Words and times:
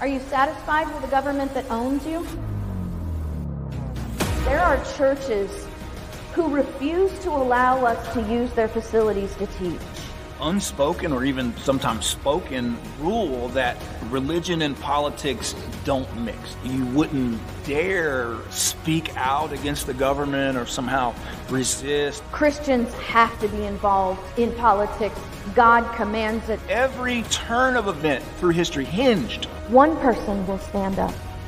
Are 0.00 0.06
you 0.06 0.20
satisfied 0.30 0.86
with 0.94 1.02
a 1.02 1.08
government 1.08 1.52
that 1.54 1.68
owns 1.72 2.06
you? 2.06 2.24
There 4.44 4.60
are 4.60 4.76
churches 4.96 5.66
who 6.34 6.48
refuse 6.54 7.10
to 7.24 7.30
allow 7.30 7.84
us 7.84 8.14
to 8.14 8.22
use 8.32 8.52
their 8.52 8.68
facilities 8.68 9.34
to 9.36 9.46
teach. 9.58 9.97
Unspoken 10.40 11.12
or 11.12 11.24
even 11.24 11.56
sometimes 11.58 12.06
spoken 12.06 12.78
rule 13.00 13.48
that 13.48 13.76
religion 14.10 14.62
and 14.62 14.78
politics 14.80 15.54
don't 15.84 16.08
mix. 16.20 16.56
You 16.64 16.84
wouldn't 16.86 17.40
dare 17.64 18.36
speak 18.50 19.16
out 19.16 19.52
against 19.52 19.86
the 19.86 19.94
government 19.94 20.56
or 20.56 20.66
somehow 20.66 21.14
resist. 21.50 22.22
Christians 22.32 22.92
have 22.94 23.38
to 23.40 23.48
be 23.48 23.64
involved 23.64 24.20
in 24.38 24.52
politics. 24.54 25.18
God 25.54 25.90
commands 25.96 26.48
it. 26.48 26.60
Every 26.68 27.22
turn 27.24 27.76
of 27.76 27.88
event 27.88 28.24
through 28.38 28.50
history 28.50 28.84
hinged 28.84 29.46
One 29.68 29.96
person 29.98 30.46
will 30.46 30.58
stand 30.58 30.98
up, 30.98 31.12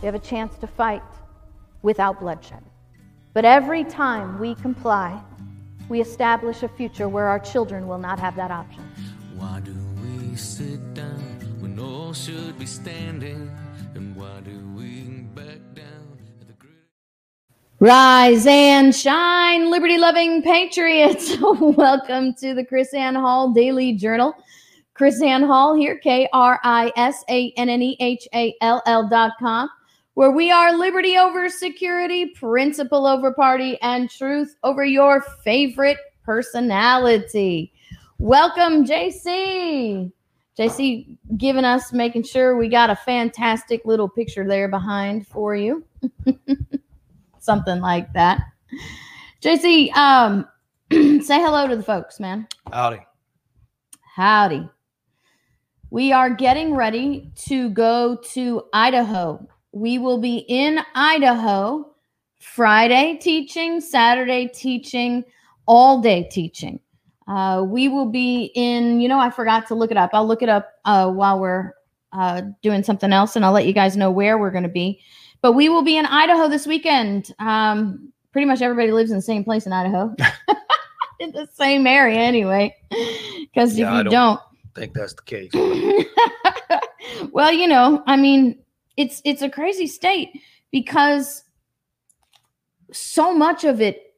We 0.00 0.06
have 0.06 0.14
a 0.14 0.18
chance 0.18 0.56
to 0.58 0.66
fight 0.66 1.02
without 1.82 2.20
bloodshed. 2.20 2.62
But 3.34 3.44
every 3.44 3.84
time 3.84 4.38
we 4.38 4.54
comply, 4.54 5.20
we 5.90 6.00
establish 6.00 6.62
a 6.62 6.68
future 6.68 7.08
where 7.08 7.26
our 7.26 7.38
children 7.38 7.86
will 7.86 7.98
not 7.98 8.18
have 8.18 8.34
that 8.36 8.50
option. 8.50 8.82
Why 9.36 9.60
do 9.60 9.74
we 10.02 10.34
sit 10.36 10.94
down 10.94 11.18
when 11.60 11.78
all 11.78 12.14
should 12.14 12.58
be 12.58 12.64
standing? 12.64 13.50
And 13.94 14.16
why 14.16 14.40
do 14.40 14.58
we 14.74 15.00
back 15.34 15.58
down 15.74 16.18
at 16.40 16.48
the 16.48 16.54
Rise 17.78 18.46
and 18.46 18.94
shine, 18.94 19.70
liberty 19.70 19.98
loving 19.98 20.42
patriots. 20.42 21.36
Welcome 21.42 22.34
to 22.34 22.54
the 22.54 22.64
KrisAnne 22.64 23.16
Hall 23.16 23.52
Daily 23.52 23.92
Journal. 23.92 24.34
KrisAnne 24.98 25.46
Hall 25.46 25.74
here, 25.74 25.98
K 25.98 26.28
R 26.32 26.60
I 26.62 26.92
S 26.96 27.24
A 27.28 27.52
N 27.56 27.68
N 27.68 27.82
E 27.82 27.96
H 28.00 28.26
A 28.34 28.54
L 28.60 28.82
L 28.86 29.08
dot 29.08 29.32
com, 29.38 29.68
where 30.14 30.30
we 30.30 30.50
are 30.50 30.76
liberty 30.76 31.16
over 31.16 31.48
security, 31.48 32.26
principle 32.26 33.06
over 33.06 33.32
party, 33.32 33.78
and 33.82 34.10
truth 34.10 34.56
over 34.62 34.84
your 34.84 35.20
favorite 35.44 35.98
personality. 36.22 37.72
Welcome, 38.18 38.84
JC. 38.84 40.12
JC 40.58 41.16
giving 41.36 41.64
us, 41.64 41.92
making 41.92 42.24
sure 42.24 42.56
we 42.56 42.68
got 42.68 42.90
a 42.90 42.96
fantastic 42.96 43.84
little 43.84 44.08
picture 44.08 44.46
there 44.46 44.68
behind 44.68 45.26
for 45.26 45.54
you. 45.54 45.84
something 47.40 47.80
like 47.80 48.12
that. 48.12 48.40
JC, 49.42 49.92
um, 49.96 50.46
say 50.92 51.40
hello 51.40 51.66
to 51.66 51.76
the 51.76 51.82
folks, 51.82 52.20
man. 52.20 52.46
Howdy. 52.72 53.00
Howdy. 54.14 54.68
We 55.90 56.12
are 56.12 56.30
getting 56.30 56.76
ready 56.76 57.32
to 57.46 57.70
go 57.70 58.16
to 58.32 58.62
Idaho. 58.72 59.44
We 59.72 59.98
will 59.98 60.18
be 60.18 60.38
in 60.48 60.80
Idaho 60.94 61.92
Friday 62.40 63.18
teaching, 63.20 63.80
Saturday 63.80 64.48
teaching, 64.48 65.24
all 65.66 66.00
day 66.00 66.28
teaching. 66.30 66.80
Uh, 67.28 67.62
we 67.64 67.88
will 67.88 68.06
be 68.10 68.50
in, 68.56 69.00
you 69.00 69.08
know, 69.08 69.20
I 69.20 69.30
forgot 69.30 69.68
to 69.68 69.74
look 69.74 69.90
it 69.92 69.96
up. 69.96 70.10
I'll 70.12 70.26
look 70.26 70.42
it 70.42 70.48
up 70.48 70.68
uh, 70.84 71.10
while 71.10 71.38
we're 71.38 71.72
uh, 72.12 72.42
doing 72.62 72.82
something 72.82 73.12
else 73.12 73.36
and 73.36 73.44
I'll 73.44 73.52
let 73.52 73.66
you 73.66 73.72
guys 73.72 73.96
know 73.96 74.10
where 74.10 74.38
we're 74.38 74.50
going 74.50 74.64
to 74.64 74.68
be. 74.68 75.00
But 75.42 75.52
we 75.52 75.68
will 75.68 75.82
be 75.82 75.96
in 75.96 76.06
Idaho 76.06 76.48
this 76.48 76.66
weekend. 76.66 77.32
Um, 77.38 78.12
pretty 78.32 78.46
much 78.46 78.62
everybody 78.62 78.90
lives 78.90 79.10
in 79.10 79.16
the 79.16 79.22
same 79.22 79.44
place 79.44 79.66
in 79.66 79.72
Idaho, 79.72 80.12
in 81.20 81.30
the 81.30 81.46
same 81.54 81.86
area 81.86 82.18
anyway. 82.18 82.74
Because 83.38 83.78
Yeah, 83.78 83.86
if 83.86 83.92
I 83.92 83.98
you 83.98 84.04
don't- 84.04 84.12
don't, 84.12 84.40
think 84.74 84.94
that's 84.94 85.14
the 85.14 85.22
case. 85.22 85.50
well, 87.32 87.52
you 87.52 87.66
know, 87.68 88.02
I 88.06 88.16
mean, 88.16 88.58
it's 89.00 89.22
it's 89.24 89.42
a 89.42 89.48
crazy 89.48 89.86
state 89.86 90.28
because 90.70 91.42
so 92.92 93.34
much 93.34 93.64
of 93.64 93.80
it 93.80 94.14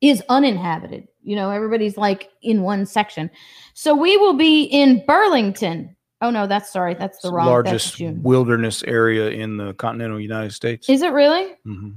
is 0.00 0.22
uninhabited. 0.28 1.08
You 1.22 1.36
know, 1.36 1.50
everybody's 1.50 1.96
like 1.96 2.30
in 2.42 2.62
one 2.62 2.86
section. 2.86 3.30
So 3.74 3.94
we 3.94 4.16
will 4.16 4.34
be 4.34 4.64
in 4.64 5.04
Burlington. 5.06 5.96
Oh 6.22 6.30
no, 6.30 6.46
that's 6.46 6.72
sorry, 6.72 6.94
that's 6.94 7.20
the 7.22 7.28
It's 7.28 7.34
wrong. 7.34 7.46
largest 7.46 8.00
wilderness 8.00 8.82
area 8.84 9.30
in 9.30 9.56
the 9.56 9.74
continental 9.74 10.20
United 10.20 10.52
States. 10.52 10.88
Is 10.88 11.02
it 11.02 11.12
really? 11.12 11.54
hmm 11.64 11.90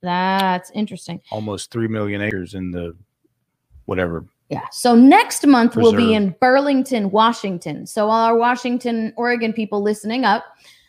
That's 0.00 0.70
interesting. 0.70 1.20
Almost 1.30 1.70
three 1.70 1.88
million 1.88 2.22
acres 2.22 2.54
in 2.54 2.70
the 2.70 2.96
whatever. 3.84 4.24
Yeah. 4.48 4.66
So 4.70 4.94
next 4.94 5.46
month 5.46 5.76
we'll 5.76 5.92
be 5.92 6.14
in 6.14 6.34
Burlington, 6.40 7.10
Washington. 7.10 7.86
So 7.86 8.04
all 8.06 8.24
our 8.26 8.36
Washington, 8.36 9.12
Oregon 9.16 9.52
people 9.52 9.82
listening 9.82 10.24
up, 10.24 10.44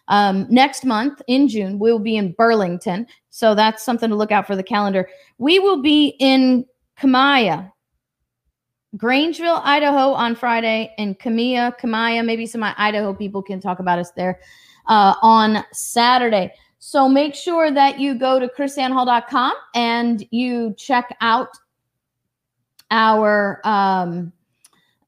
um, 0.08 0.48
next 0.50 0.86
month 0.86 1.22
in 1.28 1.48
June 1.48 1.80
we'll 1.80 2.00
be 2.00 2.18
in 2.18 2.34
Burlington. 2.34 3.08
So 3.30 3.56
that's 3.56 3.84
something 3.84 4.10
to 4.10 4.16
look 4.16 4.32
out 4.32 4.48
for 4.48 4.56
the 4.56 4.64
calendar. 4.64 5.10
We 5.38 5.60
will 5.60 5.82
be 5.82 6.16
in 6.20 6.66
Kamaya, 7.00 7.72
Grangeville, 8.98 9.62
Idaho 9.64 10.14
on 10.14 10.36
Friday, 10.36 10.94
and 10.98 11.20
Kamia, 11.20 11.78
Kamaya. 11.78 12.24
Maybe 12.24 12.46
some 12.46 12.64
Idaho 12.64 13.14
people 13.14 13.42
can 13.42 13.60
talk 13.60 13.80
about 13.80 14.00
us 14.00 14.12
there 14.12 14.40
uh, 14.88 15.16
on 15.22 15.66
Saturday. 15.74 16.54
So 16.80 17.10
make 17.10 17.36
sure 17.36 17.72
that 17.72 18.00
you 18.00 18.16
go 18.16 18.40
to 18.40 18.48
krisannehall.com 18.48 19.54
and 19.74 20.26
you 20.32 20.74
check 20.78 21.16
out 21.20 21.50
our 22.92 23.60
um, 23.64 24.32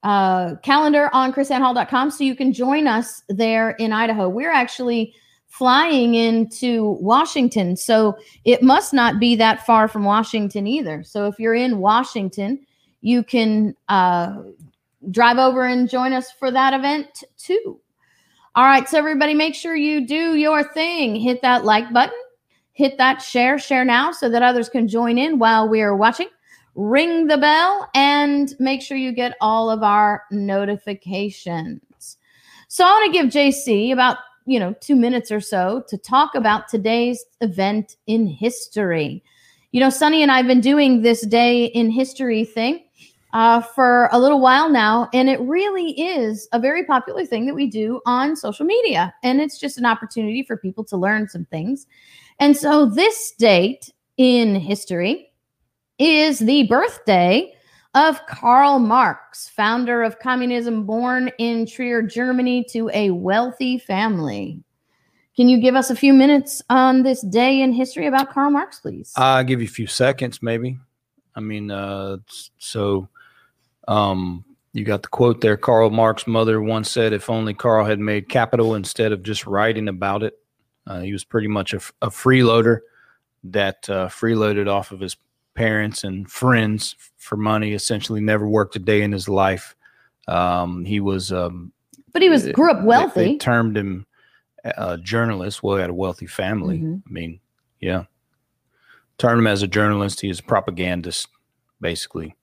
uh, 0.08 0.56
calendar 0.64 1.10
on 1.12 1.34
krisannehall.com 1.34 2.10
so 2.10 2.24
you 2.24 2.34
can 2.34 2.54
join 2.54 2.88
us 2.88 3.24
there 3.28 3.72
in 3.72 3.92
Idaho. 3.92 4.30
We're 4.30 4.54
actually 4.54 5.14
flying 5.48 6.16
into 6.16 6.92
Washington, 7.02 7.76
so 7.76 8.18
it 8.46 8.64
must 8.64 8.94
not 8.94 9.20
be 9.20 9.36
that 9.36 9.66
far 9.66 9.90
from 9.90 10.06
Washington 10.06 10.66
either. 10.66 11.04
So 11.04 11.28
if 11.28 11.38
you're 11.40 11.56
in 11.56 11.80
Washington, 11.80 12.66
you 13.02 13.22
can 13.22 13.76
uh, 13.90 14.44
drive 15.12 15.40
over 15.40 15.66
and 15.66 15.90
join 15.90 16.14
us 16.14 16.32
for 16.32 16.52
that 16.52 16.74
event 16.74 17.26
too. 17.38 17.78
All 18.56 18.64
right, 18.64 18.88
so 18.88 18.98
everybody, 18.98 19.34
make 19.34 19.56
sure 19.56 19.76
you 19.76 20.08
do 20.08 20.36
your 20.36 20.64
thing. 20.64 21.18
Hit 21.18 21.42
that 21.42 21.66
like 21.66 21.92
button, 21.92 22.18
hit 22.72 22.98
that 22.98 23.22
share, 23.22 23.60
share 23.60 23.84
now 23.84 24.14
so 24.14 24.30
that 24.30 24.42
others 24.42 24.70
can 24.70 24.88
join 24.88 25.18
in 25.18 25.38
while 25.38 25.68
we 25.68 25.82
are 25.82 25.98
watching 25.98 26.30
ring 26.78 27.26
the 27.26 27.38
bell 27.38 27.90
and 27.96 28.54
make 28.60 28.82
sure 28.82 28.96
you 28.96 29.12
get 29.12 29.36
all 29.42 29.70
of 29.70 29.82
our 29.82 30.24
notifications. 30.32 32.18
So 32.70 32.86
I 32.86 32.92
want 32.92 33.14
to 33.14 33.20
give 33.20 33.32
JC 33.32 33.92
about, 33.92 34.20
you 34.46 34.60
know, 34.60 34.74
2 34.80 34.96
minutes 34.96 35.32
or 35.32 35.42
so 35.42 35.84
to 35.90 35.98
talk 35.98 36.36
about 36.36 36.70
today's 36.70 37.26
event 37.42 37.98
in 38.06 38.28
history. 38.28 39.24
You 39.72 39.80
know, 39.80 39.90
Sunny 39.90 40.22
and 40.22 40.32
I've 40.32 40.46
been 40.46 40.62
doing 40.62 41.02
this 41.02 41.26
day 41.26 41.66
in 41.66 41.90
history 41.90 42.46
thing 42.46 42.84
uh, 43.34 43.62
for 43.62 44.08
a 44.12 44.20
little 44.20 44.40
while 44.40 44.70
now, 44.70 45.10
and 45.14 45.30
it 45.30 45.40
really 45.42 46.00
is 46.00 46.48
a 46.54 46.60
very 46.60 46.86
popular 46.86 47.26
thing 47.26 47.48
that 47.48 47.56
we 47.56 47.68
do 47.68 48.00
on 48.06 48.36
social 48.36 48.66
media. 48.66 49.14
And 49.24 49.42
it's 49.42 49.60
just 49.60 49.80
an 49.80 49.86
opportunity 49.86 50.44
for 50.44 50.58
people 50.58 50.84
to 50.86 50.98
learn 50.98 51.28
some 51.28 51.46
things. 51.46 51.88
And 52.40 52.56
so 52.56 52.86
this 52.86 53.32
date 53.32 53.92
in 54.18 54.56
history 54.56 55.27
is 56.00 56.40
the 56.40 56.64
birthday 56.68 57.54
of 57.94 58.24
Karl 58.28 58.80
Marx, 58.80 59.50
founder 59.50 60.04
of 60.04 60.20
communism, 60.20 60.86
born 60.86 61.32
in 61.40 61.66
Trier, 61.66 62.02
Germany, 62.02 62.64
to 62.70 62.90
a 62.94 63.12
wealthy 63.12 63.78
family. 63.78 64.64
Can 65.36 65.50
you 65.50 65.60
give 65.60 65.76
us 65.76 65.90
a 65.90 65.96
few 65.96 66.14
minutes 66.14 66.62
on 66.70 67.04
this 67.04 67.22
day 67.22 67.62
in 67.62 67.72
history 67.72 68.08
about 68.08 68.32
Karl 68.32 68.52
Marx, 68.52 68.80
please? 68.80 69.14
I'll 69.16 69.44
give 69.44 69.62
you 69.62 69.68
a 69.68 69.70
few 69.70 69.88
seconds, 69.88 70.42
maybe. 70.42 70.78
I 71.36 71.40
mean, 71.40 71.70
uh, 71.70 72.18
so 72.58 73.10
um, 73.88 74.44
you 74.74 74.84
got 74.84 75.04
the 75.04 75.10
quote 75.10 75.42
there. 75.42 75.58
Karl 75.58 75.90
Marx's 75.90 76.28
mother 76.28 76.62
once 76.62 76.90
said, 76.90 77.14
"If 77.14 77.30
only 77.30 77.54
Karl 77.54 77.86
had 77.86 78.00
made 78.00 78.30
capital 78.30 78.74
instead 78.74 79.12
of 79.12 79.22
just 79.24 79.46
writing 79.46 79.88
about 79.88 80.24
it." 80.24 80.34
Uh, 80.88 81.02
he 81.02 81.14
was 81.14 81.24
pretty 81.24 81.48
much 81.48 81.74
a 81.74 81.80
freeloader 82.10 82.80
that 83.44 83.90
uh, 83.90 84.08
freeloaded 84.08 84.68
off 84.68 84.92
of 84.92 85.00
his 85.00 85.16
parents 85.58 86.04
and 86.04 86.30
friends 86.32 86.96
for 87.18 87.36
money. 87.36 87.74
Essentially, 87.74 88.22
never 88.22 88.48
worked 88.48 88.76
a 88.76 88.80
day 88.80 89.02
in 89.02 89.12
his 89.12 89.28
life. 89.28 89.76
Um, 90.28 90.86
he 90.86 91.00
was 91.00 91.32
um, 91.32 91.72
but 92.14 92.22
he 92.22 92.30
was 92.30 92.48
grew 92.52 92.70
up 92.72 92.78
they- 92.78 92.82
They, 92.84 92.88
wealthy. 92.88 93.38
termed 93.40 93.76
him 93.76 94.06
a 94.64 94.98
journalist. 94.98 95.64
Well, 95.64 95.78
he 95.78 95.82
had 95.82 95.90
a 95.90 95.94
wealthy 95.94 96.28
family. 96.28 96.80
Mhm. 96.80 97.02
I 97.08 97.12
mean, 97.12 97.40
yeah. 97.82 98.04
Termed 99.18 99.40
him 99.40 99.48
as 99.48 99.64
a 99.64 99.68
journalist. 99.68 100.22
He 100.22 100.30
is 100.30 100.40
a 100.40 100.44
propagandist, 100.44 101.28
basically. 101.82 102.36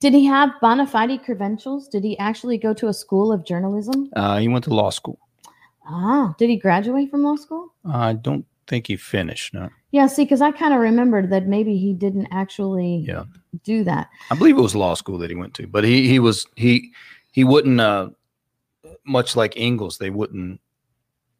Did 0.00 0.12
he 0.12 0.24
have 0.26 0.50
bona 0.60 0.86
fide 0.86 1.22
credentials? 1.24 1.88
Did 1.88 2.04
he 2.04 2.18
actually 2.18 2.58
go 2.58 2.74
to 2.74 2.88
a 2.88 2.92
school 2.92 3.32
of 3.32 3.44
journalism? 3.44 4.10
Uh, 4.14 4.38
he 4.38 4.48
went 4.48 4.64
to 4.64 4.74
law 4.74 4.90
school. 4.90 5.18
Ah, 5.86 6.34
did 6.38 6.48
he 6.50 6.56
graduate 6.56 7.10
from 7.10 7.22
law 7.22 7.36
school? 7.36 7.72
I 7.84 8.12
don't 8.14 8.44
think 8.66 8.86
he 8.86 8.96
finished. 8.96 9.54
No, 9.54 9.68
Yeah, 9.94 10.08
see, 10.08 10.24
because 10.24 10.40
I 10.42 10.50
kind 10.50 10.74
of 10.74 10.80
remembered 10.80 11.30
that 11.30 11.46
maybe 11.46 11.76
he 11.78 11.92
didn't 11.94 12.26
actually 12.32 13.04
Yeah. 13.06 13.26
do 13.62 13.84
that. 13.84 14.10
I 14.28 14.34
believe 14.34 14.58
it 14.58 14.60
was 14.60 14.74
law 14.74 14.94
school 14.94 15.18
that 15.18 15.30
he 15.30 15.36
went 15.36 15.54
to, 15.54 15.68
but 15.68 15.84
he 15.84 16.08
he 16.08 16.18
was 16.18 16.48
he 16.56 16.90
he 17.30 17.44
wouldn't 17.44 17.80
uh, 17.80 18.10
much 19.06 19.36
like 19.36 19.54
Engels. 19.56 19.98
They 19.98 20.10
wouldn't. 20.10 20.60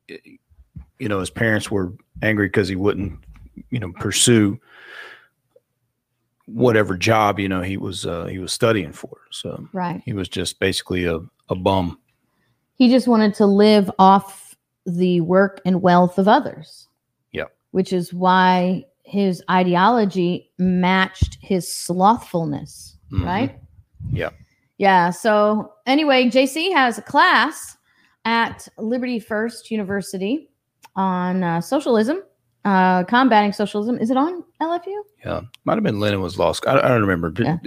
You 0.07 1.09
know, 1.09 1.19
his 1.19 1.31
parents 1.31 1.69
were 1.69 1.95
angry 2.23 2.47
because 2.47 2.69
he 2.69 2.77
wouldn't, 2.77 3.19
you 3.71 3.81
know, 3.81 3.91
pursue 3.99 4.61
whatever 6.47 6.97
job 6.97 7.41
you 7.41 7.49
know 7.49 7.63
he 7.63 7.77
was 7.77 8.07
uh, 8.07 8.27
he 8.27 8.39
was 8.39 8.53
studying 8.53 8.93
for. 8.93 9.19
So 9.33 9.67
Right. 9.73 10.01
he 10.05 10.13
was 10.13 10.29
just 10.29 10.61
basically 10.61 11.07
a, 11.07 11.19
a 11.49 11.57
bum. 11.57 11.99
He 12.77 12.89
just 12.89 13.09
wanted 13.09 13.35
to 13.35 13.47
live 13.47 13.91
off 13.99 14.55
the 14.87 15.23
work 15.23 15.61
and 15.65 15.83
wealth 15.83 16.19
of 16.19 16.29
others. 16.29 16.87
Which 17.75 17.93
is 17.93 18.15
why 18.15 18.85
his 19.03 19.43
ideology 19.51 20.49
matched 20.59 21.39
his 21.41 21.67
slothfulness, 21.69 22.97
Mhm. 23.13 23.25
right? 23.27 23.59
Yeah. 24.13 24.31
Yeah. 24.79 25.11
So 25.11 25.73
anyway, 25.85 26.31
JC 26.31 26.71
has 26.73 26.99
a 26.99 27.03
class 27.03 27.77
at 28.25 28.69
Liberty 28.79 29.19
First 29.19 29.73
University 29.73 30.51
on 30.95 31.43
uh, 31.43 31.61
socialism, 31.61 32.19
uh, 32.65 33.03
combating 33.05 33.53
socialism. 33.53 33.99
Is 33.99 34.09
it 34.09 34.17
on 34.17 34.45
LFU? 34.63 35.03
Yeah, 35.25 35.41
might 35.65 35.75
have 35.75 35.83
been 35.83 35.99
Lennon 35.99 36.21
was 36.21 36.39
lost. 36.39 36.65
I, 36.69 36.79
I 36.79 36.89
don't 36.89 37.05
remember. 37.05 37.33
Yeah. 37.43 37.59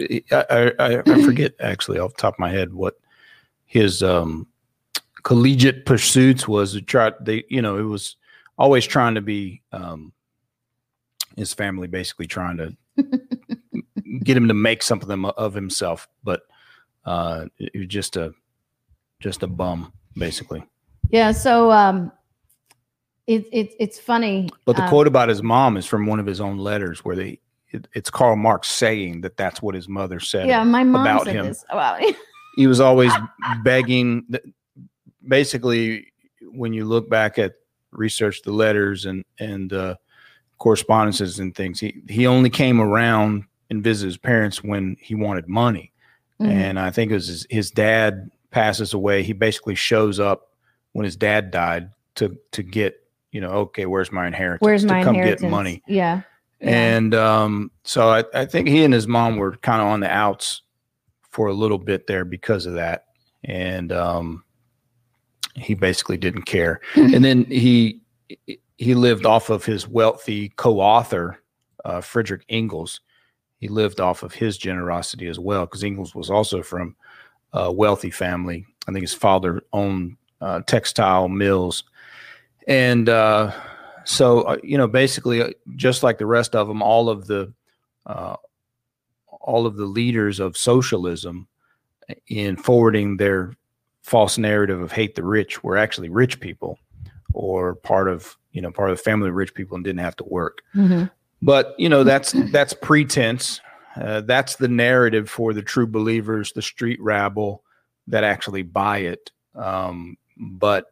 I, 0.49 0.71
I, 0.79 1.01
I 1.05 1.21
forget 1.25 1.51
actually 1.59 1.99
off 1.99 2.13
the 2.15 2.21
top 2.21 2.35
of 2.35 2.39
my 2.39 2.49
head 2.49 2.73
what 2.73 2.97
his 3.65 4.01
um, 4.01 4.47
collegiate 5.23 5.85
pursuits 5.85 6.47
was. 6.47 6.71
To 6.73 6.81
try 6.81 7.11
they, 7.19 7.43
you 7.49 7.61
know, 7.61 7.77
it 7.77 7.83
was 7.83 8.15
always 8.57 8.85
trying 8.85 9.15
to 9.15 9.21
be 9.21 9.61
um, 9.71 10.13
his 11.35 11.53
family, 11.53 11.87
basically 11.87 12.27
trying 12.27 12.57
to 12.57 12.75
get 14.23 14.37
him 14.37 14.47
to 14.47 14.53
make 14.53 14.81
something 14.83 15.25
of 15.25 15.53
himself, 15.53 16.07
but 16.23 16.41
uh, 17.05 17.45
it 17.57 17.77
was 17.77 17.87
just 17.87 18.15
a 18.15 18.33
just 19.19 19.43
a 19.43 19.47
bum, 19.47 19.93
basically. 20.15 20.63
Yeah. 21.09 21.31
So 21.31 21.71
um, 21.71 22.11
it, 23.25 23.45
it, 23.51 23.73
it's 23.79 23.99
funny. 23.99 24.49
But 24.65 24.75
the 24.75 24.83
uh, 24.83 24.89
quote 24.89 25.07
about 25.07 25.29
his 25.29 25.41
mom 25.41 25.77
is 25.77 25.85
from 25.85 26.05
one 26.05 26.19
of 26.19 26.25
his 26.25 26.41
own 26.41 26.57
letters, 26.57 27.03
where 27.05 27.15
they 27.15 27.39
it, 27.69 27.87
it's 27.93 28.09
Karl 28.09 28.35
Marx 28.35 28.69
saying 28.69 29.21
that 29.21 29.37
that's 29.37 29.61
what 29.61 29.75
his 29.75 29.87
mother 29.87 30.19
said. 30.19 30.47
Yeah, 30.47 30.63
my 30.63 30.83
mom 30.83 31.01
about 31.01 31.25
said 31.25 31.35
him. 31.35 31.55
Wow. 31.71 31.99
he 32.55 32.67
was 32.67 32.79
always 32.79 33.11
begging 33.63 34.25
basically 35.27 36.13
when 36.41 36.73
you 36.73 36.85
look 36.85 37.09
back 37.09 37.37
at 37.37 37.55
research 37.91 38.41
the 38.44 38.51
letters 38.51 39.06
and 39.06 39.24
and 39.39 39.74
uh, 39.74 39.96
correspondences 40.58 41.39
and 41.39 41.56
things 41.56 41.79
he 41.79 42.01
he 42.10 42.25
only 42.27 42.50
came 42.50 42.82
around 42.82 43.44
and 43.70 43.84
visited 43.84 44.08
his 44.08 44.17
parents 44.17 44.63
when 44.63 44.96
he 45.00 45.13
wanted 45.15 45.48
money 45.48 45.91
Mhm. 46.41 46.50
and 46.51 46.79
i 46.79 46.89
think 46.91 47.12
it 47.12 47.15
was 47.15 47.27
his, 47.27 47.48
his 47.50 47.72
dad 47.72 48.29
passes 48.51 48.94
away 48.94 49.24
he 49.24 49.34
basically 49.34 49.75
shows 49.75 50.20
up 50.20 50.51
when 50.94 51.03
his 51.03 51.15
dad 51.15 51.51
died 51.51 51.89
to 52.15 52.38
to 52.51 52.63
get 52.63 52.96
you 53.32 53.41
know 53.41 53.50
okay 53.50 53.86
where's 53.86 54.12
my 54.12 54.25
inheritance 54.27 54.62
Where's 54.65 54.86
my 54.86 55.00
to 55.00 55.03
come 55.06 55.15
inheritance? 55.15 55.41
get 55.41 55.51
money 55.51 55.84
Yeah. 55.88 56.22
Yeah. 56.60 56.70
and 56.70 57.13
um, 57.13 57.72
so 57.84 58.10
I, 58.10 58.24
I 58.34 58.46
think 58.46 58.67
he 58.67 58.84
and 58.84 58.94
his 58.94 59.08
mom 59.08 59.38
were 59.38 59.58
kind 59.58 59.79
of 59.82 59.88
on 59.89 60.00
the 60.00 60.10
outs 60.10 60.63
for 61.29 61.48
a 61.48 61.53
little 61.53 61.77
bit 61.77 62.08
there 62.08 62.25
because 62.25 62.65
of 62.65 62.74
that. 62.74 63.06
And 63.44 63.91
um, 63.91 64.44
he 65.57 65.73
basically 65.73 66.17
didn't 66.17 66.43
care. 66.43 66.81
and 66.95 67.23
then 67.23 67.45
he 67.45 68.01
he 68.77 68.93
lived 68.93 69.25
off 69.25 69.49
of 69.49 69.65
his 69.65 69.87
wealthy 69.87 70.49
co-author, 70.49 71.41
uh, 71.83 72.01
Frederick 72.01 72.43
Engels. 72.49 73.01
He 73.59 73.67
lived 73.67 73.99
off 73.99 74.21
of 74.21 74.33
his 74.33 74.57
generosity 74.57 75.27
as 75.27 75.39
well 75.39 75.65
because 75.65 75.83
Engels 75.83 76.13
was 76.13 76.29
also 76.29 76.61
from 76.61 76.95
a 77.53 77.71
wealthy 77.71 78.11
family. 78.11 78.65
I 78.87 78.91
think 78.91 79.01
his 79.01 79.13
father 79.13 79.63
owned 79.73 80.17
uh, 80.41 80.61
textile 80.67 81.27
mills. 81.27 81.83
And 82.67 83.09
uh, 83.09 83.51
so, 84.03 84.41
uh, 84.41 84.57
you 84.63 84.77
know, 84.77 84.87
basically, 84.87 85.41
uh, 85.41 85.49
just 85.75 86.03
like 86.03 86.17
the 86.17 86.25
rest 86.25 86.55
of 86.55 86.67
them, 86.67 86.81
all 86.81 87.09
of 87.09 87.27
the 87.27 87.51
uh, 88.05 88.35
all 89.41 89.65
of 89.65 89.75
the 89.75 89.85
leaders 89.85 90.39
of 90.39 90.57
socialism 90.57 91.47
in 92.27 92.55
forwarding 92.55 93.17
their 93.17 93.53
false 94.07 94.37
narrative 94.37 94.81
of 94.81 94.93
hate 94.93 95.15
the 95.15 95.23
rich 95.23 95.63
were 95.65 95.75
actually 95.75 96.07
rich 96.07 96.39
people 96.39 96.79
or 97.33 97.75
part 97.75 98.07
of 98.07 98.37
you 98.53 98.61
know 98.61 98.71
part 98.71 98.89
of 98.89 98.95
the 98.97 99.03
family 99.03 99.27
of 99.27 99.35
rich 99.35 99.53
people 99.53 99.75
and 99.75 99.83
didn't 99.83 99.99
have 99.99 100.15
to 100.15 100.23
work. 100.23 100.61
Mhm. 100.73 101.11
but 101.41 101.75
you 101.77 101.89
know 101.89 102.03
that's 102.05 102.31
that's 102.53 102.73
pretense. 102.73 103.59
Uh, 103.97 104.21
that's 104.21 104.55
the 104.55 104.67
narrative 104.69 105.29
for 105.29 105.53
the 105.53 105.61
true 105.61 105.85
believers 105.87 106.53
the 106.53 106.61
street 106.61 107.01
rabble 107.01 107.63
that 108.07 108.23
actually 108.23 108.63
buy 108.63 108.99
it. 108.99 109.31
Um, 109.55 110.15
but 110.37 110.85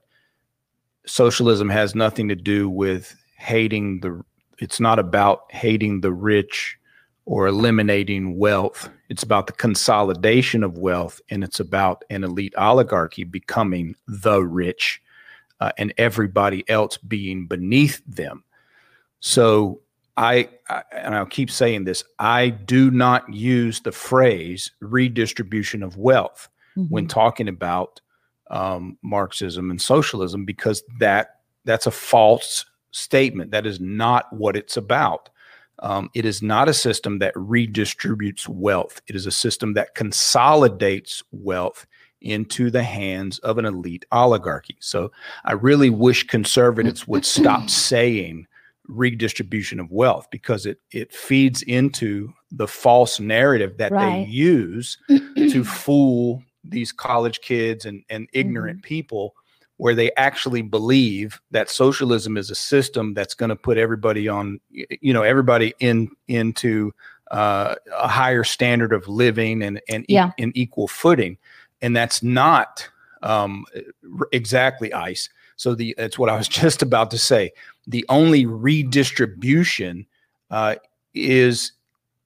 socialism 1.06 1.70
has 1.70 1.96
nothing 1.96 2.28
to 2.30 2.36
do 2.36 2.70
with 2.70 3.16
hating 3.38 4.02
the 4.02 4.22
it's 4.60 4.80
not 4.82 5.00
about 5.00 5.50
hating 5.52 6.02
the 6.02 6.12
rich 6.12 6.75
or 7.26 7.48
eliminating 7.48 8.38
wealth 8.38 8.90
it's 9.10 9.24
about 9.24 9.48
the 9.48 9.54
consolidation 9.54 10.64
of 10.64 10.78
wealth 10.78 11.20
and 11.30 11.44
it's 11.44 11.60
about 11.60 12.04
an 12.10 12.24
elite 12.24 12.54
oligarchy 12.58 13.24
becoming 13.24 13.96
the 14.08 14.42
rich 14.42 15.02
uh, 15.60 15.72
and 15.78 15.94
everybody 15.98 16.68
else 16.70 16.98
being 16.98 17.48
beneath 17.48 18.02
them 18.06 18.44
so 19.20 19.82
I, 20.18 20.48
I 20.70 20.84
and 20.94 21.14
I'll 21.16 21.26
keep 21.26 21.52
saying 21.52 21.84
this 21.84 22.04
I 22.20 22.50
do 22.50 22.90
not 22.92 23.32
use 23.34 23.82
the 23.82 23.92
phrase 23.92 24.72
redistribution 24.80 25.84
of 25.84 25.98
wealth 25.98 26.48
when 26.90 27.06
Mhm. 27.06 27.10
talking 27.10 27.48
about 27.48 28.02
um, 28.52 28.98
Marxism 29.02 29.72
and 29.72 29.82
socialism 29.82 30.46
because 30.46 30.84
that 31.00 31.40
that's 31.66 31.88
a 31.88 31.92
false 31.92 32.66
statement. 32.92 33.52
That 33.52 33.66
is 33.66 33.80
not 33.80 34.32
what 34.32 34.56
it's 34.56 34.78
about. 34.78 35.30
Um, 35.80 36.10
it 36.14 36.26
is 36.26 36.42
not 36.42 36.70
a 36.70 36.74
system 36.74 37.20
that 37.20 37.34
redistributes 37.36 38.48
wealth. 38.48 39.02
It 39.08 39.16
is 39.16 39.26
a 39.26 39.32
system 39.32 39.74
that 39.74 39.96
consolidates 39.96 41.22
wealth 41.32 41.86
into 42.22 42.72
the 42.72 42.84
hands 42.84 43.40
of 43.40 43.58
an 43.58 43.66
elite 43.66 44.06
oligarchy. 44.12 44.78
So 44.80 45.12
I 45.44 45.54
really 45.54 45.90
wish 45.90 46.26
conservatives 46.28 47.08
would 47.08 47.26
stop 47.26 47.70
saying 47.88 48.48
redistribution 48.88 49.80
of 49.80 49.92
wealth 49.92 50.28
because 50.32 50.66
it 50.66 50.80
it 50.92 51.12
feeds 51.12 51.62
into 51.64 52.32
the 52.52 52.68
false 52.68 53.20
narrative 53.20 53.78
that 53.78 53.92
Right. 53.92 54.26
they 54.26 54.32
use 54.32 54.98
to 55.10 55.64
fool 55.84 56.44
these 56.64 56.92
college 56.92 57.42
kids 57.42 57.86
and, 57.86 58.04
and 58.10 58.28
ignorant 58.34 58.82
people 58.84 59.34
where 59.78 59.96
they 59.96 60.12
actually 60.16 60.62
believe 60.62 61.40
that 61.52 61.70
socialism 61.70 62.38
is 62.38 62.50
a 62.50 62.56
system 62.56 63.14
that's 63.14 63.34
going 63.34 63.50
to 63.50 63.56
put 63.56 63.78
everybody 63.78 64.28
on 64.28 64.60
you 64.72 65.14
know 65.14 65.24
everybody 65.24 65.74
in 65.80 66.10
into 66.28 66.94
uh, 67.32 67.76
a 67.98 68.08
higher 68.08 68.44
standard 68.44 68.94
of 68.94 69.08
living 69.08 69.62
and 69.64 69.82
and 69.90 70.04
e- 70.04 70.14
Yeah. 70.14 70.32
in 70.38 70.52
equal 70.56 70.88
footing 70.88 71.38
and 71.82 71.96
that's 71.96 72.24
not 72.24 72.88
um, 73.24 73.66
r- 74.20 74.28
exactly 74.32 74.94
ice 74.94 75.30
so 75.58 75.74
the 75.76 75.94
that's 75.98 76.18
what 76.20 76.30
i 76.30 76.38
was 76.38 76.48
just 76.64 76.82
about 76.82 77.12
to 77.12 77.18
say 77.18 77.52
the 77.88 78.06
only 78.10 78.46
redistribution 78.46 80.06
uh, 80.52 80.76
is 81.14 81.72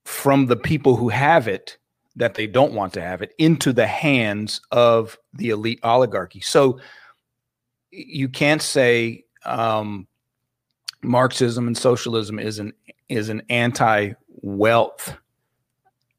from 0.05 0.45
the 0.47 0.55
people 0.55 0.95
who 0.95 1.09
have 1.09 1.47
it 1.47 1.77
that 2.15 2.33
they 2.35 2.47
don't 2.47 2.73
want 2.73 2.91
to 2.93 3.01
have 3.01 3.21
it 3.21 3.33
into 3.37 3.71
the 3.71 3.87
hands 3.87 4.59
of 4.71 5.17
the 5.33 5.49
elite 5.49 5.79
oligarchy. 5.83 6.41
So 6.41 6.79
you 7.91 8.29
can't 8.29 8.61
say 8.61 9.25
um, 9.45 10.07
Marxism 11.01 11.67
and 11.67 11.77
socialism 11.77 12.39
is 12.39 12.59
an 12.59 12.73
is 13.07 13.29
an 13.29 13.41
anti-wealth 13.49 15.17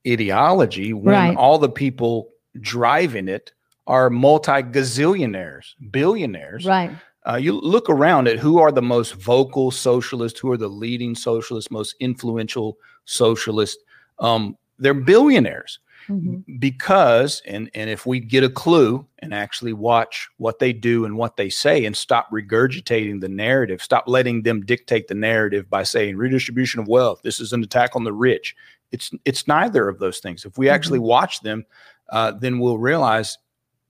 ideology 0.07 0.93
when 0.93 1.15
Right. 1.15 1.37
all 1.37 1.59
the 1.59 1.69
people 1.69 2.31
driving 2.61 3.29
it 3.29 3.53
are 3.87 4.11
multi 4.11 4.63
gazillionaires, 4.63 5.75
billionaires. 5.91 6.65
Right. 6.67 6.91
Uh, 7.29 7.37
you 7.37 7.53
look 7.61 7.91
around 7.91 8.29
at 8.29 8.39
who 8.39 8.59
are 8.59 8.73
the 8.73 8.83
most 8.83 9.15
vocal 9.15 9.71
socialists, 9.71 10.41
who 10.41 10.51
are 10.51 10.57
the 10.57 10.69
leading 10.69 11.15
socialists, 11.15 11.71
most 11.71 11.95
influential 12.01 12.79
socialists. 13.05 13.83
Um, 14.19 14.57
they're 14.79 14.95
billionaires 14.95 15.79
Mhm. 16.11 16.45
because, 16.59 17.41
and 17.47 17.71
and 17.75 17.89
if 17.89 18.05
we 18.07 18.21
get 18.21 18.43
a 18.45 18.49
clue 18.51 19.07
and 19.21 19.33
actually 19.33 19.73
watch 19.73 20.29
what 20.39 20.59
they 20.59 20.73
do 20.73 21.05
and 21.05 21.17
what 21.17 21.37
they 21.37 21.49
say, 21.51 21.85
and 21.85 21.97
stop 21.97 22.31
regurgitating 22.33 23.21
the 23.21 23.29
narrative, 23.29 23.83
stop 23.83 24.05
letting 24.09 24.43
them 24.43 24.61
dictate 24.67 25.09
the 25.09 25.15
narrative 25.15 25.71
by 25.71 25.83
saying 25.85 26.17
redistribution 26.17 26.81
of 26.81 26.89
wealth. 26.89 27.21
This 27.23 27.41
is 27.41 27.53
an 27.53 27.63
attack 27.63 27.95
on 27.95 28.05
the 28.05 28.13
rich. 28.13 28.57
It's 28.93 29.11
it's 29.25 29.47
neither 29.47 29.89
of 29.89 29.99
those 30.01 30.19
things. 30.19 30.45
If 30.45 30.59
we 30.59 30.69
actually 30.69 30.99
watch 30.99 31.41
them, 31.43 31.65
uh, 32.11 32.33
then 32.33 32.59
we'll 32.59 32.79
realize 32.79 33.39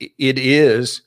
it 0.00 0.38
is 0.38 1.02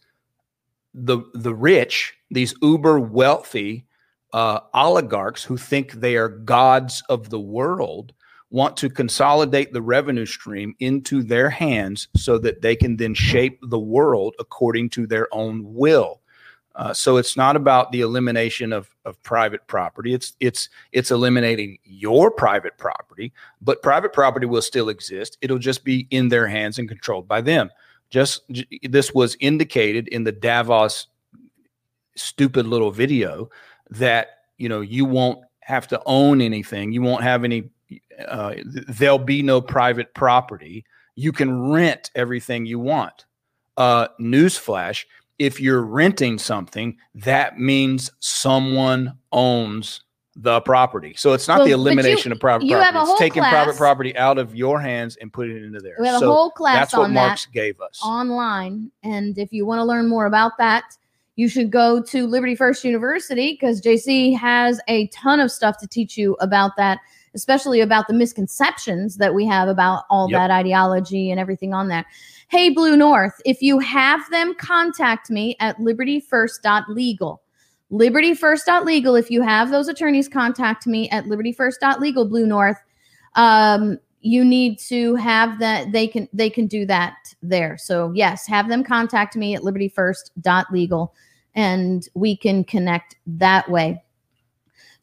the 0.94 1.20
the 1.34 1.54
rich, 1.54 2.14
these 2.32 2.56
uber 2.62 3.00
wealthy 3.00 3.86
uh, 4.34 4.60
oligarchs 4.74 5.44
who 5.44 5.58
think 5.58 5.92
they 5.94 6.16
are 6.16 6.30
gods 6.30 7.04
of 7.10 7.30
the 7.30 7.40
world, 7.40 8.14
want 8.54 8.78
to 8.78 8.88
consolidate 8.88 9.74
the 9.74 9.82
revenue 9.82 10.28
stream 10.28 10.76
into 10.80 11.24
their 11.24 11.50
hands 11.50 12.08
so 12.16 12.38
that 12.38 12.62
they 12.62 12.76
can 12.76 12.96
then 12.96 13.16
shape 13.16 13.60
the 13.64 13.80
world 13.80 14.36
according 14.38 14.88
to 14.92 15.08
their 15.08 15.28
own 15.34 15.62
will. 15.74 16.22
Uh, 16.76 16.94
so 16.94 17.18
it's 17.18 17.36
not 17.36 17.56
about 17.56 17.92
the 17.92 18.02
elimination 18.02 18.72
of, 18.72 18.90
of 19.06 19.22
private 19.24 19.66
property. 19.68 20.14
It's 20.14 20.34
it's 20.40 20.70
it's 20.92 21.10
eliminating 21.12 21.80
your 21.84 22.30
private 22.32 22.78
property, 22.78 23.34
but 23.60 23.82
private 23.82 24.14
property 24.14 24.46
will 24.46 24.62
still 24.62 24.90
exist. 24.90 25.38
It'll 25.42 25.60
just 25.60 25.84
be 25.84 26.08
in 26.12 26.30
their 26.30 26.48
hands 26.48 26.78
and 26.78 26.88
controlled 26.88 27.28
by 27.28 27.42
them. 27.42 27.72
Just 28.10 28.44
this 28.84 29.14
was 29.14 29.36
indicated 29.40 30.08
in 30.10 30.24
the 30.24 30.32
Davos 30.32 31.08
stupid 32.16 32.68
little 32.68 32.92
video 32.92 33.50
that 33.90 34.30
you 34.58 34.70
know 34.70 34.82
you 34.82 35.06
won't 35.06 35.44
have 35.62 35.88
to 35.88 36.02
own 36.06 36.42
anything. 36.42 36.92
You 36.92 37.02
won't 37.02 37.24
have 37.24 37.44
any. 37.44 37.70
Uh, 38.28 38.56
there'll 38.66 39.18
be 39.20 39.42
no 39.42 39.62
private 39.62 40.14
property. 40.14 40.86
You 41.16 41.32
can 41.32 41.72
rent 41.72 42.12
everything 42.16 42.66
you 42.66 42.80
want. 42.80 43.26
Uh, 43.78 44.08
newsflash: 44.20 45.06
If 45.40 45.60
you're 45.60 45.82
renting 45.84 46.38
something, 46.38 46.98
that 47.16 47.60
means 47.60 48.12
someone 48.20 49.18
owns 49.32 50.02
the 50.36 50.62
property. 50.62 51.14
So 51.16 51.34
it's 51.34 51.48
not 51.48 51.58
the 51.58 51.64
but 51.66 51.70
you- 51.70 51.76
elimination 51.76 52.32
of 52.32 52.40
private 52.40 52.66
you 52.66 52.76
property. 52.76 52.98
have 52.98 53.08
a 53.08 53.12
it's 53.12 53.20
taking 53.20 53.44
private 53.44 53.76
property 53.76 54.18
out 54.18 54.38
of 54.40 54.56
your 54.56 54.80
hands 54.80 55.16
and 55.18 55.32
putting 55.32 55.56
it 55.58 55.64
into 55.64 55.80
theirs. 55.80 55.98
We 56.00 56.08
have 56.08 56.22
a 56.22 56.26
whole 56.26 56.50
class 56.50 56.76
that's 56.78 56.94
what 56.94 57.04
on 57.04 57.14
Marx 57.14 57.46
that 57.46 57.52
gave 57.52 57.80
us. 57.80 58.00
online. 58.04 58.92
And 59.04 59.38
if 59.38 59.54
you 59.54 59.66
want 59.66 59.80
to 59.80 59.84
learn 59.84 60.10
more 60.10 60.26
about 60.26 60.54
that, 60.58 60.98
you 61.36 61.48
should 61.48 61.72
go 61.72 62.02
to 62.02 62.28
Liberty 62.28 62.56
First 62.56 62.84
University 62.84 63.54
because 63.54 63.82
JC 63.82 64.36
has 64.38 64.80
a 64.88 65.08
ton 65.08 65.40
of 65.40 65.52
stuff 65.52 65.78
to 65.80 65.88
teach 65.88 66.18
you 66.18 66.36
about 66.40 66.72
that, 66.78 67.00
especially 67.36 67.82
about 67.82 68.08
the 68.08 68.14
misconceptions 68.14 69.18
that 69.18 69.34
we 69.34 69.46
have 69.46 69.68
about 69.68 70.04
all 70.10 70.30
Yep. 70.30 70.38
that 70.40 70.52
ideology 70.52 71.32
and 71.32 71.40
everything 71.40 71.74
on 71.74 71.88
that. 71.90 72.06
Hey, 72.50 72.70
Blue 72.70 72.96
North, 72.96 73.42
if 73.46 73.62
you 73.62 73.80
have 73.80 74.30
them, 74.30 74.54
contact 74.56 75.30
me 75.30 75.56
at 75.60 75.78
libertyfirst.legal. 75.78 77.42
Libertyfirst.legal. 77.92 79.16
If 79.16 79.30
you 79.32 79.42
have 79.42 79.70
those 79.72 79.88
attorneys, 79.88 80.28
contact 80.28 80.88
me 80.88 81.10
at 81.10 81.26
libertyfirst.legal, 81.26 82.26
Blue 82.26 82.46
North. 82.46 82.78
Um, 83.36 84.00
you 84.24 84.44
need 84.44 84.80
to 84.80 85.16
have 85.16 85.60
that 85.60 85.92
they 85.92 86.08
can 86.08 86.28
they 86.32 86.50
can 86.50 86.66
do 86.66 86.86
that 86.86 87.16
there 87.42 87.78
so 87.78 88.12
yes 88.16 88.48
have 88.48 88.70
them 88.70 88.82
contact 88.84 89.36
me 89.36 89.54
at 89.54 89.62
libertyfirst.legal 89.64 91.14
and 91.56 92.08
we 92.16 92.36
can 92.36 92.64
connect 92.64 93.18
that 93.28 93.70
way 93.70 94.02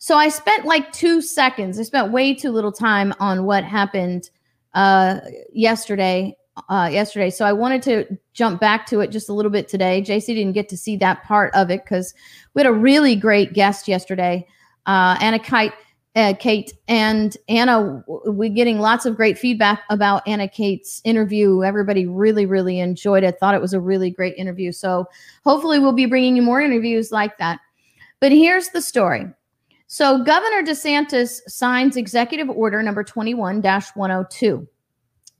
so 0.00 0.16
i 0.16 0.28
spent 0.28 0.64
like 0.64 0.90
two 0.92 1.23
seconds 1.23 1.78
i 1.78 1.83
spent 1.83 2.11
way 2.11 2.35
too 2.35 2.50
little 2.50 2.73
time 2.73 3.14
on 3.21 3.45
what 3.45 3.62
happened 3.62 4.30
uh 4.75 5.21
yesterday 5.52 6.37
uh 6.69 6.88
yesterday 6.90 7.30
so 7.30 7.45
i 7.45 7.52
wanted 7.52 7.83
to 7.83 8.19
jump 8.33 8.61
back 8.61 8.87
to 8.87 9.00
it 9.00 9.11
just 9.11 9.28
a 9.28 9.33
little 9.33 9.52
bit 9.52 9.69
today 9.69 10.02
jc 10.02 10.26
didn't 10.26 10.52
get 10.52 10.69
to 10.69 10.76
see 10.76 10.97
that 10.97 11.23
part 11.23 11.54
of 11.54 11.71
it 11.71 11.85
because 11.85 12.12
we 12.54 12.61
had 12.61 12.66
a 12.66 12.73
really 12.73 13.14
great 13.14 13.52
guest 13.52 13.87
yesterday 13.87 14.45
uh 14.87 15.16
anna 15.21 15.38
kite 15.38 15.75
uh, 16.16 16.35
Kate 16.40 16.73
and 16.88 17.37
Anna, 17.49 18.02
we're 18.09 18.50
getting 18.50 18.80
lots 18.80 19.07
of 19.07 19.14
great 19.14 19.38
feedback 19.38 19.85
about 19.90 20.26
Anna 20.26 20.49
Kate's 20.49 21.00
interview. 21.04 21.62
Everybody 21.62 22.04
really, 22.04 22.47
really 22.47 22.80
enjoyed 22.80 23.23
it. 23.23 23.38
Thought 23.38 23.54
it 23.54 23.61
was 23.61 23.75
a 23.75 23.80
really 23.80 24.11
great 24.11 24.35
interview. 24.37 24.73
So 24.73 25.07
hopefully, 25.45 25.78
we'll 25.78 25.92
be 25.92 26.07
bringing 26.07 26.35
you 26.35 26.42
more 26.42 26.61
interviews 26.61 27.12
like 27.12 27.38
that. 27.38 27.61
But 28.19 28.33
here's 28.33 28.71
the 28.71 28.83
story. 28.83 29.28
So 29.92 30.23
Governor 30.23 30.62
DeSantis 30.62 31.40
signs 31.49 31.97
Executive 31.97 32.49
Order 32.49 32.80
number 32.80 33.02
21 33.02 33.61
102. 33.61 34.68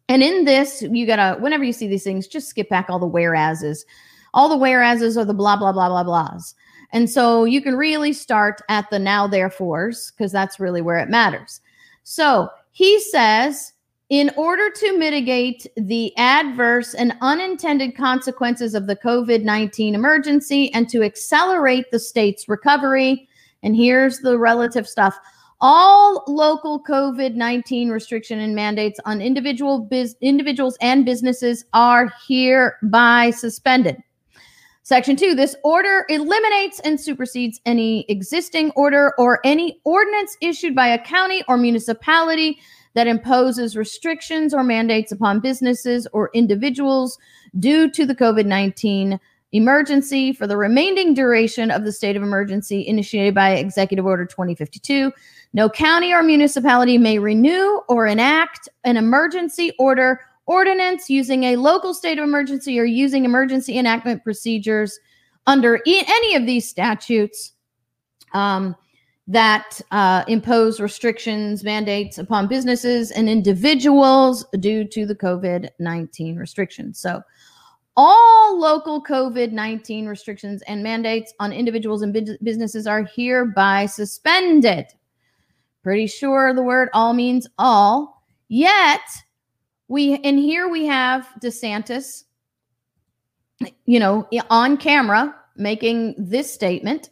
And 0.09 0.23
in 0.25 0.45
this, 0.45 0.83
you 0.83 1.07
gotta, 1.07 1.41
whenever 1.41 1.63
you 1.63 1.73
see 1.73 1.87
these 1.87 2.03
things, 2.03 2.27
just 2.27 2.49
skip 2.49 2.69
back 2.69 2.87
all 2.89 2.99
the 2.99 3.07
whereases. 3.07 3.87
All 4.35 4.49
the 4.49 4.57
whereases 4.57 5.17
are 5.17 5.25
the 5.25 5.33
blah, 5.33 5.57
blah, 5.57 5.71
blah, 5.71 5.89
blah, 5.89 6.03
blahs. 6.03 6.55
And 6.93 7.09
so 7.09 7.45
you 7.45 7.63
can 7.63 7.77
really 7.77 8.13
start 8.13 8.61
at 8.69 8.91
the 8.91 8.99
now 8.99 9.29
therefores 9.29 10.11
because 10.11 10.33
that's 10.33 10.59
really 10.59 10.83
where 10.83 10.99
it 10.99 11.09
matters. 11.09 11.61
So 12.03 12.49
he 12.73 12.99
says, 12.99 13.73
in 14.09 14.33
order 14.37 14.69
to 14.69 14.99
mitigate 14.99 15.65
the 15.77 16.13
adverse 16.17 16.93
and 16.95 17.15
unintended 17.21 17.97
consequences 17.97 18.75
of 18.75 18.89
the 18.89 18.97
COVID 18.97 19.45
19 19.45 19.95
emergency 19.95 20.75
and 20.75 20.89
to 20.89 21.05
accelerate 21.05 21.93
the 21.93 22.01
state's 22.01 22.49
recovery, 22.49 23.29
and 23.63 23.77
here's 23.77 24.19
the 24.19 24.39
relative 24.39 24.89
stuff 24.89 25.19
all 25.61 26.25
local 26.27 26.83
COVID 26.83 27.35
19 27.35 27.91
restriction 27.91 28.39
and 28.39 28.55
mandates 28.55 28.99
on 29.05 29.21
individual 29.21 29.81
biz- 29.81 30.17
individuals 30.21 30.77
and 30.81 31.05
businesses 31.05 31.65
are 31.75 32.13
hereby 32.27 33.31
suspended. 33.31 33.97
Section 34.83 35.17
two, 35.17 35.35
this 35.35 35.55
order 35.63 36.07
eliminates 36.09 36.81
and 36.81 36.99
supersedes 36.99 37.61
any 37.67 38.07
existing 38.09 38.71
order 38.75 39.13
or 39.19 39.41
any 39.45 39.81
ordinance 39.85 40.37
issued 40.41 40.75
by 40.75 40.89
a 40.89 41.03
county 41.05 41.45
or 41.47 41.57
municipality 41.57 42.59
that 42.95 43.07
imposes 43.07 43.77
restrictions 43.77 44.53
or 44.53 44.65
mandates 44.65 45.13
upon 45.13 45.39
businesses 45.41 46.09
or 46.13 46.31
individuals 46.35 47.19
due 47.59 47.91
to 47.91 48.07
the 48.07 48.15
COVID 48.15 48.47
19 48.47 49.21
emergency 49.53 50.33
for 50.33 50.47
the 50.47 50.57
remaining 50.57 51.15
duration 51.15 51.71
of 51.71 51.85
the 51.85 51.93
state 51.93 52.17
of 52.17 52.23
emergency 52.23 52.87
initiated 52.87 53.35
by 53.35 53.53
Executive 53.53 54.07
Order 54.07 54.25
2052. 54.25 55.13
No 55.53 55.69
county 55.69 56.13
or 56.13 56.23
municipality 56.23 56.99
may 56.99 57.19
renew 57.19 57.81
or 57.89 58.07
enact 58.07 58.69
an 58.85 58.97
emergency 58.97 59.73
order 59.79 60.21
ordinance 60.47 61.11
using 61.11 61.45
a 61.45 61.57
local 61.57 61.95
state 61.95 62.19
of 62.19 62.25
emergency 62.25 62.79
or 62.79 62.85
using 62.85 63.25
emergency 63.25 63.79
enactment 63.79 64.23
procedures 64.25 64.99
under 65.47 65.81
e- 65.87 66.05
any 66.07 66.35
of 66.35 66.47
these 66.47 66.69
statutes 66.69 67.53
um, 68.35 68.75
that 69.27 69.81
uh, 69.93 70.25
impose 70.27 70.81
restrictions, 70.81 71.63
mandates 71.63 72.19
upon 72.19 72.49
businesses 72.49 73.13
and 73.13 73.29
individuals 73.29 74.45
due 74.59 74.85
to 74.85 75.07
the 75.07 75.15
COVID 75.15 75.69
19 75.79 76.37
restrictions. 76.37 76.99
So, 76.99 77.23
all 78.03 78.59
local 78.59 79.03
COVID 79.05 79.53
19 79.53 80.07
restrictions 80.07 80.63
and 80.63 80.83
mandates 80.83 81.35
on 81.39 81.53
individuals 81.53 82.01
and 82.01 82.15
bus- 82.15 82.39
businesses 82.43 82.87
are 82.87 83.05
hereby 83.15 83.85
suspended. 83.85 84.87
Pretty 85.83 86.07
sure 86.07 86.55
the 86.55 86.63
word 86.63 86.89
all 86.95 87.13
means 87.13 87.47
all. 87.59 88.23
Yet, 88.49 89.03
we 89.89 90.15
and 90.25 90.39
here 90.39 90.69
we 90.69 90.87
have 90.87 91.29
DeSantis, 91.43 92.25
you 93.85 94.01
know, 94.01 94.27
on 94.49 94.79
camera 94.79 95.37
making 95.57 96.15
this 96.17 96.51
statement. 96.51 97.11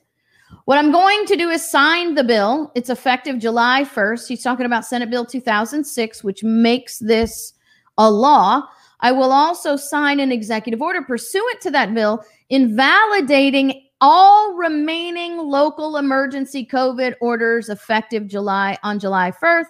What 0.64 0.78
I'm 0.78 0.90
going 0.90 1.26
to 1.26 1.36
do 1.36 1.50
is 1.50 1.70
sign 1.70 2.14
the 2.14 2.24
bill. 2.24 2.72
It's 2.74 2.88
effective 2.88 3.38
July 3.38 3.84
1st. 3.84 4.26
He's 4.26 4.42
talking 4.42 4.64
about 4.64 4.86
Senate 4.86 5.10
Bill 5.10 5.26
2006, 5.26 6.24
which 6.24 6.42
makes 6.42 6.98
this 6.98 7.52
a 7.98 8.10
law. 8.10 8.62
I 9.00 9.12
will 9.12 9.32
also 9.32 9.76
sign 9.76 10.20
an 10.20 10.32
executive 10.32 10.82
order 10.82 11.02
pursuant 11.02 11.60
to 11.62 11.70
that 11.70 11.94
bill, 11.94 12.24
invalidating 12.50 13.84
all 14.00 14.54
remaining 14.54 15.36
local 15.38 15.96
emergency 15.96 16.66
COVID 16.66 17.14
orders 17.20 17.68
effective 17.68 18.26
July 18.26 18.78
on 18.82 18.98
July 18.98 19.32
1st 19.32 19.66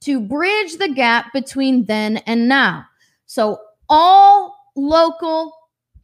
to 0.00 0.20
bridge 0.20 0.76
the 0.76 0.88
gap 0.88 1.32
between 1.32 1.84
then 1.84 2.18
and 2.18 2.48
now. 2.48 2.84
So 3.26 3.58
all 3.88 4.56
local, 4.76 5.52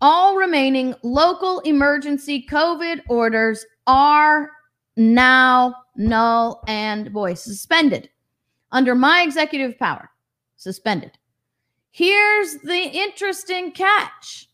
all 0.00 0.36
remaining 0.36 0.94
local 1.02 1.60
emergency 1.60 2.44
COVID 2.50 3.02
orders 3.08 3.64
are 3.86 4.50
now 4.96 5.74
null 5.96 6.62
and 6.66 7.10
void, 7.10 7.38
suspended 7.38 8.08
under 8.72 8.94
my 8.94 9.22
executive 9.22 9.78
power, 9.78 10.10
suspended. 10.56 11.12
Here's 11.94 12.56
the 12.56 12.90
interesting 12.92 13.70
catch. 13.70 14.48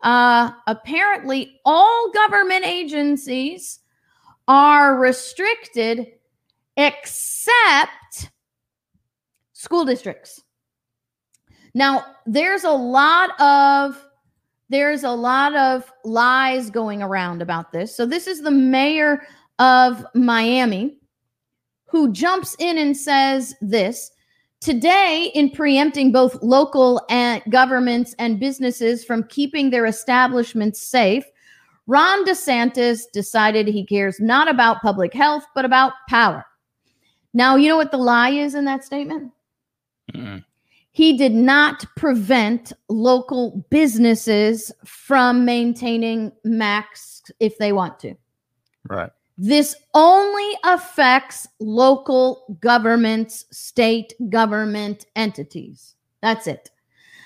Uh, 0.00 0.52
apparently, 0.66 1.60
all 1.62 2.10
government 2.10 2.64
agencies 2.64 3.80
are 4.48 4.96
restricted 4.96 6.06
except 6.78 8.30
school 9.52 9.84
districts. 9.84 10.42
Now, 11.74 12.02
there's 12.24 12.64
a 12.64 12.70
lot 12.70 13.38
of 13.42 14.02
there's 14.70 15.04
a 15.04 15.10
lot 15.10 15.54
of 15.54 15.92
lies 16.02 16.70
going 16.70 17.02
around 17.02 17.42
about 17.42 17.72
this. 17.72 17.94
So 17.94 18.06
this 18.06 18.26
is 18.26 18.40
the 18.40 18.50
mayor 18.50 19.26
of 19.58 20.02
Miami 20.14 20.96
who 21.84 22.10
jumps 22.10 22.56
in 22.58 22.78
and 22.78 22.96
says 22.96 23.54
this 23.60 24.12
Today, 24.66 25.30
in 25.32 25.50
preempting 25.50 26.10
both 26.10 26.42
local 26.42 27.00
and 27.08 27.40
governments 27.50 28.16
and 28.18 28.40
businesses 28.40 29.04
from 29.04 29.22
keeping 29.28 29.70
their 29.70 29.86
establishments 29.86 30.80
safe, 30.82 31.24
Ron 31.86 32.24
DeSantis 32.24 33.02
decided 33.12 33.68
he 33.68 33.86
cares 33.86 34.18
not 34.18 34.50
about 34.50 34.82
public 34.82 35.14
health, 35.14 35.44
but 35.54 35.64
about 35.64 35.92
power. 36.08 36.44
Now, 37.32 37.54
you 37.54 37.68
know 37.68 37.76
what 37.76 37.92
the 37.92 37.96
lie 37.96 38.30
is 38.30 38.56
in 38.56 38.64
that 38.64 38.82
statement? 38.82 39.30
Mm-mm. 40.12 40.44
He 40.90 41.16
did 41.16 41.32
not 41.32 41.86
prevent 41.94 42.72
local 42.88 43.64
businesses 43.70 44.72
from 44.84 45.44
maintaining 45.44 46.32
masks 46.42 47.30
if 47.38 47.56
they 47.58 47.70
want 47.70 48.00
to. 48.00 48.16
Right. 48.90 49.12
This 49.38 49.76
only 49.92 50.56
affects 50.64 51.46
local 51.60 52.58
governments, 52.60 53.44
state 53.50 54.14
government 54.30 55.06
entities. 55.14 55.94
That's 56.22 56.46
it. 56.46 56.70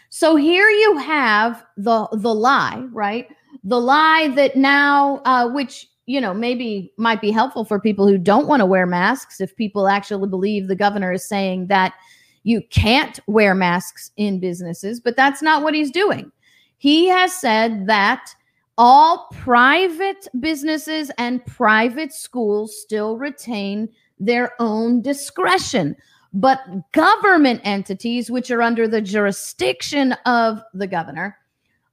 So 0.08 0.34
here 0.34 0.68
you 0.68 0.98
have 0.98 1.64
the 1.76 2.08
the 2.12 2.34
lie, 2.34 2.84
right? 2.92 3.28
The 3.62 3.80
lie 3.80 4.28
that 4.34 4.56
now, 4.56 5.22
uh, 5.24 5.48
which 5.48 5.86
you 6.06 6.20
know 6.20 6.34
maybe 6.34 6.92
might 6.96 7.20
be 7.20 7.30
helpful 7.30 7.64
for 7.64 7.78
people 7.78 8.08
who 8.08 8.18
don't 8.18 8.48
want 8.48 8.60
to 8.60 8.66
wear 8.66 8.86
masks, 8.86 9.40
if 9.40 9.54
people 9.54 9.86
actually 9.86 10.28
believe 10.28 10.66
the 10.66 10.74
governor 10.74 11.12
is 11.12 11.28
saying 11.28 11.68
that 11.68 11.94
you 12.42 12.60
can't 12.70 13.20
wear 13.28 13.54
masks 13.54 14.10
in 14.16 14.40
businesses, 14.40 14.98
but 14.98 15.14
that's 15.14 15.42
not 15.42 15.62
what 15.62 15.74
he's 15.74 15.90
doing. 15.90 16.32
He 16.78 17.06
has 17.06 17.32
said 17.32 17.86
that 17.86 18.34
all 18.78 19.28
private 19.32 20.26
businesses 20.40 21.10
and 21.18 21.44
private 21.44 22.12
schools 22.12 22.80
still 22.80 23.16
retain 23.16 23.88
their 24.18 24.52
own 24.60 25.02
discretion. 25.02 25.96
But 26.32 26.60
government 26.92 27.60
entities, 27.64 28.30
which 28.30 28.50
are 28.50 28.62
under 28.62 28.86
the 28.86 29.00
jurisdiction 29.00 30.12
of 30.26 30.62
the 30.74 30.86
governor, 30.86 31.36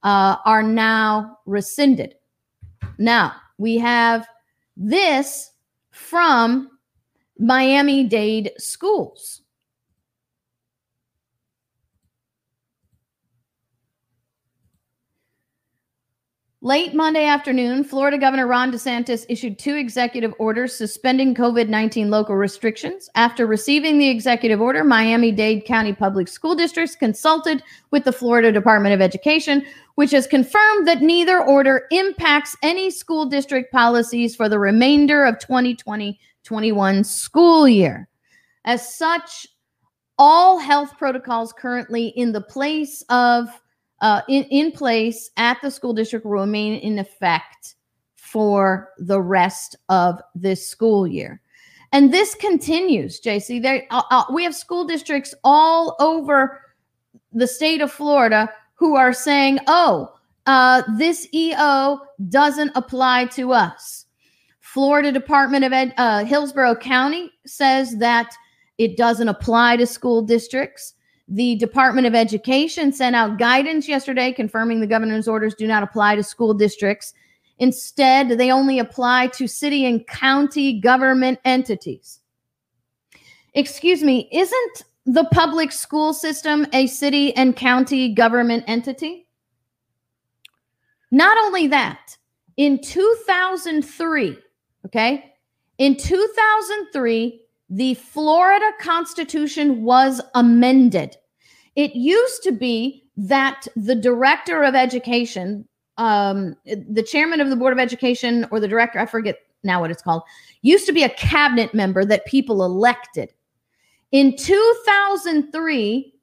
uh, 0.02 0.36
are 0.44 0.62
now 0.62 1.38
rescinded. 1.44 2.14
Now, 2.98 3.34
we 3.58 3.78
have 3.78 4.28
this 4.76 5.52
from 5.90 6.70
Miami 7.38 8.04
Dade 8.04 8.52
schools. 8.58 9.42
Late 16.60 16.92
Monday 16.92 17.24
afternoon, 17.24 17.84
Florida 17.84 18.18
Governor 18.18 18.48
Ron 18.48 18.72
DeSantis 18.72 19.24
issued 19.28 19.60
two 19.60 19.76
executive 19.76 20.34
orders 20.40 20.74
suspending 20.74 21.32
COVID 21.32 21.68
19 21.68 22.10
local 22.10 22.34
restrictions. 22.34 23.08
After 23.14 23.46
receiving 23.46 23.96
the 23.96 24.08
executive 24.08 24.60
order, 24.60 24.82
Miami 24.82 25.30
Dade 25.30 25.64
County 25.64 25.92
Public 25.92 26.26
School 26.26 26.56
Districts 26.56 26.96
consulted 26.96 27.62
with 27.92 28.02
the 28.02 28.10
Florida 28.10 28.50
Department 28.50 28.92
of 28.92 29.00
Education, 29.00 29.64
which 29.94 30.10
has 30.10 30.26
confirmed 30.26 30.88
that 30.88 31.00
neither 31.00 31.40
order 31.40 31.86
impacts 31.92 32.56
any 32.64 32.90
school 32.90 33.24
district 33.24 33.72
policies 33.72 34.34
for 34.34 34.48
the 34.48 34.58
remainder 34.58 35.24
of 35.24 35.38
2020 35.38 36.18
21 36.42 37.04
school 37.04 37.68
year. 37.68 38.08
As 38.64 38.96
such, 38.96 39.46
all 40.18 40.58
health 40.58 40.98
protocols 40.98 41.52
currently 41.52 42.08
in 42.08 42.32
the 42.32 42.40
place 42.40 43.04
of 43.10 43.48
uh, 44.00 44.22
in, 44.28 44.44
in 44.44 44.72
place 44.72 45.30
at 45.36 45.60
the 45.62 45.70
school 45.70 45.92
district 45.92 46.24
will 46.24 46.32
remain 46.32 46.78
in 46.80 46.98
effect 46.98 47.74
for 48.16 48.90
the 48.98 49.20
rest 49.20 49.76
of 49.88 50.20
this 50.34 50.66
school 50.66 51.06
year. 51.06 51.40
And 51.92 52.12
this 52.12 52.34
continues, 52.34 53.20
JC. 53.20 53.62
There, 53.62 53.86
uh, 53.90 54.02
uh, 54.10 54.24
we 54.32 54.44
have 54.44 54.54
school 54.54 54.84
districts 54.84 55.34
all 55.42 55.96
over 55.98 56.60
the 57.32 57.46
state 57.46 57.80
of 57.80 57.90
Florida 57.90 58.52
who 58.74 58.94
are 58.94 59.12
saying, 59.12 59.58
oh, 59.66 60.12
uh, 60.46 60.82
this 60.96 61.26
EO 61.32 62.00
doesn't 62.28 62.72
apply 62.74 63.26
to 63.26 63.52
us. 63.52 64.06
Florida 64.60 65.10
Department 65.10 65.64
of 65.64 65.72
Ed, 65.72 65.94
uh, 65.96 66.24
Hillsborough 66.24 66.76
County 66.76 67.30
says 67.46 67.96
that 67.98 68.34
it 68.76 68.96
doesn't 68.96 69.28
apply 69.28 69.76
to 69.76 69.86
school 69.86 70.22
districts. 70.22 70.94
The 71.28 71.56
Department 71.56 72.06
of 72.06 72.14
Education 72.14 72.92
sent 72.92 73.14
out 73.14 73.38
guidance 73.38 73.86
yesterday 73.86 74.32
confirming 74.32 74.80
the 74.80 74.86
governor's 74.86 75.28
orders 75.28 75.54
do 75.54 75.66
not 75.66 75.82
apply 75.82 76.16
to 76.16 76.22
school 76.22 76.54
districts. 76.54 77.12
Instead, 77.58 78.30
they 78.30 78.50
only 78.50 78.78
apply 78.78 79.26
to 79.28 79.46
city 79.46 79.84
and 79.84 80.06
county 80.06 80.80
government 80.80 81.38
entities. 81.44 82.20
Excuse 83.52 84.02
me, 84.02 84.28
isn't 84.32 84.84
the 85.04 85.24
public 85.32 85.72
school 85.72 86.14
system 86.14 86.66
a 86.72 86.86
city 86.86 87.34
and 87.36 87.56
county 87.56 88.14
government 88.14 88.64
entity? 88.66 89.26
Not 91.10 91.36
only 91.38 91.66
that, 91.68 92.16
in 92.56 92.80
2003, 92.80 94.38
okay, 94.86 95.32
in 95.78 95.96
2003, 95.96 97.40
the 97.68 97.94
Florida 97.94 98.70
Constitution 98.80 99.82
was 99.82 100.20
amended. 100.34 101.16
It 101.76 101.94
used 101.94 102.42
to 102.44 102.52
be 102.52 103.04
that 103.16 103.66
the 103.76 103.94
director 103.94 104.62
of 104.62 104.74
education, 104.74 105.66
um, 105.96 106.56
the 106.64 107.02
chairman 107.02 107.40
of 107.40 107.50
the 107.50 107.56
board 107.56 107.72
of 107.72 107.78
education, 107.78 108.46
or 108.50 108.60
the 108.60 108.68
director, 108.68 108.98
I 108.98 109.06
forget 109.06 109.38
now 109.64 109.80
what 109.80 109.90
it's 109.90 110.02
called, 110.02 110.22
used 110.62 110.86
to 110.86 110.92
be 110.92 111.02
a 111.02 111.08
cabinet 111.10 111.74
member 111.74 112.04
that 112.04 112.26
people 112.26 112.64
elected. 112.64 113.32
In 114.12 114.36
2003, 114.36 116.14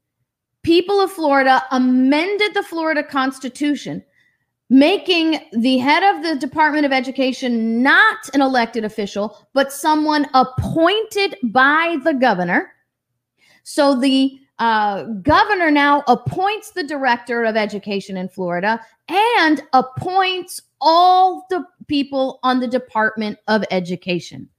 people 0.63 0.99
of 0.99 1.11
Florida 1.11 1.63
amended 1.71 2.53
the 2.53 2.63
Florida 2.63 3.03
Constitution 3.03 4.03
making 4.69 5.39
the 5.53 5.77
head 5.77 6.03
of 6.03 6.23
the 6.23 6.35
Department 6.35 6.85
of 6.85 6.91
Education 6.91 7.83
not 7.83 8.17
an 8.33 8.41
elected 8.41 8.83
official, 8.83 9.37
but 9.53 9.71
someone 9.71 10.27
appointed 10.33 11.35
by 11.43 11.97
the 12.03 12.13
governor. 12.13 12.71
So 13.63 13.99
the 13.99 14.39
uh, 14.57 15.03
governor 15.21 15.69
now 15.69 16.03
appoints 16.07 16.71
the 16.71 16.83
director 16.83 17.43
of 17.43 17.55
education 17.55 18.17
in 18.17 18.29
Florida 18.29 18.79
and 19.09 19.61
appoints 19.73 20.61
all 20.81 21.45
the 21.49 21.65
people 21.87 22.39
on 22.43 22.59
the 22.59 22.67
Department 22.67 23.37
of 23.47 23.65
Education, 23.71 24.49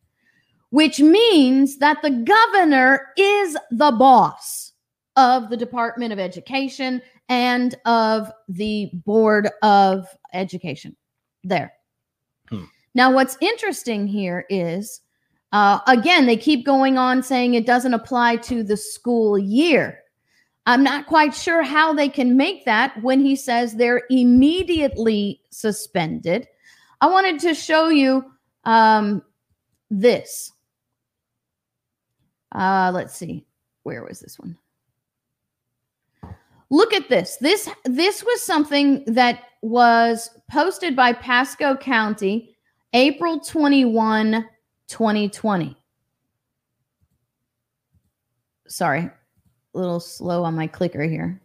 which 0.70 1.00
means 1.00 1.78
that 1.78 2.02
the 2.02 2.10
governor 2.10 3.12
is 3.16 3.56
the 3.70 3.92
boss 3.92 4.72
of 5.16 5.48
the 5.48 5.56
Department 5.56 6.12
of 6.12 6.18
Education 6.18 7.00
and 7.28 7.74
of 7.84 8.30
the 8.48 8.90
Board 9.04 9.50
of 9.62 10.06
Education 10.32 10.96
there. 11.44 11.72
Hmm. 12.48 12.64
Now, 12.94 13.12
what's 13.12 13.36
interesting 13.40 14.06
here 14.06 14.46
is, 14.48 15.00
uh, 15.52 15.80
again, 15.86 16.26
they 16.26 16.36
keep 16.36 16.64
going 16.64 16.98
on 16.98 17.22
saying 17.22 17.54
it 17.54 17.66
doesn't 17.66 17.94
apply 17.94 18.36
to 18.36 18.62
the 18.62 18.76
school 18.76 19.38
year. 19.38 20.00
I'm 20.66 20.82
not 20.82 21.06
quite 21.06 21.34
sure 21.34 21.62
how 21.62 21.94
they 21.94 22.08
can 22.08 22.36
make 22.36 22.64
that 22.64 23.00
when 23.02 23.20
he 23.20 23.36
says 23.36 23.74
they're 23.74 24.02
immediately 24.10 25.40
suspended. 25.50 26.48
I 27.00 27.06
wanted 27.06 27.38
to 27.40 27.54
show 27.54 27.88
you 27.88 28.24
um, 28.64 29.22
this. 29.90 30.52
Uh, 32.52 32.90
let's 32.92 33.14
see. 33.14 33.44
Where 33.84 34.02
was 34.04 34.18
this 34.18 34.38
one? 34.38 34.58
Look 36.70 36.92
at 36.92 37.08
this. 37.08 37.36
This 37.36 37.68
this 37.84 38.22
was 38.22 38.42
something 38.42 39.04
that 39.06 39.40
was 39.62 40.30
posted 40.50 40.94
by 40.94 41.12
pasco 41.12 41.76
county 41.76 42.56
april 42.92 43.40
21 43.40 44.46
2020 44.86 45.76
sorry 48.68 49.10
a 49.76 49.78
little 49.78 50.00
slow 50.00 50.42
on 50.42 50.54
my 50.54 50.66
clicker 50.66 51.02
here. 51.02 51.40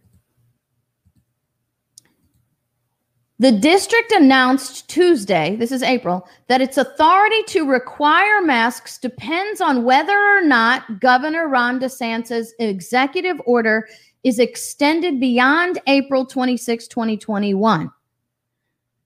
The 3.38 3.52
district 3.52 4.12
announced 4.12 4.88
Tuesday, 4.88 5.56
this 5.56 5.72
is 5.72 5.82
April, 5.82 6.28
that 6.46 6.60
its 6.60 6.78
authority 6.78 7.42
to 7.48 7.68
require 7.68 8.40
masks 8.40 8.98
depends 8.98 9.60
on 9.60 9.82
whether 9.82 10.16
or 10.16 10.42
not 10.42 11.00
Governor 11.00 11.48
Ron 11.48 11.80
DeSantis' 11.80 12.50
executive 12.60 13.40
order 13.44 13.88
is 14.24 14.38
extended 14.38 15.18
beyond 15.20 15.80
April 15.86 16.24
26, 16.24 16.88
2021. 16.88 17.90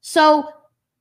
So 0.00 0.48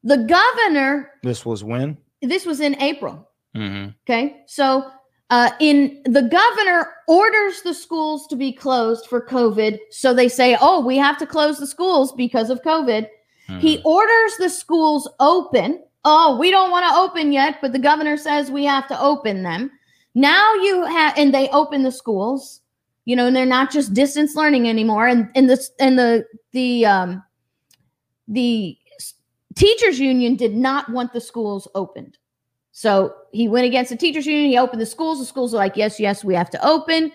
the 0.04 0.18
governor, 0.18 1.12
This 1.24 1.46
was 1.46 1.64
when? 1.64 1.98
this 2.22 2.46
was 2.46 2.60
in 2.60 2.82
April. 2.82 3.30
Mm-hmm. 3.56 3.90
Okay. 4.04 4.42
So 4.48 4.90
uh, 5.30 5.50
in 5.60 6.02
the 6.06 6.24
governor 6.24 6.94
orders 7.08 7.62
the 7.62 7.74
schools 7.74 8.28
to 8.28 8.36
be 8.36 8.52
closed 8.52 9.08
for 9.08 9.26
COVID. 9.26 9.80
So 9.92 10.14
they 10.14 10.28
say, 10.28 10.58
oh, 10.60 10.86
we 10.86 10.98
have 10.98 11.18
to 11.20 11.26
close 11.26 11.58
the 11.58 11.68
schools 11.68 12.12
because 12.14 12.50
of 12.50 12.62
COVID. 12.62 13.08
He 13.60 13.80
orders 13.86 14.38
the 14.40 14.50
schools 14.50 15.08
open. 15.20 15.84
Oh, 16.04 16.36
we 16.40 16.50
don't 16.50 16.72
want 16.72 16.84
to 16.88 16.96
open 17.00 17.32
yet, 17.32 17.60
but 17.62 17.74
the 17.74 17.80
governor 17.80 18.18
says 18.18 18.50
we 18.50 18.66
have 18.66 18.88
to 18.88 19.00
open 19.00 19.44
them. 19.44 19.70
Now 20.16 20.56
you 20.56 20.84
have, 20.86 21.16
and 21.16 21.32
they 21.32 21.48
open 21.50 21.84
the 21.84 21.92
schools, 21.92 22.62
you 23.06 23.16
know, 23.16 23.28
and 23.28 23.36
they're 23.36 23.46
not 23.46 23.72
just 23.72 23.94
distance 23.94 24.36
learning 24.36 24.68
anymore. 24.68 25.08
And 25.08 25.30
and 25.36 25.50
the 25.50 25.64
and 25.80 25.98
the 25.98 26.26
the 26.52 26.86
um 26.86 27.24
the 28.28 28.78
teachers 29.56 30.00
union 30.00 30.36
did 30.36 30.56
not 30.56 30.90
want 30.92 31.14
the 31.14 31.22
schools 31.22 31.68
opened. 31.76 32.18
So 32.72 33.16
he 33.32 33.48
went 33.48 33.66
against 33.66 33.90
the 33.92 33.98
teachers 33.98 34.26
union. 34.26 34.50
He 34.50 34.58
opened 34.58 34.82
the 34.82 34.86
schools. 34.86 35.20
The 35.20 35.26
schools 35.26 35.54
are 35.54 35.58
like, 35.58 35.78
yes, 35.78 36.00
yes, 36.00 36.26
we 36.26 36.36
have 36.36 36.50
to 36.50 36.68
open. 36.68 37.12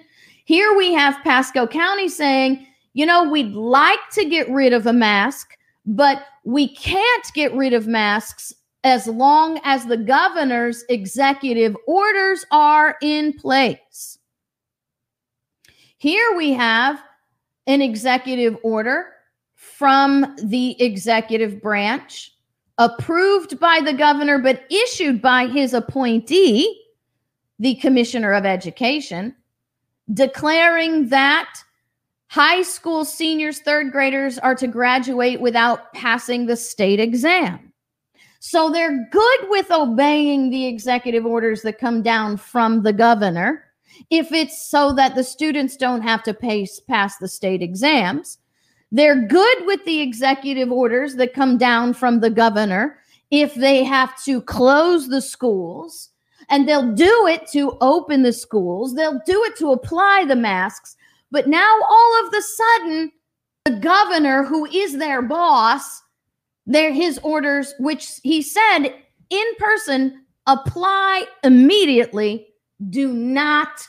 Here 0.46 0.74
we 0.74 0.94
have 0.94 1.22
Pasco 1.22 1.66
County 1.66 2.09
saying, 2.09 2.66
you 2.94 3.05
know, 3.05 3.29
we'd 3.29 3.53
like 3.53 4.00
to 4.12 4.24
get 4.24 4.48
rid 4.48 4.72
of 4.72 4.87
a 4.87 4.92
mask, 4.92 5.57
but 5.85 6.24
we 6.44 6.74
can't 6.74 7.26
get 7.35 7.55
rid 7.55 7.74
of 7.74 7.87
masks 7.87 8.55
as 8.85 9.07
long 9.07 9.61
as 9.64 9.85
the 9.85 9.98
governor's 9.98 10.85
executive 10.88 11.76
orders 11.87 12.46
are 12.50 12.96
in 13.03 13.35
place. 13.35 14.18
Here 16.00 16.34
we 16.34 16.54
have 16.54 16.98
an 17.66 17.82
executive 17.82 18.56
order 18.62 19.12
from 19.54 20.34
the 20.42 20.82
executive 20.82 21.60
branch 21.60 22.32
approved 22.78 23.60
by 23.60 23.82
the 23.84 23.92
governor, 23.92 24.38
but 24.38 24.64
issued 24.70 25.20
by 25.20 25.46
his 25.46 25.74
appointee, 25.74 26.80
the 27.58 27.74
commissioner 27.74 28.32
of 28.32 28.46
education, 28.46 29.36
declaring 30.14 31.10
that 31.10 31.52
high 32.28 32.62
school 32.62 33.04
seniors, 33.04 33.60
third 33.60 33.92
graders 33.92 34.38
are 34.38 34.54
to 34.54 34.68
graduate 34.68 35.38
without 35.38 35.92
passing 35.92 36.46
the 36.46 36.56
state 36.56 36.98
exam. 36.98 37.74
So 38.38 38.70
they're 38.70 39.06
good 39.10 39.40
with 39.50 39.70
obeying 39.70 40.48
the 40.48 40.64
executive 40.64 41.26
orders 41.26 41.60
that 41.60 41.78
come 41.78 42.00
down 42.00 42.38
from 42.38 42.84
the 42.84 42.94
governor 42.94 43.66
if 44.08 44.32
it's 44.32 44.66
so 44.68 44.92
that 44.94 45.14
the 45.14 45.24
students 45.24 45.76
don't 45.76 46.02
have 46.02 46.22
to 46.22 46.34
pass 46.34 47.16
the 47.18 47.28
state 47.28 47.62
exams. 47.62 48.38
They're 48.92 49.26
good 49.26 49.66
with 49.66 49.84
the 49.84 50.00
executive 50.00 50.72
orders 50.72 51.14
that 51.16 51.34
come 51.34 51.58
down 51.58 51.94
from 51.94 52.20
the 52.20 52.30
governor 52.30 52.98
if 53.30 53.54
they 53.54 53.84
have 53.84 54.20
to 54.24 54.40
close 54.42 55.08
the 55.08 55.22
schools. 55.22 56.10
And 56.48 56.68
they'll 56.68 56.92
do 56.92 57.26
it 57.28 57.46
to 57.52 57.76
open 57.80 58.22
the 58.22 58.32
schools, 58.32 58.94
they'll 58.94 59.20
do 59.24 59.44
it 59.44 59.56
to 59.58 59.70
apply 59.70 60.24
the 60.26 60.36
masks. 60.36 60.96
But 61.30 61.46
now, 61.46 61.78
all 61.88 62.24
of 62.24 62.32
the 62.32 62.42
sudden, 62.42 63.12
the 63.64 63.76
governor, 63.76 64.42
who 64.42 64.66
is 64.66 64.98
their 64.98 65.22
boss, 65.22 66.02
their 66.66 66.92
his 66.92 67.18
orders, 67.18 67.74
which 67.78 68.18
he 68.24 68.42
said 68.42 68.88
in 69.30 69.46
person, 69.58 70.24
apply 70.46 71.26
immediately, 71.44 72.48
do 72.88 73.12
not 73.12 73.86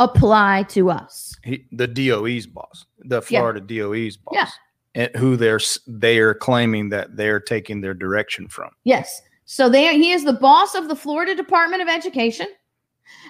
apply 0.00 0.64
to 0.70 0.90
us. 0.90 1.36
He, 1.44 1.66
the 1.70 1.86
DOE's 1.86 2.46
boss, 2.48 2.86
the 2.98 3.16
Yeah. 3.16 3.20
Florida 3.40 3.60
DOE's 3.60 4.16
boss, 4.16 4.34
Yeah. 4.34 4.48
and 4.96 5.14
who 5.16 5.36
they're 5.36 5.60
they 5.86 6.18
are 6.18 6.34
claiming 6.34 6.88
that 6.88 7.16
they're 7.16 7.38
taking 7.38 7.80
their 7.80 7.94
direction 7.94 8.48
from. 8.48 8.70
Yes. 8.82 9.22
So 9.44 9.68
there 9.68 9.92
he 9.92 10.10
is 10.10 10.24
the 10.24 10.32
boss 10.32 10.74
of 10.74 10.88
the 10.88 10.96
Florida 10.96 11.34
Department 11.36 11.82
of 11.82 11.88
Education. 11.88 12.46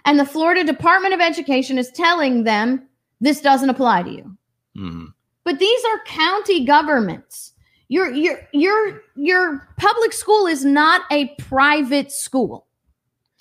And 0.04 0.18
the 0.18 0.26
Florida 0.26 0.64
Department 0.64 1.12
of 1.14 1.20
Education 1.20 1.76
is 1.78 1.90
telling 1.90 2.44
them 2.44 2.86
this 3.20 3.40
doesn't 3.40 3.70
apply 3.70 4.02
to 4.04 4.10
you. 4.10 4.36
Mhm. 4.76 5.06
But 5.44 5.58
these 5.58 5.84
are 5.86 6.00
county 6.06 6.64
governments. 6.64 7.52
Your 7.88 8.12
your 8.12 8.38
your 8.52 9.02
your 9.16 9.68
public 9.78 10.12
school 10.12 10.46
is 10.46 10.64
not 10.64 11.02
a 11.10 11.34
private 11.38 12.12
school. 12.12 12.66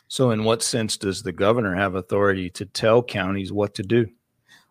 So, 0.09 0.31
in 0.31 0.43
what 0.43 0.63
sense 0.63 0.97
does 0.97 1.21
the 1.21 1.31
governor 1.31 1.75
have 1.75 1.93
authority 1.93 2.49
to 2.51 2.65
tell 2.65 3.03
counties 3.03 3.53
what 3.53 3.75
to 3.75 3.83
do? 3.83 4.07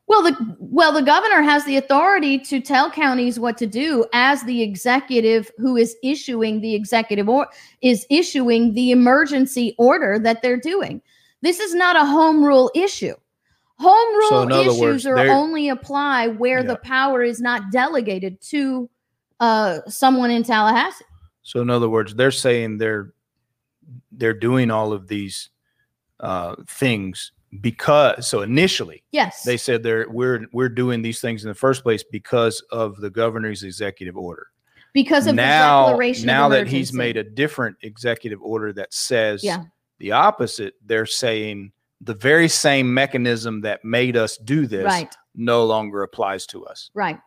Well, 0.08 0.22
the 0.24 0.56
well, 0.58 0.92
the 0.92 1.02
governor 1.02 1.42
has 1.42 1.64
the 1.64 1.76
authority 1.76 2.40
to 2.40 2.60
tell 2.60 2.90
counties 2.90 3.38
what 3.38 3.56
to 3.58 3.66
do 3.66 4.04
as 4.12 4.42
the 4.42 4.62
executive 4.62 5.48
who 5.58 5.76
is 5.76 5.96
issuing 6.02 6.60
the 6.60 6.74
executive 6.74 7.28
or 7.28 7.46
is 7.82 8.04
issuing 8.10 8.74
the 8.74 8.90
emergency 8.90 9.76
order 9.78 10.18
that 10.18 10.42
they're 10.42 10.58
doing. 10.58 11.00
This 11.40 11.60
is 11.60 11.72
not 11.72 11.94
a 11.94 12.04
home 12.04 12.42
rule 12.42 12.72
issue. 12.74 13.14
Home 13.78 14.16
rule 14.16 14.48
So 14.50 14.60
issues 14.60 14.80
words, 14.80 15.06
are 15.06 15.18
only 15.28 15.68
apply 15.68 16.26
where 16.26 16.64
the 16.64 16.76
power 16.78 17.22
is 17.22 17.40
not 17.40 17.70
delegated 17.70 18.40
to 18.50 18.90
uh, 19.38 19.80
someone 19.86 20.32
in 20.32 20.42
Tallahassee. 20.42 21.04
So, 21.42 21.60
in 21.60 21.70
other 21.70 21.88
words, 21.88 22.16
they're 22.16 22.32
saying 22.32 22.78
they're 22.78 23.12
they're 24.12 24.34
doing 24.34 24.70
all 24.70 24.92
of 24.92 25.08
these 25.08 25.50
uh, 26.20 26.56
things 26.66 27.32
because. 27.60 28.28
So 28.28 28.42
initially, 28.42 29.04
Yes. 29.12 29.42
they 29.44 29.56
said 29.56 29.82
they're 29.82 30.08
we're 30.10 30.46
we're 30.52 30.68
doing 30.68 31.02
these 31.02 31.20
things 31.20 31.44
in 31.44 31.48
the 31.48 31.54
first 31.54 31.82
place 31.82 32.02
because 32.02 32.60
of 32.72 32.96
the 32.96 33.10
governor's 33.10 33.62
executive 33.62 34.16
order. 34.16 34.48
because 34.94 35.26
of 35.26 35.34
now, 35.34 35.84
the 35.84 35.90
declaration 35.92 36.26
now 36.26 36.48
that 36.48 36.66
he's 36.66 36.92
made 36.92 37.16
a 37.16 37.22
different 37.22 37.76
executive 37.82 38.40
order 38.42 38.72
that 38.72 38.92
says 38.92 39.44
Yeah. 39.44 39.64
the 39.98 40.12
opposite, 40.12 40.74
they're 40.84 41.06
saying 41.06 41.72
the 42.00 42.14
very 42.14 42.48
same 42.48 42.92
mechanism 42.92 43.60
that 43.60 43.84
made 43.84 44.16
us 44.16 44.36
do 44.38 44.66
this 44.66 44.84
Right. 44.84 45.14
no 45.34 45.64
longer 45.66 46.02
applies 46.02 46.46
to 46.48 46.64
us. 46.66 46.90
Right. 46.94 47.18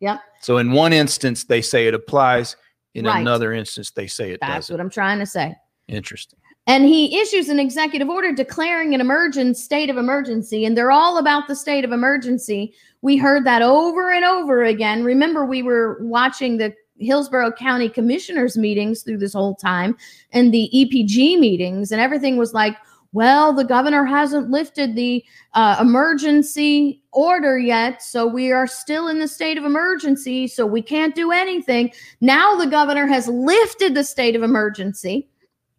Yep. 0.00 0.20
So 0.42 0.58
in 0.58 0.70
one 0.72 0.92
instance 0.92 1.44
they 1.44 1.60
say 1.60 1.86
it 1.88 1.94
applies, 1.94 2.56
in 2.94 3.04
Right. 3.04 3.20
another 3.20 3.52
instance 3.52 3.90
they 3.90 4.06
say 4.06 4.30
it 4.32 4.38
That's 4.40 4.68
doesn't. 4.68 4.74
what 4.74 4.80
I'm 4.80 4.90
trying 4.90 5.18
to 5.18 5.26
say. 5.26 5.54
Interesting. 5.88 6.38
And 6.66 6.84
he 6.84 7.18
issues 7.18 7.48
an 7.48 7.58
executive 7.58 8.10
order 8.10 8.30
declaring 8.30 8.94
an 8.94 9.00
emergent 9.00 9.56
state 9.56 9.88
of 9.88 9.96
emergency, 9.96 10.66
and 10.66 10.76
they're 10.76 10.90
all 10.90 11.16
about 11.16 11.48
the 11.48 11.56
state 11.56 11.82
of 11.82 11.92
emergency. 11.92 12.74
We 13.00 13.16
heard 13.16 13.46
that 13.46 13.62
over 13.62 14.12
and 14.12 14.22
over 14.22 14.62
again. 14.62 15.02
Remember, 15.02 15.46
we 15.46 15.62
were 15.62 15.98
watching 16.02 16.58
the 16.58 16.74
Hillsborough 16.98 17.52
County 17.52 17.88
Commissioners 17.88 18.58
meetings 18.58 19.02
through 19.02 19.16
this 19.16 19.32
whole 19.32 19.54
time 19.54 19.96
and 20.32 20.52
the 20.52 20.70
EPG 20.74 21.38
meetings, 21.38 21.90
and 21.90 22.02
everything 22.02 22.36
was 22.36 22.52
like, 22.52 22.76
well, 23.12 23.54
the 23.54 23.64
governor 23.64 24.04
hasn't 24.04 24.50
lifted 24.50 24.94
the 24.94 25.24
uh, 25.54 25.78
emergency 25.80 27.02
order 27.12 27.58
yet, 27.58 28.02
so 28.02 28.26
we 28.26 28.52
are 28.52 28.66
still 28.66 29.08
in 29.08 29.20
the 29.20 29.28
state 29.28 29.56
of 29.56 29.64
emergency, 29.64 30.46
so 30.46 30.66
we 30.66 30.82
can't 30.82 31.14
do 31.14 31.32
anything. 31.32 31.90
Now 32.20 32.54
the 32.56 32.66
governor 32.66 33.06
has 33.06 33.26
lifted 33.26 33.94
the 33.94 34.04
state 34.04 34.36
of 34.36 34.42
emergency 34.42 35.30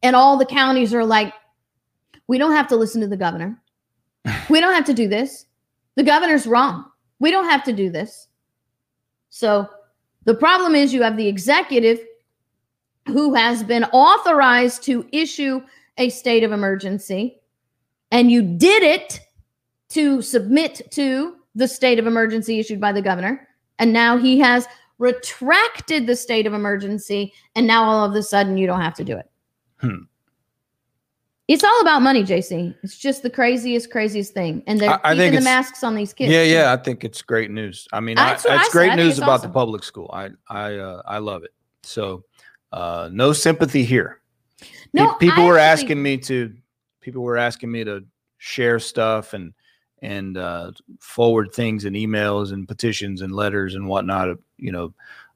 and 0.04 0.16
all 0.16 0.38
the 0.38 0.46
counties 0.46 0.94
are 0.94 1.06
like, 1.06 1.34
we 2.28 2.38
don't 2.38 2.54
have 2.54 2.68
to 2.68 2.76
listen 2.76 3.02
to 3.02 3.08
the 3.08 3.18
governor. 3.18 3.62
We 4.50 4.60
don't 4.60 4.74
have 4.74 4.86
to 4.86 4.94
do 4.94 5.08
this. 5.08 5.46
The 5.96 6.04
governor's 6.04 6.46
wrong. 6.46 6.86
We 7.20 7.32
don't 7.32 7.50
have 7.50 7.64
to 7.66 7.74
do 7.74 7.90
this. 7.90 8.28
So 9.30 9.68
the 10.26 10.36
problem 10.36 10.76
is 10.76 10.94
you 10.94 11.04
have 11.04 11.18
the 11.18 11.28
executive 11.28 12.00
who 13.08 13.34
has 13.34 13.64
been 13.64 13.84
authorized 13.86 14.84
to 14.84 15.06
issue 15.12 15.62
a 15.98 16.10
state 16.10 16.44
of 16.44 16.52
emergency, 16.52 17.40
and 18.12 18.32
you 18.32 18.42
did 18.42 18.84
it 18.84 19.20
to 19.90 20.22
submit 20.22 20.82
to 20.92 21.36
the 21.56 21.68
state 21.68 22.00
of 22.00 22.08
emergency 22.08 22.60
issued 22.60 22.80
by 22.80 22.92
the 22.92 23.02
governor. 23.02 23.48
And 23.80 23.92
now 23.92 24.18
he 24.18 24.40
has 24.40 24.68
retracted 24.98 26.06
the 26.06 26.16
state 26.16 26.46
of 26.46 26.54
emergency, 26.54 27.34
and 27.56 27.66
now 27.66 27.84
all 27.84 28.06
of 28.06 28.16
a 28.16 28.24
sudden 28.24 28.58
you 28.58 28.68
don't 28.68 28.82
have 28.82 28.96
to 28.96 29.04
do 29.04 29.18
it. 29.18 29.29
Hmm. 29.82 30.04
It's 31.48 31.64
all 31.64 31.82
about 31.82 32.04
money, 32.04 32.24
JC. 32.24 32.76
It's 32.84 32.98
just 32.98 33.24
the 33.24 33.30
craziest, 33.30 33.90
craziest 33.90 34.34
thing. 34.36 34.62
And 34.68 34.80
they're 34.80 34.92
I- 34.92 35.12
I 35.12 35.16
keeping 35.16 35.34
the 35.36 35.42
masks 35.42 35.84
on 35.84 35.96
these 35.96 36.14
kids. 36.14 36.32
Yeah, 36.32 36.44
yeah, 36.44 36.72
I 36.72 36.78
think 36.78 37.04
it's 37.04 37.24
great 37.24 37.50
news. 37.50 37.88
I 37.92 38.00
mean, 38.02 38.20
I, 38.20 38.30
I 38.30 38.34
it's 38.34 38.44
said. 38.44 38.62
great 38.72 38.92
I 38.92 38.96
news 38.96 39.14
it's 39.14 39.18
about 39.18 39.40
awesome. 39.40 39.50
the 39.50 39.54
public 39.56 39.84
school. 39.84 40.12
I 40.14 40.30
I 40.48 40.76
uh, 40.76 41.02
I 41.08 41.18
love 41.18 41.44
it. 41.44 41.52
So, 41.82 42.24
uh, 42.72 43.10
no 43.12 43.34
sympathy 43.34 43.84
here. 43.84 44.22
No, 44.94 45.14
people 45.16 45.44
I 45.44 45.48
were 45.48 45.58
actually- 45.58 45.86
asking 45.86 46.04
me 46.04 46.18
to 46.20 46.54
people 47.02 47.24
were 47.24 47.38
asking 47.38 47.72
me 47.72 47.84
to 47.84 48.06
share 48.38 48.78
stuff 48.78 49.34
and 49.34 49.54
and 50.04 50.38
uh, 50.38 50.72
forward 51.00 51.52
things 51.52 51.84
and 51.86 51.96
emails 51.96 52.54
and 52.54 52.68
petitions 52.68 53.22
and 53.22 53.32
letters 53.34 53.74
and 53.74 53.88
whatnot. 53.88 54.38
You 54.58 54.72
know, 54.72 54.94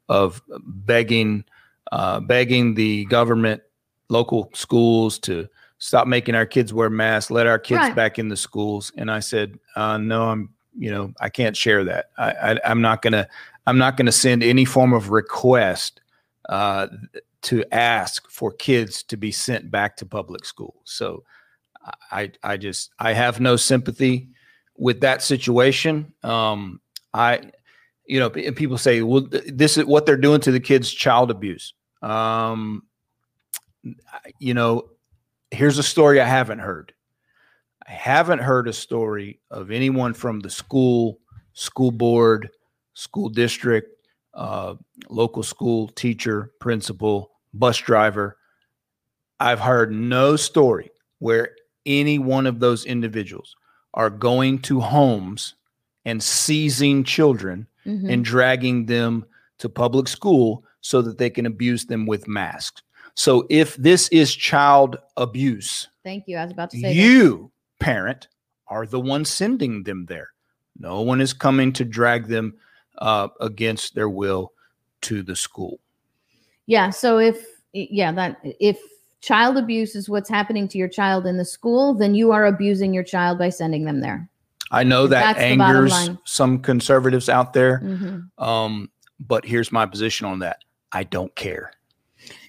of 0.09 0.43
begging, 0.63 1.43
uh, 1.91 2.19
begging 2.19 2.75
the 2.75 3.05
government, 3.05 3.63
local 4.13 4.49
schools 4.53 5.19
to 5.19 5.47
stop 5.79 6.07
making 6.07 6.35
our 6.35 6.45
kids 6.45 6.73
wear 6.73 6.89
masks, 6.89 7.29
let 7.31 7.47
our 7.47 7.59
kids 7.59 7.79
Right. 7.79 7.95
back 7.95 8.17
in 8.19 8.29
the 8.29 8.37
schools. 8.37 8.91
And 8.95 9.11
I 9.11 9.19
said, 9.19 9.59
uh, 9.75 9.97
no, 9.97 10.29
I'm, 10.29 10.49
you 10.77 10.91
know, 10.91 11.11
I 11.19 11.29
can't 11.29 11.57
share 11.57 11.83
that. 11.83 12.05
I, 12.17 12.31
I 12.31 12.59
I'm 12.63 12.81
not 12.81 13.01
gonna, 13.01 13.27
I'm 13.67 13.77
not 13.77 13.97
gonna 13.97 14.11
send 14.13 14.43
any 14.43 14.65
form 14.65 14.93
of 14.93 15.09
request 15.09 15.99
uh, 16.47 16.87
to 17.41 17.63
ask 17.73 18.29
for 18.29 18.53
kids 18.53 19.03
to 19.03 19.17
be 19.17 19.31
sent 19.31 19.69
back 19.69 19.97
to 19.97 20.05
public 20.05 20.45
school. 20.45 20.75
So 20.85 21.23
I, 22.11 22.31
I 22.43 22.55
just, 22.57 22.91
I 22.99 23.11
have 23.13 23.41
no 23.41 23.57
sympathy 23.57 24.29
with 24.77 25.01
that 25.01 25.21
situation. 25.21 26.13
Um, 26.23 26.79
I, 27.13 27.51
you 28.05 28.19
know, 28.19 28.29
people 28.29 28.77
say, 28.77 29.01
well, 29.01 29.27
this 29.47 29.77
is 29.77 29.85
what 29.85 30.05
they're 30.05 30.17
doing 30.17 30.39
to 30.41 30.51
the 30.51 30.59
kids, 30.59 30.91
child 30.91 31.29
abuse. 31.29 31.73
Um, 32.01 32.83
you 34.39 34.53
know, 34.53 34.89
here's 35.51 35.77
a 35.77 35.83
story 35.83 36.19
I 36.21 36.25
haven't 36.25 36.59
heard. 36.59 36.93
I 37.87 37.91
haven't 37.91 38.39
heard 38.39 38.67
a 38.67 38.73
story 38.73 39.39
of 39.51 39.71
anyone 39.71 40.13
from 40.13 40.39
the 40.39 40.49
school, 40.49 41.19
school 41.53 41.91
board, 41.91 42.49
school 42.93 43.29
district, 43.29 43.89
uh, 44.33 44.75
local 45.09 45.43
school 45.43 45.89
teacher, 45.89 46.51
principal, 46.59 47.31
bus 47.53 47.77
driver. 47.77 48.37
I've 49.39 49.59
heard 49.59 49.91
no 49.91 50.35
story 50.37 50.91
where 51.19 51.49
any 51.85 52.17
one 52.19 52.47
of 52.47 52.59
those 52.59 52.85
individuals 52.85 53.55
are 53.93 54.09
going 54.09 54.59
to 54.59 54.79
homes 54.79 55.55
and 56.05 56.21
seizing 56.23 57.03
children 57.03 57.67
Mhm. 57.85 58.11
and 58.11 58.25
dragging 58.25 58.85
them 58.85 59.25
to 59.59 59.67
public 59.69 60.07
school 60.07 60.63
so 60.81 61.01
that 61.01 61.17
they 61.17 61.29
can 61.29 61.45
abuse 61.45 61.85
them 61.85 62.05
with 62.05 62.27
masks. 62.27 62.81
So 63.15 63.45
if 63.49 63.75
this 63.75 64.07
is 64.09 64.33
child 64.33 64.97
abuse, 65.17 65.87
Thank 66.03 66.27
you. 66.27 66.37
I 66.37 66.43
was 66.43 66.51
about 66.51 66.71
to 66.71 66.77
say 66.77 66.87
that. 66.89 66.95
you, 66.95 67.51
parent, 67.79 68.27
are 68.67 68.85
the 68.85 68.99
one 68.99 69.23
sending 69.23 69.83
them 69.83 70.05
there. 70.07 70.29
No 70.79 71.01
one 71.01 71.21
is 71.21 71.33
coming 71.33 71.71
to 71.73 71.85
drag 71.85 72.27
them 72.27 72.55
uh, 72.97 73.27
against 73.39 73.95
their 73.95 74.09
will 74.09 74.51
to 75.01 75.21
the 75.21 75.35
school. 75.35 75.79
Yeah. 76.65 76.89
So 76.89 77.19
if 77.19 77.45
yeah, 77.73 78.11
that 78.13 78.39
if 78.43 78.79
child 79.21 79.57
abuse 79.57 79.95
is 79.95 80.09
what's 80.09 80.29
happening 80.29 80.67
to 80.69 80.77
your 80.77 80.87
child 80.87 81.25
in 81.25 81.37
the 81.37 81.45
school, 81.45 81.93
then 81.93 82.15
you 82.15 82.31
are 82.31 82.45
abusing 82.45 82.93
your 82.93 83.03
child 83.03 83.37
by 83.37 83.49
sending 83.49 83.85
them 83.85 84.01
there. 84.01 84.29
I 84.71 84.83
know 84.83 85.07
that 85.07 85.35
That's 85.35 85.39
the 85.49 85.57
bottom 85.57 85.83
angers 85.85 86.17
some 86.25 86.59
conservatives 86.59 87.29
out 87.29 87.53
there, 87.53 87.79
Mhm. 87.79 88.29
um, 88.41 88.89
but 89.19 89.45
here's 89.45 89.71
my 89.71 89.85
position 89.85 90.25
on 90.25 90.39
that. 90.39 90.63
I 90.91 91.03
don't 91.03 91.33
care. 91.35 91.71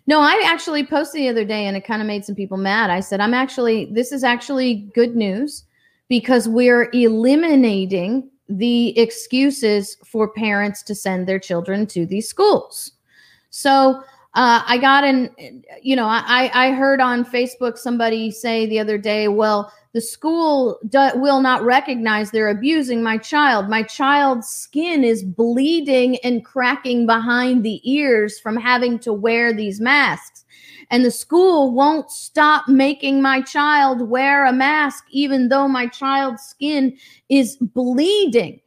No, 0.07 0.21
I 0.21 0.43
actually 0.45 0.85
posted 0.85 1.21
the 1.21 1.29
other 1.29 1.45
day 1.45 1.67
and 1.67 1.77
it 1.77 1.87
kind 1.87 2.03
of 2.03 2.09
made 2.09 2.25
some 2.25 2.35
people 2.35 2.59
mad. 2.59 2.91
I 2.91 3.01
said, 3.01 3.21
I'm 3.21 3.35
actually, 3.35 3.87
this 3.87 4.13
is 4.13 4.23
actually 4.23 4.91
good 4.95 5.17
news 5.17 5.65
because 6.09 6.49
we're 6.49 6.91
eliminating 6.93 8.29
the 8.49 8.99
excuses 8.99 9.97
for 10.05 10.29
parents 10.29 10.83
to 10.83 10.95
send 10.95 11.27
their 11.27 11.39
children 11.39 11.87
to 11.87 12.05
these 12.05 12.29
schools. 12.29 12.93
So 13.49 14.03
uh, 14.35 14.63
I 14.67 14.79
got 14.79 15.05
an, 15.05 15.63
you 15.81 15.95
know, 15.95 16.07
I, 16.07 16.51
I 16.53 16.73
heard 16.73 17.01
on 17.01 17.25
Facebook 17.25 17.79
somebody 17.79 18.33
say 18.33 18.67
the 18.67 18.81
other 18.81 18.99
day, 18.99 19.29
well, 19.29 19.73
the 19.93 20.01
school 20.01 20.81
do, 20.89 21.11
will 21.15 21.41
not 21.41 21.63
recognize 21.63 22.33
they're 22.33 22.49
abusing 22.49 23.01
my 23.01 23.17
child. 23.17 23.69
My 23.69 23.85
child's 23.85 24.49
skin 24.49 25.05
is 25.05 25.23
bleeding 25.23 26.17
and 26.25 26.45
cracking 26.45 27.07
behind 27.07 27.65
the 27.65 27.81
ears 27.89 28.41
from 28.41 28.57
having 28.57 28.99
to 29.01 29.13
wear 29.13 29.53
these 29.53 29.81
masks. 29.81 30.45
And 30.91 31.05
the 31.05 31.13
school 31.13 31.73
won't 31.73 32.11
stop 32.11 32.67
making 32.67 33.23
my 33.23 33.41
child 33.41 34.09
wear 34.09 34.47
a 34.47 34.53
mask, 34.53 35.05
even 35.11 35.49
though 35.49 35.69
my 35.69 35.87
child's 35.87 36.43
skin 36.43 36.99
is 37.29 37.57
bleeding. 37.57 38.61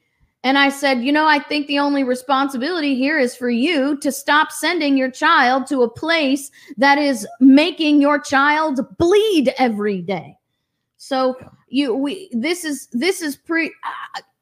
And 0.43 0.57
I 0.57 0.69
said, 0.69 1.01
you 1.01 1.11
know, 1.11 1.25
I 1.25 1.39
think 1.39 1.67
the 1.67 1.79
only 1.79 2.03
responsibility 2.03 2.95
here 2.95 3.17
is 3.17 3.35
for 3.35 3.49
you 3.49 3.97
to 3.97 4.11
stop 4.11 4.51
sending 4.51 4.95
your 4.95 5.11
child 5.11 5.67
to 5.67 5.81
a 5.83 5.89
place 5.89 6.51
that 6.77 6.97
is 6.97 7.27
making 7.39 8.01
your 8.01 8.19
child 8.19 8.79
bleed 8.97 9.53
every 9.57 10.01
day. 10.01 10.37
So 10.97 11.37
you 11.69 11.93
we 11.93 12.29
this 12.31 12.63
is 12.63 12.87
this 12.91 13.21
is 13.21 13.35
pre 13.35 13.73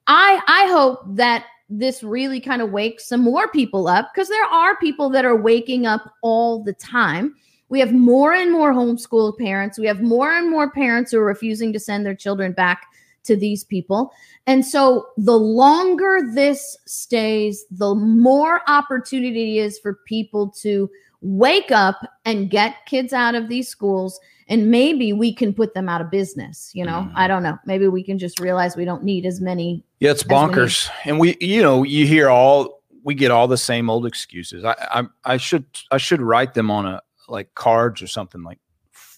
I 0.07 0.41
I 0.47 0.67
hope 0.71 1.01
that 1.15 1.45
this 1.69 2.03
really 2.03 2.39
kind 2.39 2.61
of 2.61 2.71
wakes 2.71 3.07
some 3.07 3.21
more 3.21 3.47
people 3.47 3.87
up 3.87 4.11
because 4.13 4.29
there 4.29 4.45
are 4.45 4.77
people 4.77 5.09
that 5.09 5.25
are 5.25 5.35
waking 5.35 5.85
up 5.85 6.13
all 6.21 6.63
the 6.63 6.73
time. 6.73 7.35
We 7.69 7.79
have 7.79 7.91
more 7.91 8.33
and 8.33 8.51
more 8.51 8.73
homeschool 8.73 9.37
parents. 9.37 9.79
We 9.79 9.87
have 9.87 10.01
more 10.01 10.31
and 10.31 10.51
more 10.51 10.69
parents 10.69 11.11
who 11.11 11.19
are 11.19 11.25
refusing 11.25 11.73
to 11.73 11.79
send 11.79 12.05
their 12.05 12.15
children 12.15 12.51
back 12.51 12.85
to 13.25 13.35
these 13.35 13.63
people. 13.63 14.11
And 14.47 14.65
so 14.65 15.07
the 15.17 15.37
longer 15.37 16.19
this 16.33 16.77
stays, 16.85 17.65
the 17.71 17.95
more 17.95 18.61
opportunity 18.67 19.59
is 19.59 19.79
for 19.79 19.99
people 20.07 20.49
to 20.61 20.89
wake 21.21 21.71
up 21.71 21.97
and 22.25 22.49
get 22.49 22.85
kids 22.85 23.11
out 23.13 23.35
of 23.35 23.49
these 23.49 23.67
schools 23.67 24.19
and 24.47 24.69
maybe 24.69 25.11
we 25.11 25.33
can 25.33 25.53
put 25.53 25.73
them 25.73 25.89
out 25.89 26.01
of 26.01 26.11
business, 26.11 26.71
you 26.73 26.85
know. 26.85 27.01
Mm-hmm. 27.07 27.17
I 27.17 27.27
don't 27.27 27.41
know. 27.41 27.57
Maybe 27.65 27.87
we 27.87 28.03
can 28.03 28.19
just 28.19 28.39
realize 28.39 28.75
we 28.75 28.85
don't 28.85 29.03
need 29.03 29.25
as 29.25 29.41
many 29.41 29.83
Yeah, 29.99 30.11
it's 30.11 30.23
As 30.23 30.29
we 30.29 30.35
need. 30.35 30.41
bonkers. 30.41 30.89
And 31.03 31.19
we, 31.19 31.35
you 31.41 31.61
know, 31.61 31.83
you 31.83 32.05
hear 32.05 32.29
all 32.29 32.81
we 33.03 33.13
get 33.15 33.31
all 33.31 33.47
the 33.47 33.57
same 33.57 33.89
old 33.89 34.05
excuses. 34.05 34.63
I, 34.65 34.75
I, 34.79 35.03
I 35.33 35.37
should, 35.37 35.65
I 35.91 35.97
should 35.97 36.21
write 36.21 36.55
them 36.55 36.71
on 36.71 36.87
a 36.87 37.01
like 37.27 37.53
cards 37.53 38.01
or 38.01 38.07
something. 38.07 38.41
Like 38.43 38.59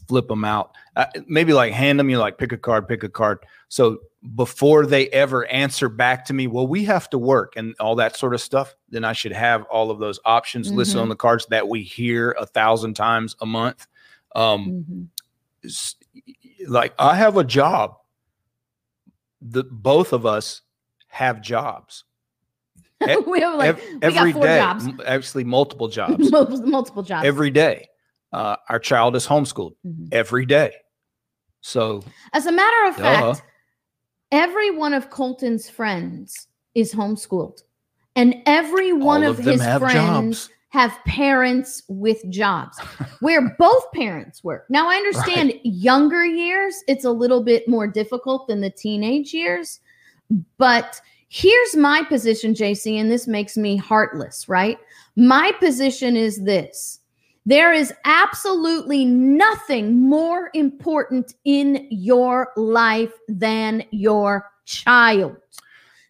flip 0.07 0.27
them 0.27 0.43
out. 0.45 0.71
Uh, 0.95 1.05
maybe 1.27 1.53
like 1.53 1.73
hand 1.73 1.99
them. 1.99 2.09
You 2.09 2.17
like 2.19 2.37
pick 2.37 2.51
a 2.51 2.57
card, 2.57 2.87
pick 2.87 3.03
a 3.03 3.09
card. 3.09 3.39
So 3.69 3.99
before 4.35 4.85
they 4.85 5.07
ever 5.09 5.45
answer 5.47 5.89
back 5.89 6.25
to 6.25 6.33
me, 6.33 6.47
well, 6.47 6.67
we 6.67 6.83
have 6.85 7.09
to 7.11 7.17
work 7.17 7.53
and 7.55 7.75
all 7.79 7.95
that 7.95 8.15
sort 8.15 8.33
of 8.33 8.41
stuff. 8.41 8.75
Then 8.89 9.03
I 9.03 9.13
should 9.13 9.31
have 9.33 9.63
all 9.65 9.91
of 9.91 9.99
those 9.99 10.19
options 10.25 10.71
listed 10.71 10.97
Mhm. 10.97 11.01
on 11.03 11.09
the 11.09 11.15
cards 11.15 11.45
that 11.49 11.67
we 11.67 11.83
hear 11.83 12.31
a 12.39 12.45
thousand 12.45 12.95
times 12.95 13.35
a 13.41 13.45
month. 13.45 13.87
Um, 14.35 15.09
Mhm. 15.63 16.67
like 16.67 16.93
I 16.99 17.15
have 17.15 17.37
a 17.37 17.43
job. 17.43 17.97
The 19.41 19.63
both 19.63 20.13
of 20.13 20.25
us 20.25 20.61
have 21.07 21.41
jobs. 21.41 22.03
We 23.27 23.41
have 23.41 23.55
like 23.55 23.69
Ev- 23.69 23.81
we 23.93 23.99
every 24.01 24.31
got 24.31 24.39
four 24.39 24.43
day, 24.47 24.57
jobs, 24.59 24.87
actually 25.05 25.43
multiple 25.43 25.87
jobs. 25.99 26.31
multiple 26.31 27.03
jobs. 27.03 27.25
every 27.27 27.51
day, 27.51 27.87
uh, 28.33 28.55
our 28.69 28.79
child 28.79 29.15
is 29.15 29.25
homeschooled 29.27 29.75
Mhm. 29.85 30.09
every 30.11 30.45
day. 30.45 30.73
So 31.61 32.03
As 32.33 32.45
a 32.45 32.51
matter 32.51 32.87
of 32.89 32.97
Duh. 32.97 33.33
fact, 33.33 33.43
every 34.31 34.71
one 34.71 34.93
of 34.93 35.09
Colton's 35.09 35.69
friends 35.69 36.47
is 36.75 36.93
homeschooled, 36.93 37.63
and 38.15 38.35
every 38.45 38.93
one 38.93 39.23
of, 39.23 39.39
of 39.39 39.45
his 39.45 39.61
have 39.61 39.81
friends 39.81 40.47
jobs. 40.47 40.49
have 40.69 40.97
parents 41.05 41.83
with 41.87 42.27
jobs 42.29 42.77
where 43.21 43.55
both 43.57 43.91
parents 43.93 44.43
work. 44.43 44.65
Now, 44.69 44.87
I 44.89 44.95
understand 44.97 45.53
younger 45.63 46.25
years, 46.25 46.83
it's 46.87 47.05
a 47.05 47.11
little 47.11 47.41
bit 47.43 47.67
more 47.67 47.87
difficult 47.87 48.47
than 48.47 48.61
the 48.61 48.69
teenage 48.69 49.33
years, 49.33 49.79
but 50.57 50.99
here's 51.29 51.75
my 51.75 52.03
position, 52.03 52.53
JC, 52.53 52.97
and 52.99 53.09
this 53.09 53.27
makes 53.27 53.57
me 53.57 53.77
heartless, 53.77 54.47
right? 54.47 54.77
My 55.15 55.51
position 55.59 56.15
is 56.15 56.43
this 56.43 56.99
there 57.47 57.71
is 57.71 57.93
absolutely 58.03 59.05
nothing 59.05 60.01
more 60.01 60.49
important 60.53 61.33
in 61.45 61.87
your 61.89 62.51
life 62.57 63.13
than 63.29 63.85
your 63.91 64.51
child. 64.65 65.37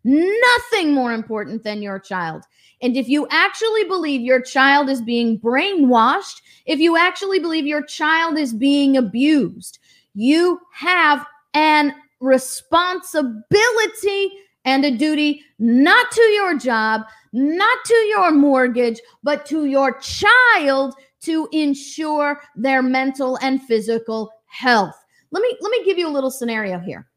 Nothing 0.04 0.96
more 0.96 1.14
important 1.14 1.64
than 1.64 1.84
your 1.84 2.00
child. 2.00 2.42
And 2.82 2.98
if 2.98 3.08
you 3.08 3.28
actually 3.30 3.84
believe 3.84 4.22
your 4.22 4.42
child 4.42 4.90
is 4.90 5.00
being 5.00 5.40
brainwashed, 5.40 6.42
if 6.66 6.80
you 6.80 6.98
actually 6.98 7.38
believe 7.38 7.68
your 7.68 7.84
child 7.84 8.40
is 8.40 8.52
being 8.52 8.98
abused, 8.98 9.78
you 10.16 10.60
have 10.74 11.24
an 11.54 11.94
responsibility 12.20 14.32
and 14.66 14.84
a 14.84 14.98
duty 14.98 15.44
not 15.60 16.10
to 16.10 16.22
your 16.22 16.58
job, 16.58 17.04
not 17.32 17.78
to 17.86 17.94
your 18.10 18.32
mortgage, 18.32 19.00
but 19.22 19.46
to 19.46 19.66
your 19.66 20.00
child 20.00 20.96
to 21.28 21.48
ensure 21.52 22.42
their 22.56 22.82
mental 22.82 23.38
and 23.42 23.62
physical 23.62 24.32
health. 24.48 24.96
Let 25.32 25.42
me 25.42 25.56
let 25.62 25.72
me 25.72 25.84
give 25.86 25.98
you 25.98 26.08
a 26.08 26.10
little 26.10 26.32
scenario 26.32 26.80
here. 26.80 27.08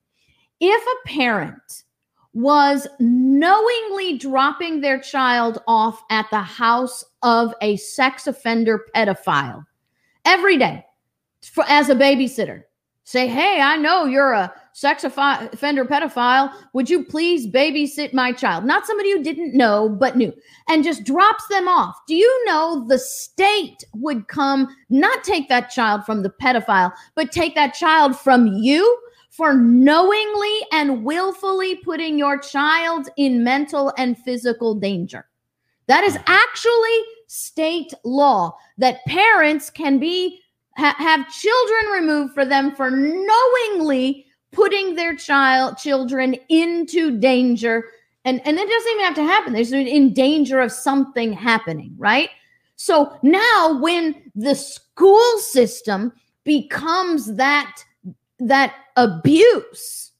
If 0.60 0.82
a 0.82 1.08
parent 1.08 1.84
was 2.32 2.86
knowingly 2.98 4.18
dropping 4.18 4.80
their 4.80 5.00
child 5.00 5.62
off 5.66 6.02
at 6.10 6.28
the 6.30 6.42
house 6.42 7.04
of 7.22 7.54
a 7.62 7.76
sex 7.76 8.26
offender 8.26 8.84
pedophile 8.94 9.64
every 10.24 10.56
day 10.56 10.84
for, 11.42 11.64
as 11.68 11.88
a 11.88 11.94
babysitter, 11.94 12.62
say, 13.04 13.26
"Hey, 13.26 13.60
I 13.60 13.76
know 13.76 14.04
you're 14.04 14.32
a 14.32 14.52
sex 14.72 15.04
offender 15.04 15.84
pedophile. 15.84 16.52
Would 16.72 16.88
you 16.88 17.04
please 17.04 17.46
babysit 17.46 18.12
my 18.12 18.32
child? 18.32 18.64
Not 18.64 18.86
somebody 18.86 19.12
who 19.12 19.22
didn't 19.22 19.54
know, 19.54 19.88
but 19.88 20.16
knew, 20.16 20.32
and 20.68 20.84
just 20.84 21.04
drops 21.04 21.46
them 21.48 21.68
off. 21.68 21.96
Do 22.06 22.14
you 22.14 22.44
know 22.46 22.84
the 22.88 22.98
state 22.98 23.84
would 23.94 24.28
come, 24.28 24.68
not 24.88 25.24
take 25.24 25.48
that 25.48 25.70
child 25.70 26.04
from 26.04 26.22
the 26.22 26.30
pedophile, 26.30 26.92
but 27.14 27.32
take 27.32 27.54
that 27.54 27.74
child 27.74 28.18
from 28.18 28.46
you? 28.46 28.98
For 29.30 29.54
knowingly 29.54 30.58
and 30.72 31.04
willfully 31.04 31.76
putting 31.76 32.18
your 32.18 32.36
child 32.36 33.08
in 33.16 33.44
mental 33.44 33.92
and 33.96 34.18
physical 34.18 34.74
danger. 34.74 35.24
That 35.86 36.04
is 36.04 36.18
actually 36.26 36.98
state 37.28 37.94
law 38.04 38.56
that 38.78 39.04
parents 39.06 39.70
can 39.70 39.98
be 39.98 40.40
ha- 40.76 40.96
have 40.98 41.30
children 41.30 41.92
removed 41.92 42.34
for 42.34 42.44
them 42.44 42.74
for 42.74 42.90
knowingly 42.90 44.26
putting 44.52 44.94
their 44.94 45.14
child 45.14 45.76
children 45.76 46.36
into 46.48 47.18
danger. 47.18 47.84
And 48.24 48.40
and 48.46 48.58
it 48.58 48.68
doesn't 48.68 48.92
even 48.92 49.04
have 49.04 49.14
to 49.14 49.24
happen. 49.24 49.52
There's 49.52 49.72
in 49.72 50.12
danger 50.12 50.60
of 50.60 50.72
something 50.72 51.32
happening 51.32 51.94
right? 51.96 52.30
So 52.76 53.16
now 53.22 53.78
when 53.80 54.30
the 54.34 54.54
school 54.54 55.38
system 55.38 56.12
becomes 56.44 57.34
that 57.36 57.84
that 58.38 58.74
abuse 58.96 60.10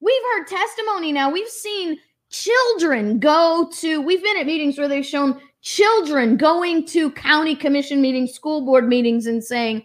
we've 0.00 0.22
heard 0.34 0.46
testimony 0.46 1.12
now. 1.12 1.30
We've 1.30 1.48
seen 1.48 1.98
children 2.30 3.18
go 3.18 3.68
to 3.78 4.00
we've 4.00 4.22
been 4.22 4.36
at 4.36 4.46
meetings 4.46 4.78
where 4.78 4.88
they've 4.88 5.06
shown 5.06 5.40
children 5.62 6.36
going 6.36 6.84
to 6.86 7.10
county 7.12 7.54
commission 7.54 8.00
meetings 8.00 8.32
school 8.32 8.64
board 8.64 8.88
meetings 8.88 9.26
and 9.26 9.42
saying 9.42 9.84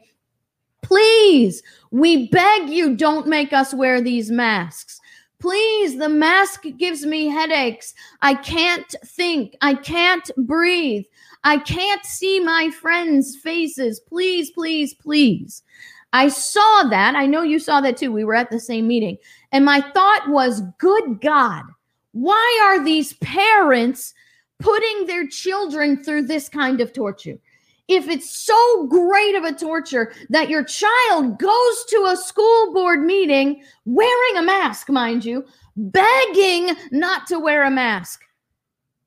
please 0.82 1.62
we 1.92 2.28
beg 2.30 2.70
you 2.70 2.96
don't 2.96 3.28
make 3.28 3.54
us 3.54 3.74
wear 3.74 4.02
these 4.02 4.32
masks. 4.32 5.00
Please 5.40 5.98
the 5.98 6.10
mask 6.10 6.66
gives 6.78 7.06
me 7.06 7.28
headaches. 7.28 7.94
I 8.22 8.36
can't 8.36 8.94
think. 9.06 9.56
I 9.62 9.74
can't 9.74 10.30
breathe. 10.38 11.06
I 11.44 11.58
can't 11.58 12.06
see 12.06 12.40
my 12.40 12.70
friends 12.70 13.36
faces. 13.36 14.00
Please 14.00 14.52
please 14.52 14.94
please. 14.94 15.64
I 16.14 16.28
saw 16.28 16.84
that. 16.90 17.16
I 17.16 17.26
know 17.26 17.42
you 17.42 17.58
saw 17.58 17.82
that 17.82 17.98
too. 17.98 18.12
We 18.12 18.24
were 18.24 18.36
at 18.36 18.52
the 18.52 18.60
same 18.60 18.88
meeting. 18.88 19.18
And 19.52 19.66
my 19.66 19.82
thought 19.82 20.30
was 20.30 20.62
good 20.78 21.22
god 21.22 21.64
why 22.12 22.62
are 22.66 22.84
these 22.84 23.14
parents 23.14 24.14
putting 24.60 25.06
their 25.06 25.28
children 25.28 26.04
through 26.04 26.24
this 26.24 26.50
kind 26.50 26.82
of 26.82 26.94
torture? 26.94 27.38
If 27.92 28.08
it's 28.08 28.30
so 28.30 28.88
great 28.88 29.36
of 29.36 29.44
a 29.44 29.52
torture 29.52 30.14
that 30.30 30.48
your 30.48 30.64
child 30.64 31.38
goes 31.38 31.86
to 31.90 32.06
a 32.08 32.16
school 32.16 32.74
board 32.74 33.04
meeting 33.04 33.64
wearing 33.84 34.38
a 34.38 34.42
mask, 34.42 34.90
mind 34.90 35.26
you, 35.26 35.44
begging 35.76 36.74
not 36.94 37.28
to 37.28 37.38
wear 37.38 37.66
a 37.66 37.70
mask, 37.70 38.22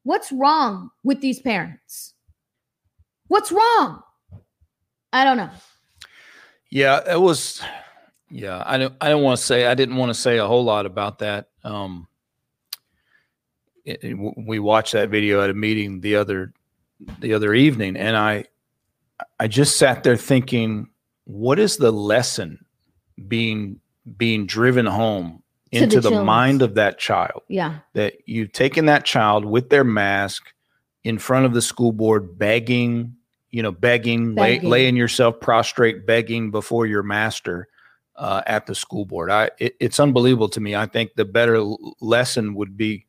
what's 0.03 0.31
wrong 0.31 0.91
with 1.03 1.23
these 1.23 1.41
parents? 1.41 2.13
What's 3.29 3.51
wrong? 3.51 4.03
I 5.15 5.25
don't 5.25 5.39
know. 5.39 5.51
Yeah, 6.69 7.01
it 7.11 7.19
was. 7.19 7.63
Yeah, 8.29 8.63
I 8.67 8.77
don't. 8.77 8.95
I 9.01 9.09
don't 9.09 9.23
want 9.23 9.39
to 9.39 9.45
say. 9.45 9.65
I 9.67 9.75
didn't 9.75 9.97
want 9.97 10.11
to 10.11 10.15
say 10.15 10.37
a 10.37 10.47
whole 10.47 10.65
lot 10.65 10.85
about 10.85 11.21
that. 11.21 11.49
Um, 11.63 12.07
it- 13.87 14.05
it- 14.05 14.35
we 14.47 14.59
watched 14.59 14.93
that 14.93 15.09
video 15.09 15.41
at 15.41 15.49
a 15.49 15.55
meeting 15.55 16.03
the 16.03 16.17
other 16.17 16.53
the 17.21 17.33
other 17.33 17.55
evening, 17.55 17.97
and 17.97 18.15
I 18.15 18.45
I 19.39 19.49
just 19.49 19.77
sat 19.77 20.03
there 20.03 20.17
thinking, 20.17 20.89
what 21.25 21.59
is 21.59 21.77
the 21.77 21.93
lesson 21.93 22.65
being 23.29 23.81
being 24.17 24.47
driven 24.47 24.87
home 24.87 25.43
To 25.73 25.79
the 25.79 25.85
into 25.85 26.01
the, 26.01 26.23
mind 26.23 26.63
of 26.63 26.75
that 26.75 26.99
child? 26.99 27.43
Yeah. 27.49 27.79
that 27.95 28.15
you've 28.27 28.53
taken 28.53 28.87
that 28.87 29.05
child 29.05 29.45
with 29.45 29.71
their 29.71 29.85
mask 29.85 30.53
in 31.05 31.19
front 31.19 31.47
of 31.47 31.55
the 31.55 31.63
school 31.63 31.93
board 31.93 32.39
begging 32.39 33.17
you 33.51 33.63
know 33.63 33.71
begging, 33.71 34.35
lay, 34.35 34.59
laying 34.59 34.97
yourself 34.97 35.39
prostrate 35.41 36.07
begging 36.07 36.51
before 36.51 36.87
your 36.87 37.05
master 37.05 37.69
uh, 38.17 38.43
at 38.47 38.67
the 38.67 38.75
school 38.75 39.05
board 39.05 39.31
i 39.31 39.49
it, 39.59 39.77
it's 39.79 40.01
unbelievable 40.01 40.49
to 40.49 40.61
me 40.61 40.75
i 40.75 40.87
think 40.87 41.15
the 41.15 41.25
better 41.25 41.63
lesson 42.01 42.55
would 42.55 42.77
be 42.77 43.07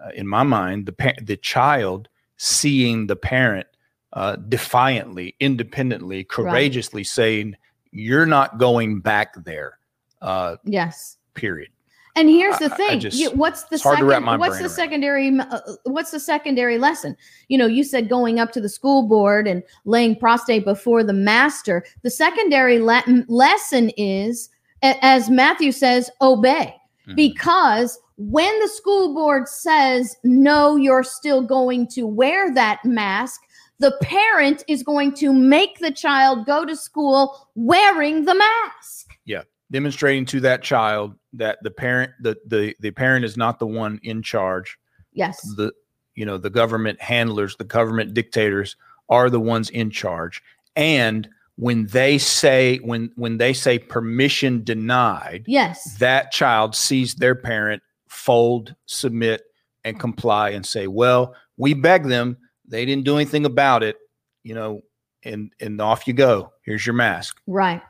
uh, 0.00 0.10
in 0.14 0.28
my 0.28 0.44
mind 0.44 0.86
the 0.86 0.92
pa- 0.92 1.20
the 1.22 1.36
child 1.36 2.08
seeing 2.36 3.08
the 3.08 3.16
parent 3.16 3.66
uh, 4.12 4.36
defiantly 4.48 5.34
independently 5.40 6.24
courageously 6.24 7.04
saying 7.04 7.56
you're 7.92 8.26
not 8.26 8.58
going 8.58 9.00
back 9.00 9.34
there 9.44 9.78
uh, 10.22 10.56
Yes. 10.64 11.16
period 11.34 11.68
And 12.16 12.28
here's 12.28 12.58
the 12.58 12.70
I- 12.70 12.74
I 12.74 12.76
thing: 12.76 13.00
just- 13.00 13.34
what's 13.36 13.62
the 13.64 13.74
it's 13.76 13.84
hard 13.84 14.00
to 14.00 14.10
second? 14.10 14.38
what's 14.40 14.58
the 14.58 14.64
around. 14.64 14.70
secondary? 14.70 15.38
Uh, 15.38 15.60
what's 15.84 16.10
the 16.10 16.18
secondary 16.20 16.76
lesson? 16.76 17.16
You 17.48 17.56
know, 17.56 17.66
you 17.66 17.84
said 17.84 18.08
going 18.08 18.40
up 18.40 18.50
to 18.52 18.60
the 18.60 18.68
school 18.68 19.06
board 19.08 19.46
and 19.46 19.62
laying 19.84 20.16
prostate 20.16 20.64
before 20.64 21.04
the 21.04 21.12
master. 21.12 21.84
The 22.02 22.10
secondary 22.10 22.80
le- 22.80 23.04
lesson 23.28 23.90
is, 23.96 24.50
as 24.82 25.30
Matthew 25.30 25.70
says, 25.72 26.10
obey, 26.20 26.74
Mhm. 27.08 27.14
because 27.16 27.96
when 28.18 28.58
the 28.60 28.68
school 28.68 29.14
board 29.14 29.46
says 29.48 30.16
no, 30.24 30.76
you're 30.76 31.04
still 31.04 31.40
going 31.42 31.86
to 31.88 32.06
wear 32.06 32.52
that 32.54 32.84
mask. 32.84 33.40
The 33.80 33.96
parent 34.02 34.62
is 34.68 34.82
going 34.82 35.14
to 35.14 35.32
make 35.32 35.78
the 35.78 35.90
child 35.90 36.46
go 36.46 36.64
to 36.64 36.76
school 36.76 37.48
wearing 37.54 38.26
the 38.26 38.34
mask. 38.34 39.16
Yeah, 39.24 39.42
demonstrating 39.70 40.26
to 40.26 40.40
that 40.40 40.62
child 40.62 41.14
that 41.32 41.58
the 41.62 41.70
parent 41.70 42.12
the 42.20 42.36
the, 42.46 42.74
the 42.80 42.90
parent 42.90 43.24
is 43.24 43.36
not 43.36 43.58
the 43.58 43.66
one 43.66 43.98
in 44.02 44.22
charge 44.22 44.78
Yes. 45.12 45.40
the 45.56 45.72
you 46.14 46.26
know 46.26 46.36
the 46.38 46.50
government 46.50 47.00
handlers 47.00 47.56
the 47.56 47.64
government 47.64 48.14
dictators 48.14 48.76
are 49.08 49.30
the 49.30 49.40
ones 49.40 49.70
in 49.70 49.90
charge 49.90 50.42
and 50.76 51.28
when 51.56 51.86
they 51.86 52.18
say 52.18 52.78
when 52.78 53.10
when 53.16 53.38
they 53.38 53.52
say 53.52 53.78
permission 53.78 54.62
denied 54.64 55.44
Yes. 55.46 55.96
that 55.98 56.32
child 56.32 56.74
sees 56.74 57.14
their 57.14 57.34
parent 57.36 57.82
fold 58.08 58.74
submit 58.86 59.42
and 59.84 59.98
comply 60.00 60.50
and 60.50 60.66
say 60.66 60.86
well 60.88 61.34
we 61.56 61.74
beg 61.74 62.04
them 62.04 62.36
they 62.70 62.86
didn't 62.86 63.04
do 63.04 63.16
anything 63.16 63.44
about 63.44 63.82
it 63.82 63.96
you 64.42 64.54
know 64.54 64.80
and 65.24 65.52
and 65.60 65.80
off 65.80 66.06
you 66.08 66.14
go 66.14 66.50
here's 66.62 66.86
your 66.86 66.94
mask 66.94 67.40
Right, 67.46 67.82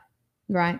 right. 0.49 0.79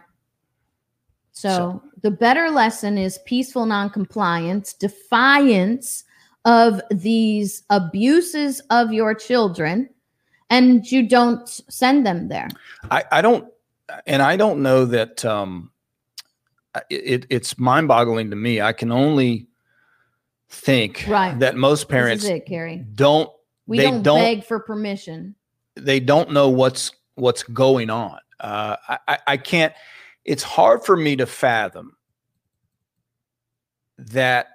So, 1.32 1.50
So- 1.50 1.84
the 2.02 2.12
better 2.12 2.50
lesson 2.50 2.98
is 2.98 3.20
peaceful 3.26 3.66
noncompliance, 3.66 4.74
defiance 4.74 6.04
of 6.46 6.82
these 6.90 7.64
abuses 7.70 8.60
of 8.70 8.92
your 8.92 9.14
children, 9.14 9.90
and 10.50 10.90
you 10.92 11.08
don't 11.08 11.48
send 11.70 12.06
them 12.06 12.28
there. 12.28 12.50
I, 12.90 13.04
I 13.12 13.22
don't, 13.22 13.48
and 14.08 14.22
I 14.22 14.36
don't 14.36 14.62
know 14.62 14.86
that 14.86 15.24
um, 15.24 15.72
it, 16.90 17.28
it's 17.30 17.58
mind 17.60 17.88
boggling 17.88 18.32
to 18.32 18.36
me. 18.36 18.60
I 18.60 18.74
can 18.74 18.92
only 18.92 19.48
think 20.50 21.06
Right. 21.08 21.40
that 21.40 21.56
most 21.56 21.88
parents 21.88 22.26
it, 22.26 22.96
don't, 22.96 23.30
We 23.68 23.78
they 23.78 23.84
don't, 23.84 24.04
don't, 24.04 24.20
beg 24.20 24.44
for 24.44 24.60
permission. 24.60 25.36
they 25.76 26.00
don't 26.00 26.32
know 26.32 26.50
what's, 26.50 26.92
what's 27.16 27.44
going 27.44 27.90
on. 27.90 28.20
Uh, 28.40 28.76
I, 28.88 29.00
I, 29.08 29.18
I 29.28 29.38
can't, 29.38 29.74
it's 30.26 30.44
hard 30.44 30.84
for 30.84 30.98
me 30.98 31.16
to 31.18 31.26
fathom 31.26 31.96
that 33.98 34.48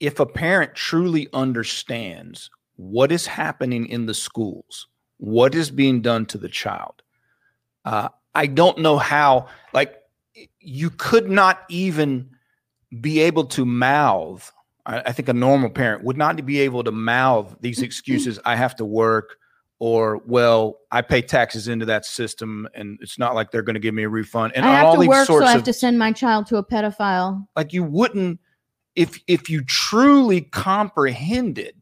if 0.00 0.20
a 0.20 0.26
parent 0.26 0.74
truly 0.74 1.28
understands 1.32 2.50
what 2.76 3.12
is 3.12 3.26
happening 3.26 3.86
in 3.86 4.06
the 4.06 4.14
schools, 4.14 4.88
what 5.18 5.54
is 5.54 5.70
being 5.70 6.00
done 6.00 6.26
to 6.26 6.38
the 6.38 6.48
child, 6.48 7.02
uh, 7.84 8.08
I 8.34 8.46
don't 8.46 8.78
know 8.78 8.98
how, 8.98 9.46
like, 9.72 9.96
you 10.58 10.90
could 10.90 11.30
not 11.30 11.62
even 11.68 12.30
be 13.00 13.20
able 13.20 13.44
to 13.44 13.64
mouth. 13.64 14.52
I, 14.86 15.00
I 15.06 15.12
think 15.12 15.28
a 15.28 15.32
normal 15.32 15.70
parent 15.70 16.04
would 16.04 16.16
not 16.16 16.44
be 16.44 16.60
able 16.60 16.84
to 16.84 16.92
mouth 16.92 17.56
these 17.60 17.80
excuses. 17.82 18.38
I 18.44 18.56
have 18.56 18.76
to 18.76 18.84
work, 18.84 19.36
or 19.78 20.18
well, 20.26 20.78
I 20.90 21.02
pay 21.02 21.22
taxes 21.22 21.68
into 21.68 21.86
that 21.86 22.04
system, 22.04 22.68
and 22.74 22.98
it's 23.02 23.18
not 23.18 23.34
like 23.34 23.50
they're 23.50 23.62
going 23.62 23.74
to 23.74 23.80
give 23.80 23.94
me 23.94 24.02
a 24.04 24.08
refund. 24.08 24.52
And 24.54 24.64
I 24.64 24.74
have 24.76 24.86
all 24.86 24.94
to 24.94 25.00
these 25.00 25.08
work, 25.08 25.26
so 25.26 25.42
I 25.44 25.50
have 25.50 25.60
of 25.60 25.64
to 25.64 25.72
send 25.72 25.98
my 25.98 26.12
child 26.12 26.46
to 26.46 26.56
a 26.56 26.64
pedophile. 26.64 27.46
like 27.56 27.72
you 27.72 27.82
wouldn't 27.82 28.40
if 28.94 29.18
if 29.26 29.50
you 29.50 29.62
truly 29.64 30.40
comprehended 30.42 31.74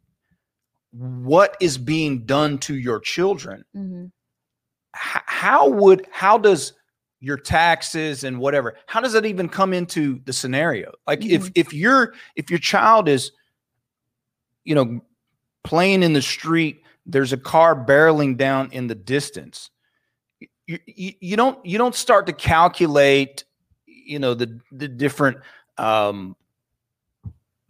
what 0.92 1.56
is 1.60 1.78
being 1.78 2.24
done 2.24 2.58
to 2.58 2.74
your 2.74 3.00
children 3.00 3.64
Mhm. 3.76 4.12
h- 4.94 5.22
how 5.26 5.68
would 5.68 6.06
how 6.10 6.38
does 6.38 6.72
your 7.22 7.36
taxes 7.36 8.24
and 8.24 8.38
whatever 8.38 8.76
how 8.86 9.00
does 9.00 9.12
that 9.12 9.24
even 9.24 9.48
come 9.48 9.72
into 9.72 10.20
the 10.24 10.32
scenario 10.32 10.92
like 11.06 11.24
if 11.24 11.50
if 11.54 11.72
your 11.72 12.14
if 12.34 12.50
your 12.50 12.58
child 12.58 13.08
is 13.08 13.30
you 14.64 14.74
know 14.74 15.00
playing 15.62 16.02
in 16.02 16.12
the 16.12 16.20
street 16.20 16.82
there's 17.06 17.32
a 17.32 17.36
car 17.36 17.76
barreling 17.76 18.36
down 18.36 18.68
in 18.72 18.88
the 18.88 18.94
distance 18.94 19.70
you, 20.66 20.78
you, 20.86 21.12
you 21.20 21.36
don't 21.36 21.64
you 21.64 21.78
don't 21.78 21.94
start 21.94 22.26
to 22.26 22.32
calculate 22.32 23.44
you 23.86 24.18
know 24.18 24.34
the 24.34 24.60
the 24.72 24.88
different 24.88 25.38
um 25.78 26.34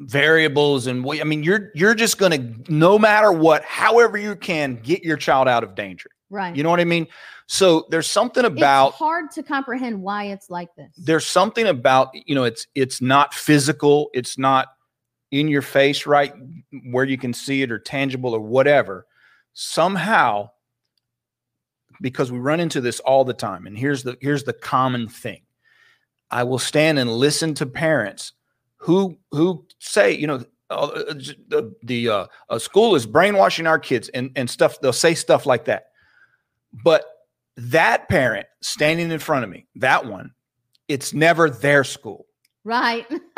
variables 0.01 0.87
and 0.87 1.05
what 1.05 1.21
I 1.21 1.25
mean 1.25 1.43
you're 1.43 1.71
you're 1.75 1.95
just 1.95 2.17
going 2.17 2.33
to 2.33 2.73
no 2.73 2.99
matter 2.99 3.31
what 3.31 3.63
however 3.65 4.17
you 4.17 4.35
can 4.35 4.77
get 4.77 5.05
your 5.05 5.17
child 5.17 5.47
out 5.47 5.63
of 5.63 5.75
danger. 5.75 6.11
Right. 6.31 6.57
You 6.57 6.63
know 6.63 6.71
what 6.71 6.81
I 6.81 6.85
mean? 6.85 7.07
So 7.53 7.85
there's 7.91 8.11
something 8.11 8.47
about 8.47 8.89
it's 8.89 8.97
hard 8.97 9.31
to 9.33 9.43
comprehend 9.43 10.01
why 10.01 10.25
it's 10.25 10.49
like 10.49 10.75
this. 10.75 10.91
there's 10.97 11.27
something 11.27 11.67
about 11.67 12.09
you 12.15 12.35
know 12.35 12.45
it's 12.45 12.67
it's 12.75 13.03
not 13.03 13.35
physical 13.35 14.09
it's 14.15 14.39
not 14.39 14.69
in 15.31 15.49
your 15.49 15.61
face 15.61 16.07
right 16.07 16.33
where 16.91 17.05
you 17.05 17.19
can 17.19 17.35
see 17.35 17.61
it 17.61 17.71
or 17.71 17.79
tangible 17.79 18.33
or 18.33 18.41
whatever. 18.41 19.07
Somehow 19.53 20.49
because 22.01 22.33
we 22.33 22.39
run 22.39 22.59
into 22.59 22.81
this 22.81 23.01
all 23.01 23.23
the 23.23 23.35
time 23.35 23.67
and 23.67 23.77
here's 23.77 24.03
the 24.03 24.17
here's 24.23 24.45
the 24.45 24.55
common 24.55 25.07
thing. 25.07 25.43
I 26.31 26.45
will 26.45 26.59
stand 26.59 26.99
and 26.99 27.13
listen 27.13 27.53
to 27.57 27.67
parents 27.67 28.33
who 28.79 29.19
who 29.31 29.67
say 29.79 30.13
you 30.13 30.27
know 30.27 30.43
uh, 30.71 30.87
the 31.49 31.75
the 31.83 32.09
uh, 32.09 32.27
uh, 32.49 32.59
school 32.59 32.95
is 32.95 33.05
brainwashing 33.05 33.67
our 33.67 33.79
kids 33.79 34.09
and 34.09 34.31
and 34.37 34.49
stuff 34.49 34.81
they'll 34.81 34.95
say 34.95 35.15
stuff 35.15 35.45
like 35.45 35.67
that. 35.67 35.89
But 36.83 37.05
that 37.57 38.09
parent 38.09 38.47
standing 38.61 39.11
in 39.11 39.19
front 39.19 39.45
of 39.45 39.51
me 39.51 39.67
that 39.77 40.07
one 40.07 40.33
it's 40.89 41.13
never 41.13 41.49
their 41.51 41.85
school 41.85 42.27
right. 42.65 43.07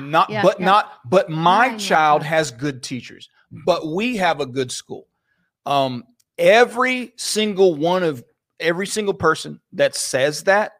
not 0.00 0.28
Yeah, 0.30 0.42
but 0.42 0.60
yeah. 0.60 0.66
not 0.66 0.92
but 1.04 1.28
my 1.30 1.66
yeah, 1.66 1.76
child 1.78 2.22
has 2.22 2.50
good 2.50 2.82
teachers 2.82 3.28
but 3.66 3.86
we 3.86 4.16
have 4.16 4.40
a 4.40 4.46
good 4.46 4.70
school 4.70 5.06
um 5.66 6.04
every 6.38 7.12
single 7.16 7.74
one 7.74 8.02
of 8.02 8.22
every 8.60 8.86
single 8.86 9.14
person 9.14 9.60
that 9.72 9.94
says 9.94 10.44
that 10.44 10.72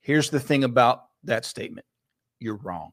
here's 0.00 0.30
the 0.30 0.40
thing 0.40 0.64
about 0.64 1.04
that 1.24 1.44
statement 1.44 1.86
you're 2.38 2.56
wrong 2.56 2.92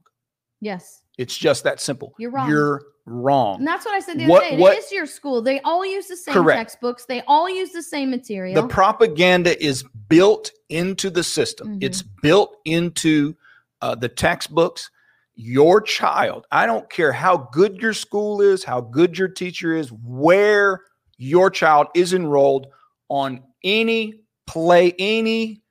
Yes. 0.59 1.01
it's 1.17 1.37
just 1.37 1.63
that 1.63 1.79
simple 1.79 2.13
You're 2.17 2.31
wrong. 2.31 2.49
you're 2.49 2.81
wrong 3.07 3.59
And 3.59 3.67
that's 3.67 3.85
what 3.85 3.95
I 3.95 3.99
said 3.99 4.19
the 4.19 4.27
What- 4.27 4.43
other 4.43 4.51
day. 4.51 4.61
what- 4.61 4.73
it 4.75 4.79
is 4.83 4.91
your 4.91 5.05
school. 5.05 5.41
They 5.41 5.59
all 5.61 5.85
use 5.85 6.07
the 6.07 6.17
same 6.17 6.33
Correct. 6.33 6.57
textbooks. 6.59 7.05
They 7.05 7.21
all 7.25 7.49
use 7.49 7.71
the 7.71 7.81
same 7.81 8.09
material. 8.11 8.61
the 8.61 8.67
propaganda 8.67 9.59
is 9.65 9.83
built 10.09 10.51
into 10.69 11.09
the 11.09 11.23
system 11.23 11.79
Mhm. 11.79 11.83
it's 11.83 12.01
built 12.01 12.57
into 12.65 13.35
uh, 13.81 13.95
the 13.95 14.09
textbooks 14.09 14.89
your 15.35 15.79
child 15.81 16.45
i 16.51 16.65
don't 16.65 16.89
care 16.89 17.11
how 17.13 17.37
good 17.53 17.77
your 17.81 17.93
school 17.93 18.41
is 18.41 18.63
how 18.63 18.81
good 18.81 19.17
your 19.17 19.27
teacher 19.27 19.75
is 19.75 19.89
where 20.03 20.81
your 21.17 21.49
child 21.49 21.87
is 21.95 22.13
enrolled 22.13 22.67
on 23.09 23.41
any 23.63 24.21
play 24.47 24.93
any 24.99 25.61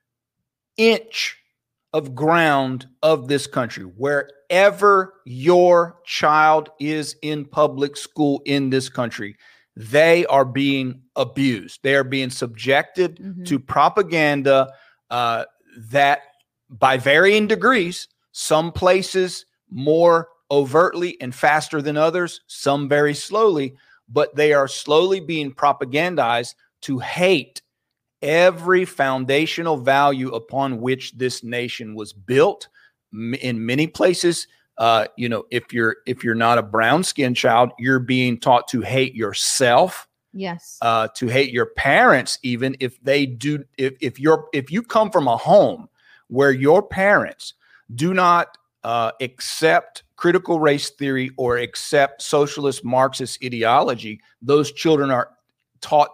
inch 0.76 1.37
of 1.97 2.14
ground 2.14 2.86
of 3.03 3.18
this 3.28 3.47
country 3.47 3.84
wherever 3.84 5.14
your 5.24 5.97
child 6.05 6.68
is 6.78 7.16
in 7.22 7.44
public 7.44 7.97
school 7.97 8.42
in 8.44 8.70
this 8.70 8.88
country 8.88 9.34
they 9.76 10.26
are 10.26 10.44
being 10.44 10.88
abused 11.16 11.80
they 11.82 11.94
are 11.94 12.05
being 12.16 12.30
subjected 12.30 13.11
Mhm. 13.18 13.47
to 13.47 13.59
propaganda 13.59 14.68
uh, 15.11 15.44
that 15.90 16.20
by 16.68 16.94
varying 16.99 17.47
degrees 17.47 18.09
some 18.32 18.72
places 18.72 19.47
more 19.70 20.28
overtly 20.51 21.16
and 21.22 21.34
faster 21.34 21.80
than 21.82 21.97
others 21.97 22.40
some 22.47 22.88
very 22.88 23.14
slowly 23.14 23.74
but 24.09 24.34
they 24.36 24.53
are 24.53 24.68
slowly 24.68 25.20
being 25.20 25.51
propagandized 25.53 26.55
to 26.82 26.99
hate 26.99 27.62
every 28.26 28.84
foundational 28.84 29.76
value 29.76 30.34
upon 30.34 30.80
which 30.80 31.12
this 31.12 31.44
nation 31.44 31.94
was 31.94 32.12
built 32.12 32.68
in 33.40 33.64
many 33.64 33.86
places 33.86 34.48
uh, 34.78 35.06
you 35.16 35.28
know 35.28 35.44
if 35.50 35.72
you're 35.72 35.96
if 36.06 36.24
you're 36.24 36.34
not 36.34 36.58
a 36.58 36.62
brown 36.62 37.04
skinned 37.04 37.36
child 37.36 37.70
you're 37.78 38.00
being 38.00 38.36
taught 38.36 38.66
to 38.66 38.80
hate 38.80 39.14
yourself 39.14 40.08
yes. 40.34 40.76
uh, 40.82 41.06
to 41.14 41.28
hate 41.28 41.52
your 41.52 41.66
parents 41.66 42.38
even 42.42 42.76
if 42.80 43.00
they 43.00 43.24
do 43.24 43.64
if 43.78 43.94
if 44.00 44.18
you're 44.18 44.48
if 44.52 44.70
you 44.72 44.82
come 44.82 45.10
from 45.10 45.28
a 45.28 45.36
home 45.36 45.88
where 46.26 46.50
your 46.50 46.82
parents 46.82 47.54
do 47.94 48.12
not 48.12 48.58
uh, 48.82 49.12
accept 49.20 50.02
critical 50.16 50.58
race 50.58 50.90
theory 50.90 51.30
or 51.36 51.58
accept 51.58 52.20
socialist 52.20 52.84
marxist 52.84 53.38
ideology 53.44 54.20
those 54.42 54.72
children 54.72 55.12
are 55.12 55.30
taught 55.80 56.10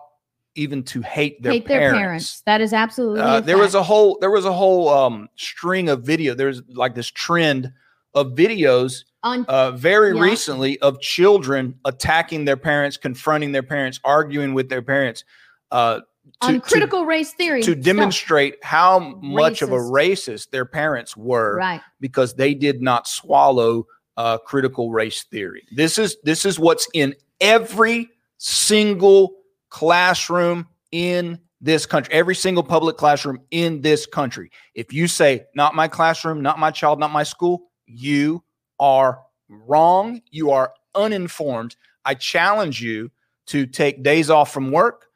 even 0.55 0.83
to 0.85 1.01
hate 1.03 1.43
their 1.43 1.53
Hate 1.53 1.65
parents. 1.67 1.93
their 1.93 1.99
parents. 2.01 2.41
That 2.47 2.61
is 2.61 2.73
absolutely. 2.73 3.21
Uh, 3.21 3.41
there 3.41 3.59
was 3.59 3.75
a 3.75 3.83
whole 3.83 4.19
there 4.21 4.31
was 4.31 4.45
a 4.45 4.53
whole 4.53 4.89
um, 4.89 5.29
string 5.37 5.89
of 5.89 6.03
video. 6.03 6.35
There's 6.35 6.63
like 6.69 6.95
this 6.95 7.09
trend 7.11 7.73
of 8.15 8.29
videos 8.33 9.05
on 9.23 9.45
uh, 9.47 9.71
very 9.73 10.15
Yeah. 10.15 10.23
recently 10.23 10.79
of 10.81 11.01
children 11.01 11.75
attacking 11.85 12.45
their 12.45 12.57
parents, 12.59 12.97
confronting 12.97 13.53
their 13.53 13.63
parents, 13.63 13.99
arguing 14.05 14.53
with 14.53 14.69
their 14.69 14.83
parents, 14.83 15.25
uh, 15.71 16.01
to, 16.01 16.03
on 16.43 16.55
to- 16.55 16.61
critical 16.61 17.07
race 17.07 17.33
theory 17.33 17.63
to, 17.63 17.73
stuff. 17.73 17.85
demonstrate 17.85 18.63
how 18.63 18.99
much 19.23 19.63
of 19.63 19.71
a 19.73 19.77
Racist. 19.77 20.29
racist 20.29 20.51
their 20.51 20.67
parents 20.67 21.17
were 21.17 21.57
Right. 21.57 21.81
because 22.01 22.35
they 22.35 22.53
did 22.53 22.83
not 22.83 23.07
swallow 23.09 23.87
uh, 24.19 24.37
critical 24.39 24.91
race 24.91 25.23
theory. 25.23 25.63
This 25.73 25.97
is 25.97 26.19
this 26.25 26.45
is 26.45 26.59
what's 26.59 26.87
in 26.93 27.15
every 27.41 28.11
single 28.37 29.33
classroom 29.73 30.69
in 30.93 31.41
this 31.63 31.87
country, 31.87 32.13
every 32.13 32.35
single 32.35 32.63
public 32.63 32.99
classroom 32.99 33.41
in 33.51 33.81
this 33.81 34.05
country. 34.05 34.51
If 34.75 34.93
you 34.93 35.09
say 35.09 35.47
not 35.55 35.75
my 35.75 35.89
classroom, 35.89 36.43
not 36.43 36.59
my 36.59 36.71
child, 36.71 37.01
not 37.01 37.11
my 37.11 37.23
school, 37.23 37.71
you 37.87 38.45
are 38.79 39.23
wrong. 39.49 40.21
You 40.31 40.51
are 40.51 40.75
uninformed. 40.95 41.77
I 42.05 42.15
challenge 42.15 42.83
you 42.83 43.11
to 43.47 43.65
take 43.65 44.03
days 44.03 44.29
off 44.29 44.53
from 44.53 44.73
work, 44.73 45.07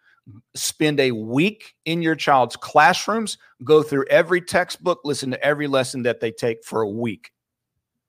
spend 0.55 1.01
a 1.01 1.11
week 1.11 1.75
in 1.85 2.01
your 2.01 2.17
child's 2.17 2.57
classrooms, 2.57 3.37
go 3.63 3.83
through 3.83 4.07
every 4.09 4.41
textbook, 4.41 5.01
listen 5.05 5.31
to 5.33 5.45
every 5.45 5.67
lesson 5.67 6.03
that 6.05 6.21
they 6.21 6.31
take 6.31 6.65
for 6.65 6.81
a 6.81 6.89
week 6.89 7.31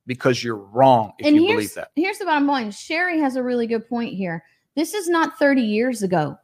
because 0.05 0.41
you're 0.41 0.55
wrong 0.55 1.11
if 1.19 1.27
and 1.27 1.35
you 1.35 1.47
believe 1.47 1.73
that. 1.73 1.91
Here's 1.97 2.19
the 2.19 2.25
bottom 2.25 2.47
line. 2.47 2.71
Sherry 2.71 3.19
has 3.19 3.35
a 3.35 3.43
really 3.43 3.67
good 3.67 3.87
point 3.89 4.13
here. 4.13 4.45
This 4.77 4.93
is 4.93 5.09
not 5.09 5.39
30 5.39 5.63
years 5.63 6.03
ago. 6.03 6.37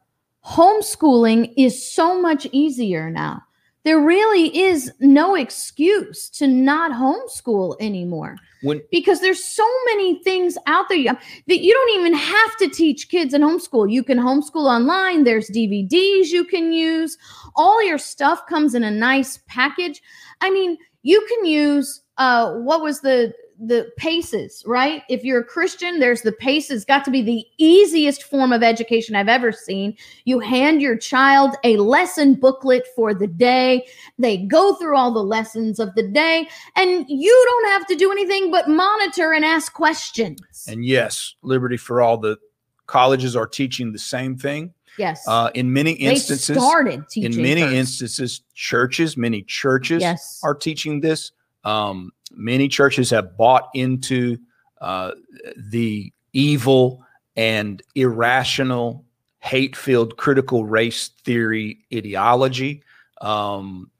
Homeschooling 0.44 1.54
is 1.56 1.88
so 1.94 2.20
much 2.20 2.48
easier 2.50 3.08
now. 3.08 3.40
There 3.84 4.00
really 4.00 4.58
is 4.58 4.90
no 4.98 5.36
excuse 5.36 6.28
to 6.30 6.48
not 6.48 6.90
homeschool 6.90 7.76
anymore 7.78 8.36
When 8.62 8.80
because 8.90 9.20
there's 9.20 9.44
so 9.44 9.68
many 9.86 10.20
things 10.24 10.58
out 10.66 10.88
there 10.88 11.16
that 11.46 11.62
you 11.62 11.72
don't 11.72 12.00
even 12.00 12.14
have 12.14 12.56
to 12.56 12.68
teach 12.68 13.08
kids 13.08 13.34
in 13.34 13.42
homeschool. 13.42 13.92
You 13.92 14.02
can 14.02 14.18
homeschool 14.18 14.66
online. 14.68 15.22
There's 15.22 15.48
DVDs 15.50 16.30
you 16.30 16.44
can 16.44 16.72
use. 16.72 17.16
All 17.54 17.84
your 17.84 17.98
stuff 17.98 18.46
comes 18.48 18.74
in 18.74 18.82
a 18.82 18.90
nice 18.90 19.38
package. 19.46 20.02
I 20.40 20.50
mean, 20.50 20.76
you 21.02 21.24
can 21.28 21.44
use 21.44 22.00
uh 22.18 22.54
what 22.54 22.82
was 22.82 23.00
the 23.00 23.32
the 23.58 23.90
paces, 23.96 24.62
right? 24.66 25.02
If 25.08 25.24
you're 25.24 25.40
a 25.40 25.44
Christian, 25.44 26.00
there's 26.00 26.22
the 26.22 26.32
paces. 26.32 26.84
Got 26.84 27.04
to 27.04 27.10
be 27.10 27.22
the 27.22 27.44
easiest 27.58 28.24
form 28.24 28.52
of 28.52 28.62
education 28.62 29.14
I've 29.14 29.28
ever 29.28 29.52
seen. 29.52 29.96
You 30.24 30.40
hand 30.40 30.82
your 30.82 30.96
child 30.96 31.56
a 31.64 31.76
lesson 31.76 32.34
booklet 32.34 32.86
for 32.96 33.14
the 33.14 33.26
day. 33.26 33.86
They 34.18 34.38
go 34.38 34.74
through 34.74 34.96
all 34.96 35.12
the 35.12 35.22
lessons 35.22 35.78
of 35.78 35.94
the 35.94 36.02
day, 36.08 36.48
and 36.76 37.04
you 37.08 37.44
don't 37.46 37.70
have 37.72 37.86
to 37.86 37.94
do 37.94 38.10
anything 38.10 38.50
but 38.50 38.68
monitor 38.68 39.32
and 39.32 39.44
ask 39.44 39.72
questions. 39.72 40.40
and 40.68 40.84
yes, 40.84 41.34
Liberty 41.42 41.76
for 41.76 42.02
All, 42.02 42.16
the 42.18 42.38
colleges 42.86 43.34
are 43.36 43.46
teaching 43.46 43.92
the 43.92 43.98
same 43.98 44.36
thing. 44.36 44.72
yes, 44.98 45.26
Uh, 45.26 45.50
in 45.54 45.72
many 45.72 45.92
instances, 45.92 46.46
they 46.48 46.54
started 46.54 47.08
teaching. 47.08 47.32
in 47.32 47.42
many 47.42 47.62
first. 47.62 47.74
instances, 47.74 48.42
churches, 48.54 49.16
many 49.16 49.42
churches 49.42 50.00
yes, 50.02 50.40
are 50.42 50.54
teaching 50.54 51.00
this. 51.00 51.32
Um, 51.64 52.12
many 52.36 52.68
churches 52.68 53.10
have 53.10 53.36
bought 53.36 53.68
into 53.74 54.38
uh, 54.80 55.12
the 55.56 56.12
evil 56.32 57.04
and 57.36 57.82
irrational, 57.94 59.04
hate 59.40 59.76
filled 59.76 60.16
critical 60.16 60.64
race 60.64 61.08
theory 61.24 61.78
ideology. 61.92 62.82
Um, 63.20 63.90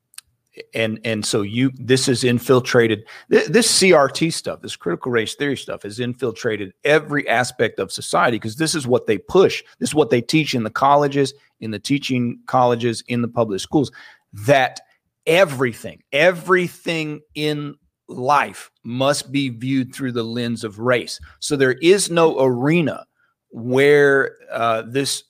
and 0.72 1.00
and 1.04 1.24
so 1.26 1.42
you 1.42 1.70
this 1.74 2.08
is 2.08 2.22
infiltrated 2.22 3.04
th- 3.30 3.46
this 3.48 3.80
CRT 3.80 4.32
stuff 4.32 4.60
this 4.60 4.76
critical 4.76 5.10
race 5.10 5.34
theory 5.34 5.56
stuff 5.56 5.82
has 5.82 5.98
infiltrated 5.98 6.72
every 6.84 7.28
aspect 7.28 7.78
of 7.78 7.90
society 7.90 8.36
because 8.36 8.56
this 8.56 8.74
is 8.74 8.86
what 8.86 9.06
they 9.06 9.18
push 9.18 9.64
this 9.78 9.90
is 9.90 9.94
what 9.94 10.10
they 10.10 10.20
teach 10.20 10.54
in 10.54 10.62
the 10.62 10.70
colleges 10.70 11.34
in 11.60 11.70
the 11.70 11.78
teaching 11.78 12.38
colleges 12.46 13.02
in 13.08 13.22
the 13.22 13.28
public 13.28 13.60
schools 13.60 13.90
that 14.32 14.80
everything 15.26 16.02
everything 16.12 17.20
in 17.34 17.74
life 18.16 18.70
must 18.82 19.30
be 19.30 19.48
viewed 19.48 19.94
through 19.94 20.12
the 20.12 20.22
lens 20.22 20.64
of 20.64 20.78
race 20.78 21.20
so 21.40 21.56
there 21.56 21.72
is 21.82 22.10
no 22.10 22.36
arena 22.40 23.04
where 23.50 24.36
uh, 24.50 24.82
this 24.86 25.24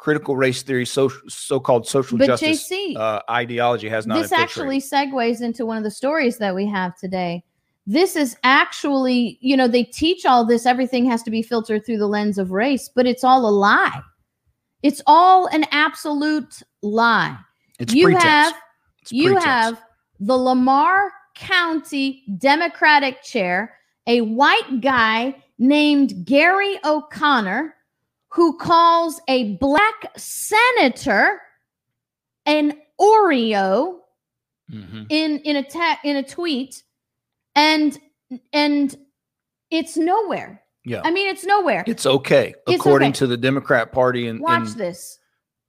critical 0.00 0.34
race 0.34 0.62
theory, 0.62 0.86
social, 0.86 1.20
so-called 1.28 1.86
social 1.86 2.16
But 2.16 2.26
justice 2.26 2.68
JC, 2.70 2.96
uh, 2.96 3.20
ideology 3.28 3.88
has 3.88 4.06
not 4.06 4.20
this 4.20 4.32
actually 4.32 4.80
segues 4.80 5.42
into 5.42 5.66
one 5.66 5.76
of 5.76 5.84
the 5.84 5.90
stories 5.90 6.38
that 6.38 6.54
we 6.54 6.66
have 6.66 6.98
today. 6.98 7.44
This 7.86 8.16
is 8.16 8.36
actually, 8.42 9.38
you 9.42 9.56
know, 9.56 9.68
they 9.68 9.84
teach 9.84 10.24
all 10.24 10.44
this, 10.44 10.64
everything 10.64 11.04
has 11.10 11.22
to 11.24 11.30
be 11.30 11.42
filtered 11.42 11.84
through 11.84 11.98
the 11.98 12.06
lens 12.06 12.38
of 12.38 12.50
race, 12.50 12.88
but 12.88 13.06
it's 13.06 13.22
all 13.22 13.46
a 13.46 13.50
lie. 13.50 14.00
It's 14.82 15.02
all 15.06 15.46
an 15.48 15.66
absolute 15.70 16.62
lie. 16.80 17.36
it's 17.78 17.92
you 17.92 18.06
pretense. 18.06 18.24
have 18.24 18.54
It's 19.02 19.12
you 19.12 19.32
pretense. 19.32 19.44
have 19.44 19.82
the 20.18 20.36
Lamar 20.36 21.12
County 21.34 22.24
Democratic 22.38 23.22
chair, 23.22 23.76
a 24.06 24.20
white 24.22 24.80
guy 24.80 25.36
named 25.58 26.24
Gary 26.24 26.78
O'Connor, 26.84 27.74
who 28.28 28.56
calls 28.56 29.20
a 29.28 29.56
black 29.56 30.12
senator 30.16 31.40
an 32.46 32.80
Oreo 33.00 33.98
Mhm. 34.70 35.06
in 35.10 35.38
in 35.40 35.56
a 35.56 35.62
ta- 35.62 35.98
in 36.04 36.16
a 36.16 36.22
tweet, 36.22 36.82
and 37.54 37.98
and 38.52 38.96
it's 39.70 39.96
nowhere. 39.96 40.62
Yeah. 40.84 41.02
I 41.04 41.10
mean, 41.10 41.28
it's 41.28 41.44
nowhere. 41.44 41.84
It's 41.86 42.06
okay 42.06 42.54
It's 42.66 42.80
according 42.80 43.10
okay. 43.10 43.18
to 43.18 43.26
the 43.26 43.36
Democrat 43.36 43.92
Party, 43.92 44.26
and, 44.28 44.40
Watch 44.40 44.68
and 44.70 44.76
this. 44.76 45.18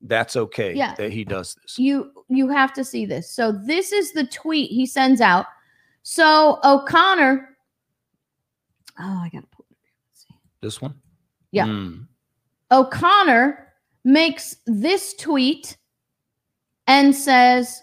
That's 0.03 0.35
okay 0.35 0.73
Yeah. 0.73 0.95
that 0.95 1.11
he 1.11 1.23
does 1.23 1.55
this. 1.55 1.77
you 1.77 2.11
you 2.27 2.47
have 2.49 2.73
to 2.73 2.83
see 2.83 3.05
this 3.05 3.29
so 3.29 3.51
this 3.51 3.91
is 3.91 4.11
the 4.13 4.25
tweet 4.25 4.69
he 4.71 4.85
sends 4.85 5.21
out 5.21 5.45
so 6.03 6.59
o'connor 6.63 7.49
oh 8.99 9.19
i 9.23 9.29
gotta 9.31 9.47
pull 9.47 9.65
it 9.69 9.75
up. 9.75 9.79
See. 10.13 10.33
This 10.61 10.81
one, 10.81 10.95
Yeah. 11.51 11.65
Mm. 11.65 12.07
o'connor 12.71 13.67
makes 14.03 14.55
this 14.65 15.13
tweet 15.13 15.77
and 16.87 17.15
says 17.15 17.81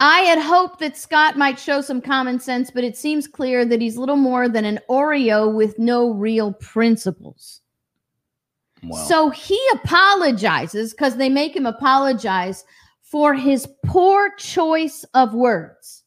i 0.00 0.20
had 0.20 0.40
hoped 0.40 0.80
that 0.80 0.96
scott 0.96 1.36
might 1.38 1.58
show 1.58 1.80
some 1.80 2.00
common 2.00 2.40
sense 2.40 2.70
but 2.72 2.82
it 2.82 2.96
seems 2.96 3.28
clear 3.28 3.64
that 3.64 3.80
he's 3.80 3.96
little 3.96 4.16
more 4.16 4.48
than 4.48 4.64
an 4.64 4.80
oreo 4.90 5.52
with 5.54 5.78
no 5.78 6.10
real 6.12 6.52
principles 6.54 7.60
Wow. 8.82 9.04
So 9.08 9.30
he 9.30 9.60
apologizes 9.72 10.92
because 10.92 11.16
they 11.16 11.28
make 11.28 11.56
him 11.56 11.66
apologize 11.66 12.64
for 13.02 13.34
his 13.34 13.66
poor 13.86 14.30
choice 14.36 15.04
of 15.14 15.34
words. 15.34 16.04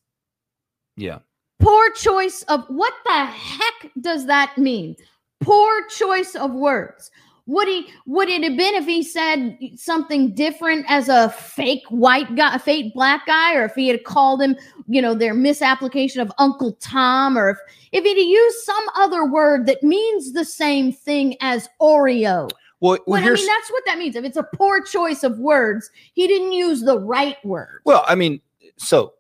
yeah, 0.96 1.20
Poor 1.60 1.92
choice 1.92 2.42
of 2.44 2.66
what 2.70 2.94
the 3.06 3.26
heck 3.26 3.92
does 4.02 4.26
that 4.26 4.58
mean? 4.58 4.96
Poor 5.42 5.86
choice 5.88 6.36
of 6.36 6.52
words. 6.52 7.12
Would 7.48 7.68
he 7.68 7.88
would 8.06 8.30
it 8.30 8.44
have 8.44 8.58
been 8.58 8.76
if 8.76 8.86
he 8.86 9.04
said 9.04 9.58
something 9.76 10.34
different 10.34 10.86
as 10.88 11.10
a 11.10 11.30
fake 11.30 11.84
white 11.90 12.36
guy, 12.36 12.56
a 12.56 12.60
fake 12.60 12.94
black 12.94 13.26
guy, 13.26 13.56
or 13.56 13.66
if 13.66 13.76
he 13.76 13.88
had 13.88 14.04
called 14.04 14.42
him, 14.42 14.56
you 14.88 15.02
know, 15.02 15.14
their 15.14 15.34
misapplication 15.34 16.22
of 16.22 16.32
Uncle 16.38 16.74
Tom, 16.74 17.38
or 17.38 17.50
if 17.50 17.58
if 17.92 18.04
he'd 18.04 18.24
used 18.24 18.58
some 18.60 18.86
other 18.96 19.26
word 19.26 19.66
that 19.66 19.84
means 19.84 20.34
the 20.34 20.46
same 20.46 20.92
thing 20.92 21.36
as 21.42 21.68
Oreo? 21.82 22.50
Well, 22.82 22.98
well, 23.06 23.22
Well, 23.22 23.24
I 23.24 23.34
mean, 23.36 23.46
that's 23.48 23.72
what 23.72 23.84
that 23.86 23.98
means. 23.98 24.16
If 24.16 24.26
it's 24.26 24.38
a 24.38 24.44
poor 24.44 24.82
choice 24.84 25.24
of 25.24 25.40
words, 25.40 25.90
he 26.14 26.28
didn't 26.28 26.52
use 26.52 26.82
the 26.82 27.00
right 27.00 27.38
word. 27.46 27.82
Well, 27.86 28.04
I 28.08 28.16
mean, 28.16 28.42
so 28.78 29.14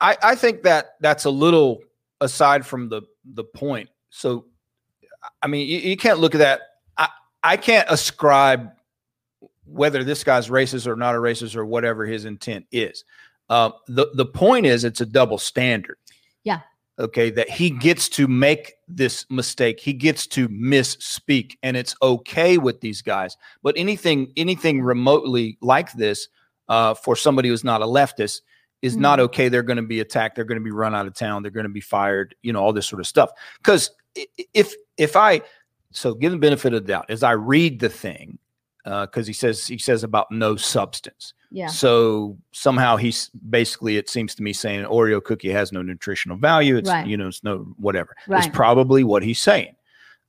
I, 0.00 0.16
I 0.22 0.34
think 0.34 0.62
that 0.62 0.94
that's 1.00 1.24
a 1.24 1.30
little 1.30 1.80
aside 2.20 2.64
from 2.64 2.88
the 2.88 3.02
the 3.34 3.44
point. 3.44 3.90
So, 4.10 4.46
I 5.42 5.48
mean, 5.48 5.68
you, 5.68 5.78
you 5.78 5.96
can't 5.96 6.20
look 6.20 6.34
at 6.34 6.38
that. 6.38 6.60
I 6.96 7.08
I 7.42 7.56
can't 7.56 7.88
ascribe 7.90 8.70
whether 9.64 10.04
this 10.04 10.24
guy's 10.24 10.48
racist 10.48 10.86
or 10.86 10.96
not 10.96 11.14
a 11.14 11.18
racist 11.18 11.56
or 11.56 11.64
whatever 11.64 12.06
his 12.06 12.24
intent 12.24 12.66
is. 12.70 13.04
Uh, 13.48 13.70
the 13.88 14.06
the 14.14 14.26
point 14.26 14.66
is, 14.66 14.84
it's 14.84 15.00
a 15.00 15.06
double 15.06 15.38
standard. 15.38 15.96
Yeah. 16.44 16.60
Okay, 17.00 17.30
that 17.30 17.48
he 17.48 17.70
gets 17.70 18.10
to 18.10 18.28
make 18.28 18.74
this 18.86 19.24
mistake. 19.30 19.80
He 19.80 19.94
gets 19.94 20.26
to 20.28 20.48
misspeak, 20.50 21.56
and 21.62 21.74
it's 21.74 21.94
okay 22.02 22.58
with 22.58 22.82
these 22.82 23.00
guys. 23.00 23.38
But 23.62 23.74
anything 23.78 24.32
anything 24.36 24.82
remotely 24.82 25.56
like 25.62 25.92
this 25.94 26.28
uh, 26.68 26.92
for 26.92 27.16
somebody 27.16 27.48
who's 27.48 27.64
not 27.64 27.80
a 27.80 27.86
leftist 27.86 28.42
is 28.82 28.96
not 28.98 29.18
okay. 29.18 29.48
They're 29.48 29.62
going 29.62 29.78
to 29.78 29.82
be 29.82 30.00
attacked. 30.00 30.36
They're 30.36 30.44
going 30.44 30.60
to 30.60 30.64
be 30.64 30.70
run 30.70 30.94
out 30.94 31.06
of 31.06 31.14
town. 31.14 31.42
They're 31.42 31.50
going 31.50 31.64
to 31.64 31.70
be 31.70 31.80
fired. 31.80 32.34
You 32.42 32.52
know 32.52 32.60
all 32.60 32.72
this 32.72 32.86
sort 32.86 33.00
of 33.00 33.06
stuff. 33.06 33.30
Because 33.58 33.90
if 34.54 34.74
if 34.98 35.16
I 35.16 35.40
so 35.92 36.14
give 36.14 36.32
the 36.32 36.38
benefit 36.38 36.74
of 36.74 36.82
the 36.84 36.92
doubt 36.92 37.06
as 37.08 37.22
I 37.22 37.32
read 37.32 37.80
the 37.80 37.88
thing, 37.88 38.38
because 38.84 39.26
he 39.26 39.32
says 39.32 39.66
he 39.66 39.78
says 39.78 40.04
about 40.04 40.30
no 40.30 40.56
substance. 40.56 41.32
Yeah. 41.50 41.66
So 41.66 42.38
somehow 42.52 42.96
he's 42.96 43.30
basically 43.48 43.96
it 43.96 44.08
seems 44.08 44.34
to 44.36 44.42
me 44.42 44.52
saying 44.52 44.80
an 44.80 44.86
Oreo 44.86 45.22
cookie 45.22 45.50
has 45.50 45.72
no 45.72 45.82
nutritional 45.82 46.36
value. 46.36 46.76
It's 46.76 46.88
Right. 46.88 47.06
you 47.06 47.16
know 47.16 47.28
it's 47.28 47.42
no 47.42 47.58
whatever. 47.76 48.14
Right. 48.28 48.44
It's 48.44 48.54
probably 48.54 49.04
what 49.04 49.22
he's 49.22 49.40
saying. 49.40 49.74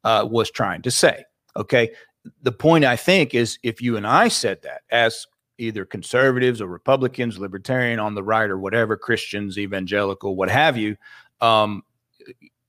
Uh, 0.04 0.28
was 0.30 0.50
trying 0.50 0.82
to 0.82 0.90
say. 0.90 1.24
Okay. 1.56 1.92
The 2.42 2.52
point 2.52 2.86
I 2.86 2.96
think 2.96 3.36
is 3.36 3.60
if 3.62 3.82
you 3.82 3.98
and 3.98 4.08
I 4.08 4.30
said 4.30 4.64
that 4.64 4.82
as 4.90 5.28
either 5.60 5.86
conservatives 5.86 6.60
or 6.60 6.68
Republicans, 6.68 7.38
libertarian 7.38 8.00
on 8.00 8.16
the 8.16 8.24
right 8.24 8.50
or 8.50 8.58
whatever, 8.58 8.98
Christians, 8.98 9.60
evangelical, 9.60 10.36
what 10.36 10.50
have 10.50 10.76
you, 10.76 10.98
um, 11.40 11.84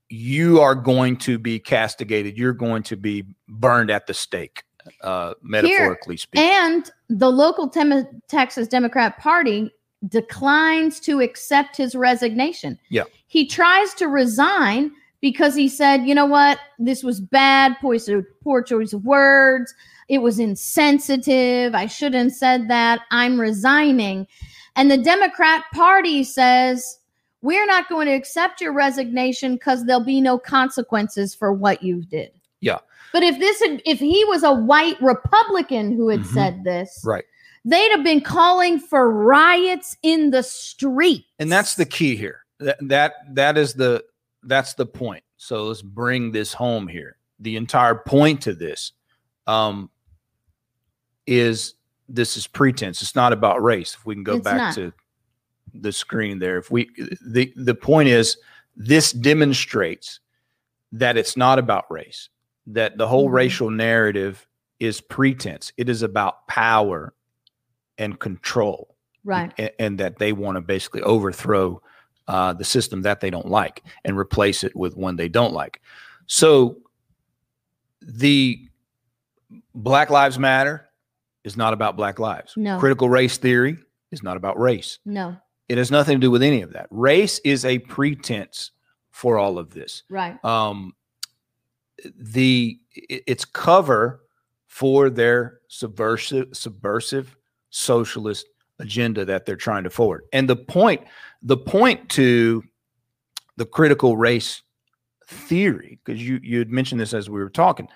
you 0.09 0.61
are 0.61 0.75
going 0.75 1.17
to 1.17 1.39
be 1.39 1.57
castigated. 1.57 2.37
You're 2.37 2.53
going 2.53 2.83
to 2.83 2.95
be 2.95 3.25
burned 3.47 3.89
at 3.89 4.05
the 4.05 4.13
stake, 4.13 4.63
uh, 5.01 5.33
metaphorically 5.41 6.17
speaking. 6.17 6.47
And 6.47 6.91
the 7.13 7.29
local 7.29 7.69
Tem- 7.69 8.21
Texas 8.27 8.67
Democrat 8.67 9.19
Party 9.19 9.71
declines 10.07 10.99
to 11.01 11.21
accept 11.21 11.77
his 11.77 11.95
resignation. 11.95 12.77
Yeah. 12.89 13.03
He 13.27 13.47
tries 13.47 13.93
to 13.95 14.07
resign 14.07 14.91
because 15.21 15.55
he 15.55 15.69
said, 15.69 16.05
you 16.05 16.15
know 16.15 16.25
what, 16.25 16.59
this 16.79 17.03
was 17.03 17.21
bad, 17.21 17.77
poor, 17.79 17.97
poor 18.43 18.63
choice 18.63 18.93
of 18.93 19.05
words. 19.05 19.73
It 20.09 20.17
was 20.17 20.39
insensitive. 20.39 21.75
I 21.75 21.85
shouldn't 21.85 22.31
have 22.31 22.37
said 22.37 22.67
that. 22.69 23.01
I'm 23.11 23.39
resigning. 23.39 24.27
And 24.75 24.91
the 24.91 24.97
Democrat 24.97 25.63
Party 25.73 26.23
says, 26.23 26.99
we're 27.41 27.65
not 27.65 27.87
going 27.89 28.07
to 28.07 28.13
accept 28.13 28.59
your 28.59 28.73
resignation 28.73 29.53
because 29.53 29.85
there'll 29.85 30.03
be 30.03 30.19
no 30.19 30.37
consequences 30.39 31.35
for 31.35 31.53
what 31.53 31.83
you 31.83 32.03
did. 32.03 32.31
Yeah. 32.59 32.79
But 33.13 33.23
if 33.23 33.39
this 33.39 33.61
had, 33.61 33.81
if 33.85 33.99
he 33.99 34.25
was 34.25 34.43
a 34.43 34.51
white 34.53 34.99
Republican 35.01 35.95
who 35.95 36.09
had 36.09 36.21
Mhm. 36.21 36.33
said 36.33 36.63
this, 36.63 37.01
right. 37.05 37.23
they'd 37.63 37.91
have 37.91 38.03
been 38.03 38.19
calling 38.21 38.79
for 38.79 39.09
riots 39.09 39.95
in 40.03 40.31
the 40.31 40.43
street. 40.43 41.25
and 41.39 41.49
that's 41.51 41.75
the 41.75 41.85
key 41.85 42.15
here 42.17 42.43
that 42.59 42.77
that 42.81 43.13
that 43.35 43.57
is 43.57 43.73
the 43.75 44.03
that's 44.43 44.73
the 44.73 44.85
point 44.85 45.23
so 45.37 45.63
let's 45.67 45.81
bring 45.81 46.31
this 46.31 46.51
home 46.53 46.87
here 46.87 47.15
the 47.39 47.55
entire 47.55 47.95
point 47.95 48.41
to 48.41 48.53
this 48.53 48.91
um 49.47 49.89
is 51.25 51.75
this 52.09 52.35
is 52.37 52.47
pretense 52.47 53.01
it's 53.01 53.15
not 53.15 53.31
about 53.33 53.63
race 53.63 53.95
if 53.95 54.05
we 54.05 54.13
can 54.13 54.23
go 54.23 54.35
It's 54.35 54.43
back 54.43 54.57
not. 54.57 54.75
to 54.75 54.93
the 55.73 55.91
screen 55.91 56.39
there 56.39 56.57
if 56.57 56.69
we 56.69 56.89
the 57.25 57.51
the 57.55 57.75
point 57.75 58.09
is 58.09 58.37
this 58.75 59.11
demonstrates 59.13 60.19
that 60.91 61.15
it's 61.17 61.35
not 61.37 61.59
about 61.59 61.89
race 61.89 62.29
that 62.67 62.97
the 62.97 63.07
whole 63.07 63.29
Mhm. 63.29 63.33
racial 63.33 63.69
narrative 63.69 64.47
is 64.79 65.01
pretense 65.01 65.71
it 65.77 65.89
is 65.89 66.01
about 66.01 66.47
power 66.47 67.13
and 67.97 68.19
control 68.19 68.95
Right. 69.23 69.53
a- 69.59 69.79
and, 69.81 69.99
that 69.99 70.17
they 70.19 70.33
want 70.33 70.55
to 70.57 70.61
basically 70.61 71.01
overthrow 71.01 71.81
uh, 72.27 72.53
the 72.53 72.63
system 72.63 73.01
that 73.01 73.19
they 73.19 73.29
don't 73.29 73.47
like 73.49 73.83
and 74.05 74.17
replace 74.17 74.63
it 74.63 74.73
with 74.75 74.95
one 74.95 75.17
they 75.17 75.27
don't 75.29 75.53
like. 75.53 75.81
So 76.25 76.77
the 78.01 78.67
Black 79.75 80.09
Lives 80.09 80.39
Matter 80.39 80.89
is 81.43 81.57
not 81.57 81.73
about 81.73 81.97
Black 81.97 82.19
lives. 82.19 82.53
No. 82.55 82.79
Critical 82.79 83.09
race 83.09 83.37
theory 83.37 83.77
is 84.11 84.23
not 84.23 84.37
about 84.37 84.57
race. 84.59 84.99
No. 85.05 85.35
It 85.69 85.77
has 85.77 85.91
nothing 85.91 86.19
to 86.19 86.27
do 86.27 86.31
with 86.31 86.43
any 86.43 86.61
of 86.61 86.73
that. 86.73 86.87
Race 86.91 87.39
is 87.39 87.65
a 87.65 87.79
pretense 87.79 88.71
for 89.11 89.37
all 89.37 89.57
of 89.57 89.71
this 89.73 90.03
Right. 90.09 90.43
um, 90.45 90.93
the 92.17 92.79
it's 92.93 93.45
cover 93.45 94.21
for 94.67 95.09
their 95.09 95.59
subversive 95.67 96.47
subversive 96.53 97.35
socialist 97.69 98.47
agenda 98.79 99.23
that 99.25 99.45
they're 99.45 99.55
trying 99.55 99.83
to 99.83 99.89
forward. 99.89 100.23
And 100.33 100.49
the 100.49 100.55
point 100.55 101.01
the 101.41 101.57
point 101.57 102.09
to 102.09 102.63
the 103.57 103.65
critical 103.65 104.17
race 104.17 104.61
theory 105.27 105.99
because 106.03 106.21
you 106.21 106.39
you 106.43 106.59
had 106.59 106.69
mentioned 106.69 106.99
this 106.99 107.13
as 107.13 107.29
we 107.29 107.39
were 107.39 107.49
talking 107.49 107.87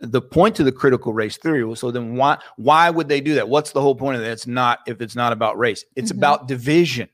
the 0.00 0.20
point 0.20 0.56
to 0.56 0.64
the 0.64 0.72
critical 0.72 1.12
race 1.12 1.36
theory 1.36 1.64
was 1.64 1.78
so 1.78 1.90
then 1.90 2.16
why 2.16 2.38
why 2.56 2.88
would 2.90 3.08
they 3.08 3.20
do 3.20 3.34
that 3.34 3.48
what's 3.48 3.72
the 3.72 3.80
whole 3.80 3.94
point 3.94 4.16
of 4.16 4.22
that 4.22 4.30
it's 4.30 4.46
not 4.46 4.80
if 4.86 5.00
it's 5.00 5.14
not 5.14 5.32
about 5.32 5.58
race 5.58 5.84
it's 5.94 6.10
Mhm. 6.10 6.16
about 6.18 6.48
division 6.48 7.08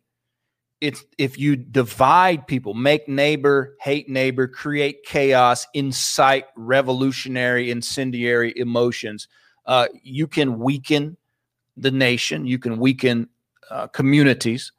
it's 0.81 1.05
if 1.19 1.39
you 1.39 1.57
divide 1.57 2.47
people 2.47 2.75
make 2.75 3.09
neighbor 3.09 3.77
hate 3.81 4.09
neighbor 4.09 4.49
create 4.49 5.05
chaos 5.05 5.67
incite 5.75 6.47
revolutionary 6.57 7.71
incendiary 7.71 8.53
emotions 8.57 9.29
uh, 9.67 9.87
you 10.03 10.27
can 10.27 10.59
weaken 10.59 11.17
the 11.77 11.91
nation, 11.91 12.47
you 12.47 12.59
can 12.59 12.79
weaken 12.79 13.29
uh, 13.71 13.87
communities, 13.89 14.73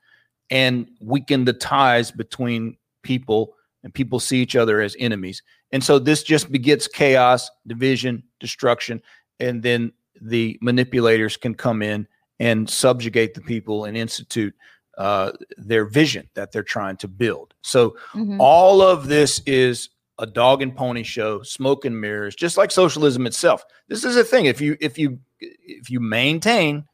and 0.50 0.88
weaken 1.00 1.46
the 1.46 1.54
ties 1.54 2.12
between 2.12 2.78
people, 3.04 3.54
and 3.84 3.94
people 3.94 4.20
see 4.20 4.42
each 4.42 4.56
other 4.56 4.82
as 4.82 4.96
enemies. 5.00 5.42
And 5.72 5.84
so 5.84 5.98
this 5.98 6.24
just 6.24 6.52
begets 6.52 6.88
chaos, 6.88 7.50
division, 7.66 8.24
destruction, 8.40 9.02
and 9.40 9.64
then 9.64 9.94
the 10.20 10.60
manipulators 10.62 11.38
can 11.38 11.56
come 11.56 11.82
in 11.82 12.08
and 12.40 12.70
subjugate 12.70 13.34
the 13.34 13.42
people 13.42 13.86
and 13.86 13.96
institute 13.96 14.54
uh, 15.02 15.32
their 15.58 15.86
vision 15.86 16.30
that 16.36 16.52
they're 16.52 16.72
trying 16.78 16.98
to 16.98 17.08
build. 17.08 17.54
So 17.62 17.96
Mhm. 18.14 18.38
all 18.40 18.82
of 18.94 19.08
this 19.08 19.42
is 19.48 19.90
a 20.20 20.28
dog 20.28 20.62
and 20.62 20.76
pony 20.76 21.04
show, 21.04 21.42
smoke 21.44 21.86
and 21.86 22.00
mirrors, 22.00 22.36
just 22.36 22.56
like 22.58 22.72
socialism 22.72 23.26
itself. 23.26 23.64
This 23.88 24.04
is 24.04 24.16
a 24.16 24.24
thing. 24.24 24.46
If 24.46 24.62
you 24.62 24.78
if 24.80 24.98
you 25.00 25.20
if 25.40 25.90
you 25.90 26.00
maintain 26.00 26.86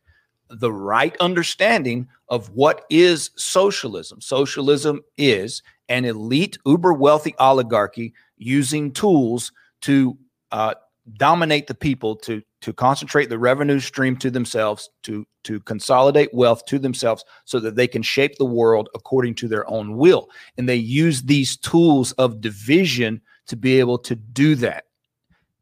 the 0.49 0.71
right 0.71 1.15
understanding 1.19 2.07
of 2.29 2.49
what 2.61 2.85
is 2.89 3.31
socialism, 3.35 4.21
socialism 4.21 5.01
is 5.17 5.61
an 5.89 6.05
elite, 6.05 6.57
uber 6.65 6.93
wealthy 6.93 7.33
oligarchy 7.39 8.13
using 8.37 8.91
tools 8.93 9.51
to 9.81 10.17
uh, 10.53 10.73
dominate 11.17 11.67
the 11.67 11.75
people, 11.75 12.15
to 12.15 12.41
to 12.61 12.73
concentrate 12.73 13.29
the 13.29 13.37
revenue 13.37 13.79
stream 13.79 14.17
to 14.17 14.31
themselves, 14.31 14.89
to 15.03 15.25
to 15.43 15.59
consolidate 15.61 16.33
wealth 16.33 16.65
to 16.65 16.79
themselves, 16.79 17.23
so 17.45 17.59
that 17.59 17.75
they 17.75 17.87
can 17.87 18.01
shape 18.01 18.35
the 18.37 18.45
world 18.45 18.89
according 18.95 19.35
to 19.35 19.47
their 19.47 19.69
own 19.69 19.95
will. 19.95 20.29
And 20.57 20.67
they 20.67 20.75
use 20.75 21.21
these 21.23 21.55
tools 21.55 22.11
of 22.13 22.41
division 22.41 23.21
to 23.47 23.55
be 23.55 23.79
able 23.79 23.97
to 23.99 24.15
do 24.15 24.55
that. 24.55 24.85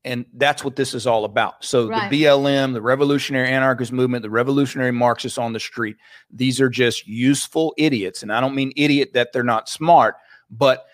And 0.04 0.26
that's 0.34 0.64
what 0.64 0.76
this 0.76 0.94
is 0.94 1.08
all 1.08 1.26
about. 1.26 1.66
So 1.66 1.88
Right. 1.88 2.10
the 2.10 2.24
BLM, 2.24 2.74
the 2.74 2.82
revolutionary 2.82 3.50
anarchist 3.50 3.92
movement, 3.92 4.22
the 4.22 4.30
revolutionary 4.30 4.92
Marxists 4.92 5.38
on 5.40 5.52
the 5.54 5.60
street, 5.60 5.98
these 6.32 6.62
are 6.62 6.70
just 6.70 7.08
useful 7.08 7.74
idiots. 7.78 8.22
And 8.22 8.32
I 8.32 8.40
don't 8.40 8.56
mean 8.56 8.72
idiot 8.76 9.14
that 9.14 9.34
they're 9.34 9.44
not 9.44 9.68
smart, 9.68 10.16
but 10.52 10.86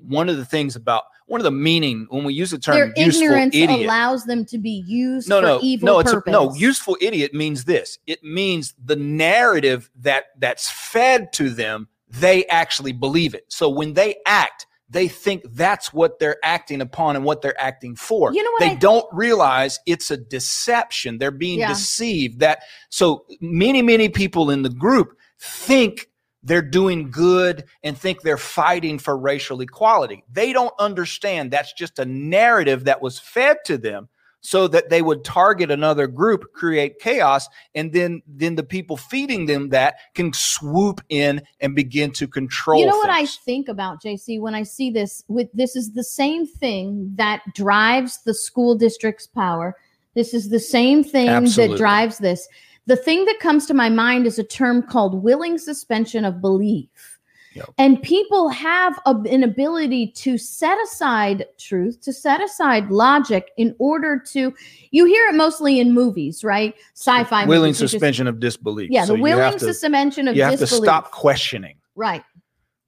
one 0.00 0.28
of 0.28 0.36
the 0.36 0.44
things 0.44 0.76
about 0.76 1.04
one 1.28 1.40
of 1.40 1.44
the 1.44 1.50
meaning 1.50 2.06
when 2.10 2.24
we 2.24 2.34
use 2.34 2.50
the 2.50 2.58
term 2.58 2.74
Their 2.74 2.92
useful 2.96 3.22
ignorance 3.24 3.54
idiot, 3.54 3.86
allows 3.86 4.24
them 4.24 4.44
to 4.46 4.58
be 4.58 4.82
used 4.86 5.28
no, 5.28 5.40
for 5.40 5.46
no, 5.46 5.60
evil 5.62 5.86
no, 5.86 5.98
it's 6.00 6.12
a, 6.12 6.22
no. 6.26 6.54
Useful 6.54 6.96
idiot 7.00 7.34
means 7.34 7.64
this. 7.64 7.98
It 8.06 8.24
means 8.24 8.74
the 8.82 8.96
narrative 8.96 9.90
that 10.00 10.26
that's 10.38 10.70
fed 10.70 11.32
to 11.34 11.50
them. 11.50 11.88
They 12.08 12.46
actually 12.46 12.92
believe 12.92 13.34
it. 13.34 13.44
So 13.48 13.68
when 13.68 13.92
they 13.92 14.16
act, 14.26 14.66
they 14.90 15.06
think 15.06 15.42
that's 15.52 15.92
what 15.92 16.18
they're 16.18 16.38
acting 16.42 16.80
upon 16.80 17.14
and 17.14 17.24
what 17.24 17.42
they're 17.42 17.60
acting 17.60 17.94
for. 17.94 18.32
You 18.32 18.42
know 18.42 18.50
what 18.52 18.60
they 18.60 18.70
I- 18.70 18.76
don't 18.76 19.06
realize 19.12 19.78
it's 19.84 20.10
a 20.10 20.16
deception. 20.16 21.18
They're 21.18 21.30
being 21.30 21.58
Yeah. 21.58 21.68
deceived. 21.68 22.40
That 22.40 22.62
so 22.88 23.26
many, 23.40 23.82
many 23.82 24.08
people 24.08 24.50
in 24.50 24.62
the 24.62 24.70
group 24.70 25.14
think 25.38 26.08
they're 26.42 26.62
doing 26.62 27.10
good 27.10 27.64
and 27.82 27.96
think 27.96 28.22
they're 28.22 28.36
fighting 28.36 28.98
for 28.98 29.16
racial 29.16 29.60
equality. 29.60 30.24
They 30.30 30.52
don't 30.52 30.74
understand 30.78 31.50
that's 31.50 31.72
just 31.72 31.98
a 31.98 32.04
narrative 32.04 32.84
that 32.84 33.02
was 33.02 33.18
fed 33.18 33.58
to 33.66 33.78
them 33.78 34.08
so 34.40 34.68
that 34.68 34.88
they 34.88 35.02
would 35.02 35.24
target 35.24 35.70
another 35.70 36.06
group, 36.06 36.52
create 36.52 37.00
chaos, 37.00 37.48
and 37.74 37.92
then 37.92 38.22
then 38.26 38.54
the 38.54 38.62
people 38.62 38.96
feeding 38.96 39.46
them 39.46 39.70
that 39.70 39.96
can 40.14 40.32
swoop 40.32 41.00
in 41.08 41.42
and 41.60 41.74
begin 41.74 42.12
to 42.12 42.28
control. 42.28 42.80
You 42.80 42.86
know 42.86 42.96
what 42.96 43.10
I 43.10 43.26
think 43.26 43.68
about 43.68 44.02
JC 44.02 44.40
when 44.40 44.54
I 44.54 44.62
see 44.62 44.90
this 44.90 45.24
with 45.28 45.48
this 45.52 45.74
is 45.74 45.92
the 45.92 46.04
same 46.04 46.46
thing 46.46 47.12
that 47.16 47.42
drives 47.54 48.22
the 48.24 48.34
school 48.34 48.76
district's 48.76 49.26
power. 49.26 49.76
This 50.14 50.34
is 50.34 50.48
the 50.50 50.60
same 50.60 51.04
thing 51.04 51.28
Absolutely. 51.28 51.74
that 51.74 51.78
drives 51.78 52.18
this. 52.18 52.48
The 52.88 52.96
thing 52.96 53.24
that 53.26 53.38
comes 53.38 53.66
to 53.66 53.74
my 53.74 53.90
mind 53.90 54.26
is 54.26 54.38
a 54.38 54.44
term 54.44 54.82
called 54.82 55.22
willing 55.22 55.58
suspension 55.58 56.24
of 56.24 56.40
belief. 56.40 57.18
Yep. 57.54 57.70
And 57.76 58.02
people 58.02 58.48
have 58.50 58.98
a, 59.04 59.14
an 59.30 59.42
ability 59.42 60.08
to 60.12 60.38
set 60.38 60.78
aside 60.84 61.44
truth, 61.58 62.00
to 62.02 62.12
set 62.12 62.40
aside 62.42 62.90
logic 62.90 63.50
in 63.56 63.74
order 63.78 64.18
to. 64.32 64.54
You 64.90 65.04
hear 65.06 65.26
it 65.28 65.34
mostly 65.34 65.80
in 65.80 65.92
movies, 65.92 66.42
right? 66.44 66.74
Sci-fi 66.94 67.44
willing 67.46 67.68
movies. 67.70 67.80
you 67.80 67.84
just- 67.84 67.92
suspension 67.92 68.26
of 68.26 68.40
disbelief. 68.40 68.90
yeah, 68.90 69.04
So 69.04 69.12
the 69.12 69.18
you 69.18 69.22
willing 69.22 69.42
have 69.44 69.52
to, 69.54 69.58
suspension 69.60 70.28
of 70.28 70.36
you 70.36 70.42
have 70.44 70.58
disbelief. 70.58 70.82
to 70.82 70.86
stop 70.86 71.10
questioning. 71.10 71.76
Right. 71.94 72.22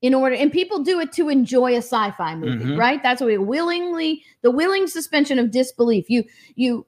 In 0.03 0.15
order, 0.15 0.35
and 0.37 0.51
people 0.53 0.83
do 0.83 0.99
it 1.01 1.13
to 1.13 1.29
enjoy 1.29 1.75
a 1.75 1.83
sci-fi 1.83 2.35
movie, 2.37 2.65
Mhm. 2.65 2.79
right? 2.79 3.03
That's 3.03 3.21
what 3.21 3.27
we 3.29 3.37
willingly, 3.39 4.23
the 4.41 4.51
willing 4.51 4.87
suspension 4.87 5.39
of 5.39 5.51
disbelief. 5.51 6.09
You, 6.09 6.25
you, 6.55 6.87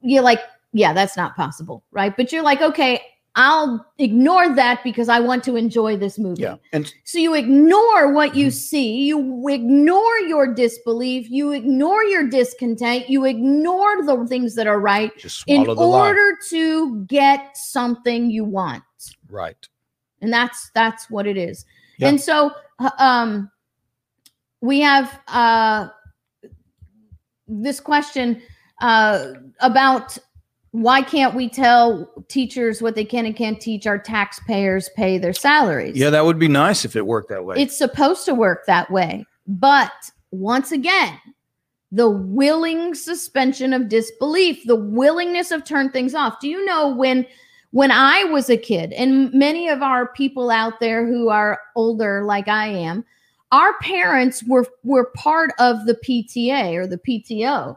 you're 0.00 0.22
like, 0.22 0.40
yeah, 0.72 0.92
that's 0.92 1.16
not 1.16 1.36
possible, 1.36 1.84
right? 1.92 2.16
But 2.16 2.32
you're 2.32 2.42
like, 2.42 2.60
okay, 2.62 3.00
I'll 3.34 3.86
ignore 3.98 4.54
that 4.54 4.82
because 4.84 5.08
I 5.08 5.18
want 5.20 5.42
to 5.44 5.56
enjoy 5.56 5.96
this 5.96 6.18
movie. 6.18 6.42
Yeah, 6.42 6.56
and 6.72 6.92
So 7.04 7.18
you 7.18 7.34
ignore 7.34 8.12
what 8.12 8.30
Mm-hmm. 8.30 8.38
you 8.40 8.50
see, 8.50 9.04
you 9.04 9.48
ignore 9.48 10.18
your 10.28 10.52
disbelief, 10.54 11.30
you 11.30 11.52
ignore 11.52 12.04
your 12.04 12.28
discontent, 12.28 13.08
you 13.08 13.24
ignore 13.24 14.04
the 14.04 14.26
things 14.28 14.54
that 14.56 14.66
are 14.66 14.80
right 14.80 15.10
in 15.46 15.62
swallow 15.62 15.74
the 15.74 15.80
lie. 15.80 16.08
order 16.08 16.38
to 16.50 17.04
get 17.06 17.56
something 17.56 18.30
you 18.30 18.44
want 18.44 18.82
Right. 19.28 19.66
and 20.20 20.32
that's 20.32 20.70
that's 20.74 21.08
what 21.10 21.26
it 21.26 21.36
is 21.36 21.64
Yeah. 21.98 22.08
and 22.10 22.20
so 22.20 22.52
uh, 22.78 22.90
um 22.98 23.50
we 24.60 24.80
have 24.80 25.20
uh 25.28 25.88
this 27.48 27.80
question 27.80 28.40
uh 28.80 29.32
about 29.60 30.16
why 30.72 31.02
can't 31.02 31.34
we 31.34 31.48
tell 31.48 32.10
teachers 32.28 32.80
what 32.82 32.94
they 32.94 33.04
can 33.04 33.26
and 33.26 33.36
can't 33.36 33.60
teach 33.60 33.86
our 33.86 33.98
taxpayers 33.98 34.88
pay 34.96 35.18
their 35.18 35.34
salaries 35.34 35.96
Yeah, 35.96 36.10
that 36.10 36.24
would 36.24 36.38
be 36.38 36.48
nice 36.48 36.84
if 36.84 36.96
it 36.96 37.06
worked 37.06 37.28
that 37.28 37.44
way. 37.44 37.56
it's 37.58 37.76
supposed 37.76 38.24
to 38.24 38.34
work 38.34 38.66
that 38.66 38.90
way. 38.90 39.24
But 39.46 39.92
once 40.30 40.72
again, 40.72 41.18
the 41.90 42.08
willing 42.08 42.94
suspension 42.94 43.74
of 43.74 43.90
disbelief, 43.90 44.64
the 44.64 44.76
willingness 44.76 45.50
of 45.50 45.64
turn 45.64 45.90
things 45.90 46.14
off. 46.14 46.40
Do 46.40 46.48
you 46.48 46.64
know 46.64 46.88
when 46.88 47.26
when 47.72 47.90
I 47.90 48.24
was 48.24 48.48
a 48.50 48.56
kid 48.56 48.92
and 48.92 49.32
many 49.32 49.68
of 49.68 49.82
our 49.82 50.06
people 50.12 50.50
out 50.50 50.80
there 50.80 51.06
who 51.06 51.28
are 51.28 51.58
older 51.74 52.22
like 52.24 52.48
I 52.48 52.66
am, 52.68 53.04
our 53.50 53.78
parents 53.80 54.42
were 54.44 54.66
were 54.84 55.10
part 55.16 55.52
of 55.58 55.84
the 55.84 55.94
PTA 55.94 56.74
or 56.76 56.86
the 56.86 56.98
PTO. 56.98 57.76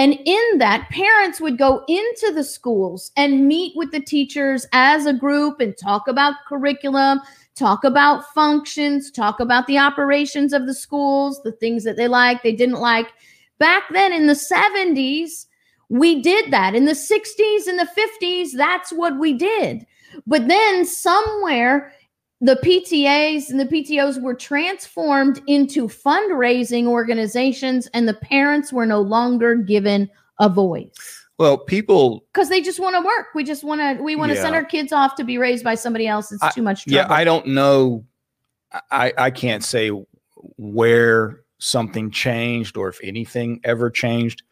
And 0.00 0.18
in 0.24 0.56
that, 0.56 0.88
parents 0.88 1.42
would 1.42 1.58
go 1.58 1.84
into 1.86 2.32
the 2.34 2.42
schools 2.42 3.12
and 3.18 3.46
meet 3.46 3.76
with 3.76 3.90
the 3.90 4.00
teachers 4.00 4.66
as 4.72 5.04
a 5.04 5.12
group 5.12 5.60
and 5.60 5.76
talk 5.76 6.08
about 6.08 6.36
curriculum, 6.48 7.20
talk 7.54 7.84
about 7.84 8.24
functions, 8.32 9.10
talk 9.10 9.40
about 9.40 9.66
the 9.66 9.76
operations 9.76 10.54
of 10.54 10.66
the 10.66 10.72
schools, 10.72 11.42
the 11.42 11.52
things 11.52 11.84
that 11.84 11.98
they 11.98 12.08
like, 12.08 12.42
they 12.42 12.54
didn't 12.54 12.80
like. 12.80 13.08
Back 13.58 13.82
then 13.92 14.14
in 14.14 14.26
the 14.26 14.32
70s, 14.32 15.44
we 15.90 16.22
did 16.22 16.50
that. 16.50 16.74
In 16.74 16.86
the 16.86 16.92
60s 16.92 17.66
and 17.66 17.78
the 17.78 17.86
50s, 18.22 18.52
that's 18.56 18.94
what 18.94 19.18
we 19.18 19.34
did. 19.34 19.84
But 20.26 20.48
then 20.48 20.86
somewhere, 20.86 21.92
the 22.40 22.56
PTAs 22.56 23.50
and 23.50 23.60
the 23.60 23.66
PTOs 23.66 24.20
were 24.20 24.34
transformed 24.34 25.42
into 25.46 25.88
fundraising 25.88 26.86
organizations, 26.86 27.86
and 27.88 28.08
the 28.08 28.14
parents 28.14 28.72
were 28.72 28.86
no 28.86 29.00
longer 29.00 29.56
given 29.56 30.10
a 30.38 30.48
voice 30.48 31.20
well, 31.40 31.56
people 31.56 32.26
because 32.34 32.50
they 32.50 32.60
just 32.60 32.78
want 32.78 32.96
to 32.96 33.00
work. 33.00 33.28
We 33.34 33.44
just 33.44 33.64
want 33.64 33.80
to. 33.80 34.02
We 34.02 34.14
want 34.14 34.30
to 34.30 34.36
send 34.36 34.54
our 34.54 34.62
kids 34.62 34.92
off 34.92 35.14
to 35.14 35.24
be 35.24 35.38
raised 35.38 35.64
by 35.64 35.74
somebody 35.74 36.06
else. 36.06 36.30
It's 36.30 36.54
too 36.54 36.60
much 36.60 36.84
trouble. 36.84 36.96
Yeah, 36.96 37.06
I 37.10 37.24
don't 37.24 37.46
know. 37.46 38.04
I 38.90 39.14
I 39.16 39.30
can't 39.30 39.64
say 39.64 39.90
where 40.58 41.40
something 41.56 42.10
changed 42.10 42.76
or 42.76 42.90
if 42.90 43.00
anything 43.02 43.58
ever 43.64 43.88
changed. 43.88 44.42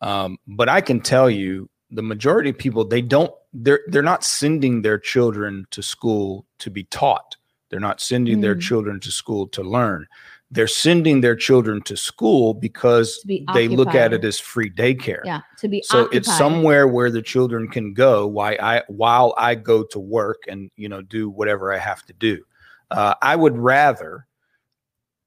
Um, 0.00 0.38
but 0.46 0.68
I 0.68 0.80
can 0.80 1.00
tell 1.00 1.28
you, 1.28 1.68
the 1.90 2.02
majority 2.02 2.50
of 2.50 2.58
people 2.58 2.84
they 2.84 3.02
don't 3.02 3.32
they're 3.52 3.80
they're 3.88 4.02
not 4.02 4.24
sending 4.24 4.82
their 4.82 4.98
children 4.98 5.66
to 5.70 5.82
school 5.82 6.44
to 6.58 6.70
be 6.70 6.84
taught. 6.84 7.36
They're 7.70 7.80
not 7.80 8.00
sending 8.00 8.40
their 8.40 8.54
Mm. 8.56 8.60
children 8.60 9.00
to 9.00 9.10
school 9.10 9.48
to 9.48 9.62
learn. 9.62 10.06
They're 10.50 10.68
sending 10.68 11.20
their 11.20 11.34
children 11.34 11.82
to 11.82 11.96
school 11.96 12.54
because 12.54 13.18
To 13.20 13.26
be 13.26 13.44
they 13.52 13.66
look 13.68 13.94
at 13.94 14.12
it 14.12 14.24
as 14.24 14.38
free 14.38 14.70
daycare. 14.70 15.24
yeah, 15.24 15.40
to 15.58 15.68
be 15.68 15.82
so 15.82 16.08
it's 16.12 16.28
somewhere 16.36 16.86
where 16.86 17.10
the 17.10 17.22
children 17.22 17.66
can 17.68 17.92
go 17.94 18.26
while 18.26 18.56
I 18.60 18.82
while 18.88 19.34
I 19.36 19.54
go 19.56 19.82
to 19.84 19.98
work 19.98 20.44
and 20.48 20.70
you 20.76 20.88
know 20.88 21.02
do 21.02 21.28
whatever 21.30 21.72
I 21.72 21.78
have 21.78 22.04
to 22.06 22.12
do. 22.12 22.44
Uh, 22.90 23.14
I 23.22 23.34
would 23.34 23.56
rather 23.58 24.26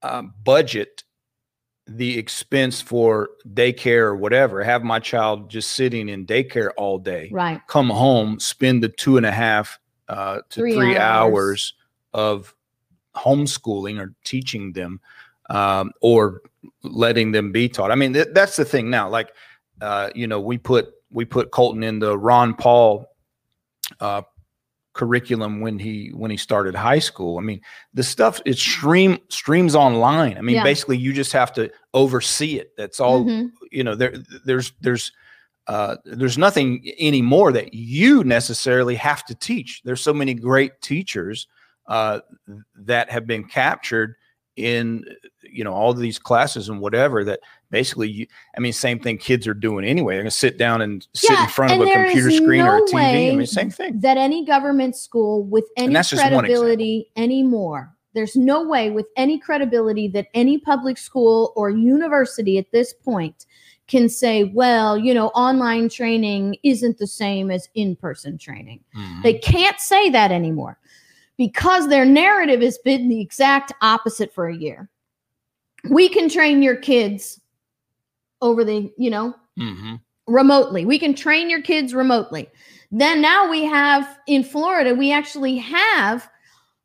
um, 0.02 0.32
budget 0.44 1.04
the 1.92 2.16
expense 2.18 2.80
for 2.80 3.30
daycare 3.52 4.02
or 4.04 4.16
whatever. 4.16 4.62
Have 4.62 4.84
my 4.84 5.00
child 5.00 5.50
just 5.50 5.72
sitting 5.72 6.08
in 6.08 6.24
daycare 6.24 6.70
all 6.76 6.98
day. 6.98 7.28
right. 7.32 7.60
Come 7.66 7.90
home, 7.90 8.38
spend 8.38 8.82
the 8.82 8.88
two 8.88 9.16
and 9.16 9.26
a 9.26 9.32
half 9.32 9.78
uh, 10.08 10.36
to 10.50 10.60
Three 10.60 10.74
three, 10.74 10.96
hours. 10.96 11.32
hours. 11.32 11.74
of 12.12 12.54
homeschooling 13.16 14.00
or 14.00 14.14
teaching 14.24 14.72
them, 14.72 15.00
um, 15.48 15.90
or 16.00 16.42
letting 16.82 17.32
them 17.32 17.50
be 17.52 17.68
taught. 17.68 17.90
I 17.90 17.94
mean, 17.96 18.12
th- 18.12 18.28
that's 18.32 18.56
the 18.56 18.64
thing 18.64 18.88
now. 18.88 19.08
Like, 19.08 19.32
uh, 19.80 20.10
you 20.14 20.26
know, 20.26 20.40
we 20.40 20.58
put 20.58 20.92
we 21.10 21.24
put 21.24 21.50
Colton 21.50 21.82
in 21.82 21.98
the 21.98 22.16
Ron 22.16 22.54
Paul 22.54 23.06
uh, 23.98 24.22
curriculum 24.92 25.60
when 25.60 25.78
he 25.78 26.10
when 26.14 26.30
he 26.30 26.36
started 26.36 26.74
high 26.74 26.98
school. 26.98 27.38
I 27.38 27.42
mean, 27.42 27.60
the 27.94 28.02
stuff 28.02 28.40
it 28.44 28.58
stream 28.58 29.18
streams 29.28 29.74
online. 29.74 30.36
I 30.36 30.40
mean, 30.40 30.56
Yeah. 30.56 30.64
basically 30.64 30.98
you 30.98 31.12
just 31.12 31.32
have 31.32 31.52
to 31.54 31.70
oversee 31.94 32.58
it. 32.58 32.72
That's 32.76 32.98
all. 33.00 33.24
Mhm. 33.24 33.50
You 33.70 33.84
know, 33.84 33.94
there 33.94 34.14
there's 34.44 34.72
there's 34.80 35.12
uh, 35.66 35.96
there's 36.04 36.36
nothing 36.38 36.84
anymore 36.98 37.52
that 37.52 37.72
you 37.74 38.24
necessarily 38.24 38.96
have 38.96 39.24
to 39.26 39.34
teach. 39.36 39.82
There's 39.84 40.00
so 40.00 40.12
many 40.12 40.34
great 40.34 40.80
teachers 40.80 41.46
uh, 41.86 42.20
that 42.74 43.08
have 43.10 43.26
been 43.26 43.44
captured 43.44 44.16
in 44.56 45.04
you 45.42 45.64
know 45.64 45.72
all 45.72 45.94
these 45.94 46.18
classes 46.18 46.68
and 46.68 46.80
whatever 46.80 47.24
that 47.24 47.40
basically 47.70 48.08
you 48.08 48.26
i 48.56 48.60
mean 48.60 48.72
same 48.72 48.98
thing 48.98 49.16
kids 49.16 49.46
are 49.46 49.54
doing 49.54 49.84
anyway. 49.84 50.14
They're 50.14 50.22
going 50.22 50.30
to 50.30 50.36
sit 50.36 50.58
down 50.58 50.82
and 50.82 51.06
sit 51.14 51.30
Yeah, 51.30 51.44
in 51.44 51.48
front 51.50 51.72
of 51.72 51.80
a 51.88 51.92
computer 51.92 52.30
screen 52.30 52.62
or 52.62 52.76
a 52.76 52.80
no 52.80 52.84
tv 52.86 53.32
i 53.32 53.36
mean 53.36 53.46
same 53.46 53.70
thing. 53.70 54.00
that 54.00 54.16
any 54.16 54.44
government 54.44 54.96
school 54.96 55.44
with 55.44 55.64
any 55.76 55.94
that's 55.94 56.10
just 56.10 56.20
one 56.22 56.44
example. 56.44 56.48
credibility 56.50 57.10
anymore 57.16 57.94
there's 58.12 58.34
no 58.36 58.66
way 58.66 58.90
with 58.90 59.06
any 59.16 59.38
credibility 59.38 60.08
that 60.08 60.26
any 60.34 60.58
public 60.58 60.98
school 60.98 61.52
or 61.56 61.70
university 61.70 62.58
at 62.58 62.70
this 62.72 62.92
point 62.92 63.46
can 63.86 64.08
say 64.08 64.44
well 64.44 64.98
you 64.98 65.14
know 65.14 65.28
online 65.28 65.88
training 65.88 66.56
isn't 66.64 66.98
the 66.98 67.06
same 67.06 67.50
as 67.50 67.68
in-person 67.74 68.36
training. 68.36 68.80
Mhm. 68.96 69.22
they 69.22 69.34
can't 69.34 69.80
say 69.80 70.10
that 70.10 70.30
anymore 70.32 70.76
because 71.40 71.88
their 71.88 72.04
narrative 72.04 72.60
has 72.60 72.76
been 72.84 73.08
the 73.08 73.20
exact 73.20 73.72
opposite 73.80 74.32
for 74.34 74.48
a 74.48 74.56
year 74.56 74.88
we 75.88 76.08
can 76.08 76.28
train 76.28 76.62
your 76.62 76.76
kids 76.76 77.40
over 78.42 78.64
the 78.64 78.92
you 78.98 79.10
know 79.10 79.34
Mhm. 79.58 80.00
remotely. 80.26 80.84
We 80.84 80.98
can 80.98 81.14
train 81.14 81.50
your 81.50 81.62
kids 81.62 81.94
remotely. 81.94 82.48
Then 82.92 83.20
now 83.20 83.50
we 83.50 83.64
have 83.64 84.18
in 84.26 84.44
Florida, 84.44 84.94
we 84.94 85.12
actually 85.12 85.56
have 85.58 86.28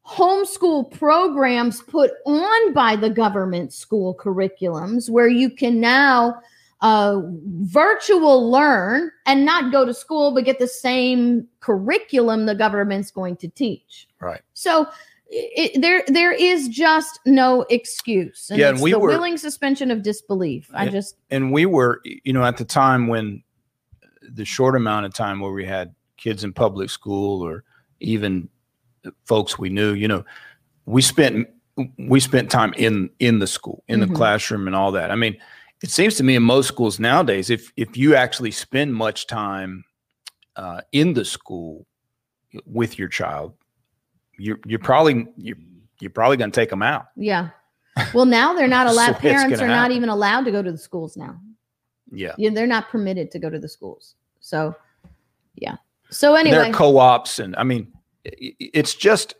homeschool 0.05 0.91
programs 0.91 1.81
put 1.81 2.11
on 2.25 2.73
by 2.73 2.95
the 2.95 3.09
government 3.09 3.73
school 3.73 4.15
curriculums 4.15 5.09
where 5.09 5.27
you 5.27 5.49
can 5.49 5.79
now 5.79 6.39
uh, 6.81 7.21
virtual 7.63 8.51
learn 8.51 9.09
and 9.25 9.45
not 9.45 9.71
go 9.71 9.85
to 9.85 9.93
school 9.93 10.31
but 10.33 10.45
get 10.45 10.59
the 10.59 10.67
same 10.67 11.47
curriculum 11.59 12.45
the 12.45 12.53
government's 12.53 13.09
going 13.09 13.35
to 13.37 13.47
teach. 13.47 14.07
Right 14.25 14.41
So 14.53 14.87
it, 15.27 15.81
there 15.81 16.03
there 16.07 16.31
is 16.31 16.67
just 16.69 17.19
no 17.25 17.65
excuse. 17.69 18.49
And 18.51 18.59
Yeah, 18.59 18.69
and 18.69 18.79
we 18.81 18.91
the 18.91 18.99
were- 18.99 19.09
willing 19.09 19.37
suspension 19.37 19.89
of 19.91 20.03
disbelief. 20.03 20.69
I 20.73 20.83
Yeah. 20.85 20.91
just 20.91 21.15
and 21.31 21.51
we 21.51 21.65
were 21.65 22.01
you 22.03 22.31
know 22.33 22.43
at 22.43 22.57
the 22.57 22.65
time 22.65 23.07
when 23.07 23.43
the 24.33 24.45
short 24.45 24.75
amount 24.75 25.05
of 25.07 25.13
time 25.13 25.39
where 25.39 25.51
we 25.51 25.65
had 25.65 25.93
kids 26.17 26.43
in 26.43 26.53
public 26.53 26.89
school 26.89 27.41
or 27.41 27.63
even 27.99 28.49
folks 29.25 29.57
we 29.59 29.69
knew 29.69 29.93
you 29.93 30.07
know 30.07 30.23
we 30.85 31.01
spent 31.01 31.47
we 31.97 32.19
spent 32.19 32.49
time 32.49 32.73
in 32.77 33.09
in 33.19 33.39
the 33.39 33.47
school 33.47 33.83
in 33.87 33.99
Mhm. 33.99 34.07
the 34.07 34.13
classroom 34.15 34.65
and 34.67 34.75
all 34.75 34.91
that 34.93 35.11
i 35.11 35.15
mean 35.15 35.35
it 35.83 35.89
seems 35.91 36.15
to 36.15 36.23
me 36.23 36.35
in 36.35 36.41
most 36.43 36.67
schools 36.67 36.99
nowadays 36.99 37.49
if 37.49 37.71
if 37.77 37.95
you 37.97 38.15
actually 38.15 38.51
spend 38.51 38.93
much 38.95 39.27
time 39.27 39.83
uh, 40.55 40.81
in 40.91 41.13
the 41.13 41.25
school 41.25 41.85
with 42.65 42.97
your 42.97 43.09
child 43.09 43.53
you're 44.37 44.59
you're 44.65 44.79
probably 44.79 45.27
you're, 45.37 45.57
you're 45.99 46.11
probably 46.11 46.37
going 46.37 46.51
to 46.51 46.55
take 46.55 46.69
them 46.69 46.81
out 46.83 47.07
Yeah. 47.15 47.49
Well, 48.13 48.25
now 48.25 48.53
they're 48.53 48.67
not 48.67 48.87
allowed. 48.91 49.17
Parents 49.19 49.53
are 49.53 49.57
gonna 49.57 49.73
not 49.73 49.91
even 49.91 50.09
allowed 50.09 50.45
to 50.45 50.51
go 50.51 50.61
to 50.61 50.71
the 50.71 50.77
schools 50.77 51.15
now. 51.15 51.39
yeah 52.11 52.33
Yeah, 52.37 52.49
they're 52.51 52.67
not 52.67 52.89
permitted 52.89 53.31
to 53.31 53.39
go 53.39 53.49
to 53.49 53.59
the 53.59 53.69
schools. 53.69 54.15
So, 54.39 54.75
yeah. 55.55 55.77
So 56.11 56.35
And 56.35 56.47
anyway, 56.47 56.63
there 56.63 56.71
are 56.71 56.73
co-ops 56.73 57.39
and 57.39 57.55
i 57.55 57.63
mean 57.63 57.91
it's 58.23 58.93
just 58.93 59.33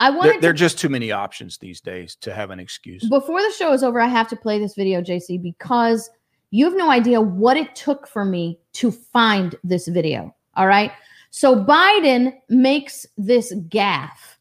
I 0.00 0.10
there, 0.10 0.18
wanted 0.18 0.42
there 0.42 0.50
are 0.50 0.54
just 0.54 0.78
too 0.78 0.88
many 0.88 1.10
options 1.10 1.58
these 1.58 1.80
days 1.80 2.16
to 2.20 2.32
have 2.32 2.50
an 2.50 2.60
excuse. 2.60 3.08
before 3.08 3.42
the 3.42 3.52
show 3.52 3.72
is 3.72 3.82
over. 3.82 4.00
I 4.00 4.06
have 4.06 4.28
to 4.28 4.36
play 4.36 4.58
this 4.58 4.74
video, 4.74 5.02
JC, 5.02 5.42
because 5.42 6.08
you 6.50 6.64
have 6.64 6.76
no 6.76 6.90
idea 6.90 7.20
what 7.20 7.56
it 7.56 7.74
took 7.74 8.06
for 8.06 8.24
me 8.24 8.58
to 8.74 8.90
find 8.90 9.56
this 9.64 9.88
video. 9.88 10.34
All 10.54 10.66
right. 10.66 10.92
So 11.30 11.64
Biden 11.64 12.32
makes 12.48 13.06
this 13.16 13.54
gaffe, 13.68 14.37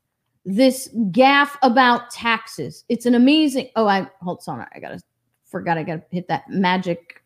this 0.47 0.89
gaffe 1.11 1.57
about 1.61 2.09
taxes. 2.09 2.85
It's 2.87 3.05
an 3.05 3.15
amazing. 3.15 3.69
Oh, 3.75 3.85
I 3.85 4.09
hold 4.21 4.41
on. 4.47 4.65
I 4.73 4.79
gotta 4.79 5.01
forgot. 5.45 5.77
I 5.77 5.83
gotta 5.83 6.01
hit 6.09 6.29
that 6.29 6.49
magic 6.49 7.21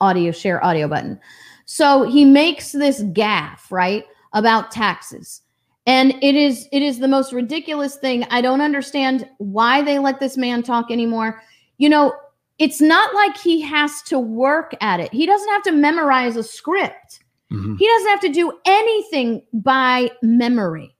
audio 0.00 0.32
share 0.32 0.64
audio 0.64 0.88
button. 0.88 1.20
So 1.66 2.04
he 2.04 2.24
makes 2.24 2.72
this 2.72 3.02
gaffe 3.04 3.70
right 3.70 4.06
about 4.32 4.70
taxes. 4.70 5.42
And 5.86 6.14
it 6.22 6.34
is 6.34 6.66
it 6.72 6.80
is 6.80 6.98
the 6.98 7.08
most 7.08 7.34
ridiculous 7.34 7.96
thing. 7.96 8.24
I 8.30 8.40
don't 8.40 8.62
understand 8.62 9.28
why 9.36 9.82
they 9.82 9.98
let 9.98 10.18
this 10.18 10.38
man 10.38 10.62
talk 10.62 10.90
anymore. 10.90 11.42
You 11.76 11.90
know, 11.90 12.14
it's 12.58 12.80
not 12.80 13.14
like 13.14 13.36
he 13.36 13.60
has 13.60 14.00
to 14.06 14.18
work 14.18 14.74
at 14.80 14.98
it. 14.98 15.12
He 15.12 15.26
doesn't 15.26 15.48
have 15.50 15.62
to 15.64 15.72
memorize 15.72 16.36
a 16.36 16.42
script. 16.42 17.20
Mhm. 17.52 17.76
He 17.78 17.86
doesn't 17.86 18.08
have 18.08 18.20
to 18.20 18.28
do 18.30 18.50
anything 18.64 19.42
by 19.52 20.10
memory. 20.22 20.95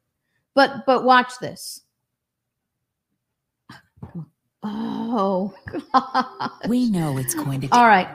But 0.57 0.87
but 0.87 1.05
watch 1.05 1.39
this. 1.39 1.83
Oh 4.63 5.55
God. 5.93 6.51
We 6.67 6.91
know 6.91 7.19
it's 7.19 7.35
going 7.35 7.61
to. 7.61 7.69
All 7.69 7.87
right. 7.87 8.09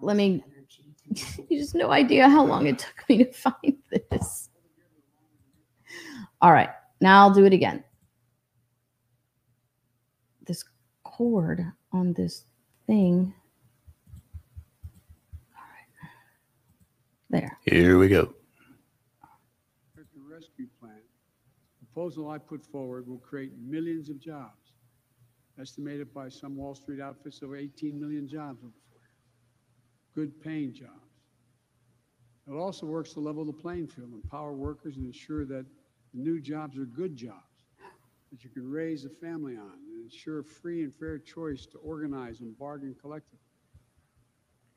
Let 0.00 0.16
me 0.16 0.42
you 1.48 1.58
just 1.58 1.74
no 1.74 1.90
idea 1.90 2.30
how 2.30 2.44
long 2.44 2.66
it 2.66 2.78
took 2.78 3.08
me 3.10 3.24
to 3.24 3.32
find 3.34 3.76
this. 3.90 4.48
All 6.40 6.50
right. 6.50 6.70
Now 7.02 7.20
I'll 7.20 7.34
do 7.34 7.44
it 7.44 7.52
again. 7.52 7.84
This 10.46 10.64
cord 11.04 11.64
on 11.92 12.14
this 12.14 12.46
thing. 12.86 13.34
All 15.54 15.62
right. 15.62 16.10
There. 17.28 17.58
Here 17.66 17.98
we 17.98 18.08
go. 18.08 18.34
American 19.94 20.22
Rescue 20.28 20.66
Plan, 20.80 20.98
proposal 21.92 22.30
I 22.30 22.38
put 22.38 22.64
forward 22.64 23.06
will 23.06 23.18
create 23.18 23.52
millions 23.58 24.08
of 24.08 24.18
jobs. 24.18 24.72
Estimated 25.60 26.12
by 26.14 26.28
some 26.28 26.56
Wall 26.56 26.74
Street 26.74 27.00
outfits, 27.00 27.42
over 27.42 27.56
18 27.56 28.00
million 28.00 28.26
jobs. 28.26 28.64
Good 30.14 30.40
paying 30.40 30.72
jobs. 30.72 30.90
It 32.48 32.54
also 32.54 32.86
works 32.86 33.12
to 33.12 33.20
level 33.20 33.44
the 33.44 33.52
playing 33.52 33.88
field, 33.88 34.10
empower 34.12 34.52
workers, 34.52 34.96
and 34.96 35.06
ensure 35.06 35.44
that 35.44 35.66
the 36.14 36.20
new 36.20 36.40
jobs 36.40 36.78
are 36.78 36.84
good 36.84 37.16
jobs 37.16 37.52
that 38.30 38.42
you 38.42 38.50
can 38.50 38.68
raise 38.68 39.04
a 39.04 39.10
family 39.10 39.56
on 39.56 39.72
and 39.86 40.02
ensure 40.02 40.42
free 40.42 40.82
and 40.82 40.94
fair 40.94 41.18
choice 41.18 41.66
to 41.66 41.78
organize 41.78 42.40
and 42.40 42.58
bargain 42.58 42.96
collectively. 43.00 43.38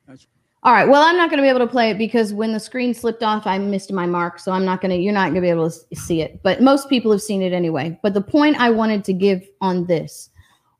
That's 0.06 0.26
All 0.66 0.72
right. 0.72 0.88
Well, 0.88 1.04
I'm 1.04 1.16
not 1.16 1.30
going 1.30 1.38
to 1.38 1.44
be 1.44 1.48
able 1.48 1.60
to 1.60 1.68
play 1.68 1.90
it 1.90 1.98
because 1.98 2.34
when 2.34 2.52
the 2.52 2.58
screen 2.58 2.92
slipped 2.92 3.22
off, 3.22 3.46
I 3.46 3.56
missed 3.56 3.92
my 3.92 4.04
mark. 4.04 4.40
So 4.40 4.50
I'm 4.50 4.64
not 4.64 4.80
going 4.80 4.90
to, 4.90 4.96
you're 4.96 5.12
not 5.12 5.26
going 5.26 5.36
to 5.36 5.40
be 5.40 5.48
able 5.48 5.70
to 5.70 5.76
see 5.94 6.22
it. 6.22 6.42
But 6.42 6.60
most 6.60 6.88
people 6.88 7.12
have 7.12 7.22
seen 7.22 7.40
it 7.40 7.52
anyway. 7.52 7.96
But 8.02 8.14
the 8.14 8.20
point 8.20 8.58
I 8.58 8.70
wanted 8.70 9.04
to 9.04 9.12
give 9.12 9.46
on 9.60 9.86
this 9.86 10.28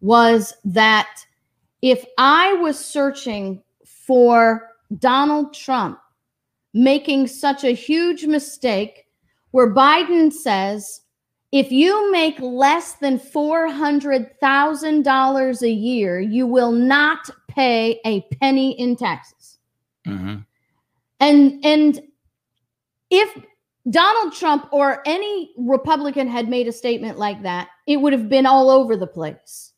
was 0.01 0.53
that 0.65 1.09
if 1.83 2.05
I 2.19 2.55
was 2.55 2.85
searching 2.85 3.63
for 3.85 4.71
Donald 4.99 5.55
Trump 5.55 6.01
making 6.75 7.29
such 7.29 7.63
a 7.63 7.71
huge 7.71 8.27
mistake 8.27 9.07
where 9.53 9.73
Biden 9.73 10.33
says, 10.33 11.03
if 11.53 11.71
you 11.71 12.11
make 12.11 12.41
less 12.41 12.95
than 12.95 13.21
$400,000 13.21 15.63
a 15.63 15.71
year, 15.71 16.21
you 16.21 16.45
will 16.45 16.73
not 16.73 17.31
pay 17.47 18.01
a 18.05 18.23
penny 18.41 18.73
in 18.81 18.97
taxes. 18.97 19.56
Mhm. 20.07 20.47
And 21.21 21.65
and 21.65 22.01
if 23.11 23.45
Donald 23.91 24.33
Trump 24.35 24.69
or 24.73 25.03
any 25.07 25.53
Republican 25.57 26.29
had 26.29 26.49
made 26.49 26.69
a 26.69 26.73
statement 26.73 27.19
like 27.19 27.43
that, 27.43 27.69
it 27.87 27.99
would 27.99 28.13
have 28.13 28.29
been 28.29 28.47
all 28.47 28.69
over 28.71 28.97
the 28.97 29.07
place. 29.07 29.73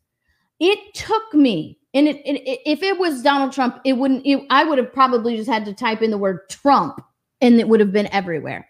It 0.60 0.78
took 0.94 1.34
me, 1.34 1.78
and 1.94 2.08
it, 2.08 2.16
it- 2.26 2.60
if 2.66 2.82
it 2.82 2.98
was 2.98 3.22
Donald 3.22 3.52
Trump, 3.52 3.80
it 3.84 3.92
wouldn't. 3.94 4.26
It, 4.26 4.44
I 4.50 4.64
would 4.64 4.78
have 4.78 4.92
probably 4.92 5.36
just 5.36 5.48
had 5.50 5.64
to 5.66 5.74
type 5.74 6.02
in 6.02 6.10
the 6.10 6.18
word 6.18 6.48
Trump, 6.48 7.00
and 7.40 7.60
it 7.60 7.68
would 7.68 7.80
have 7.80 7.92
been 7.92 8.08
everywhere. 8.12 8.66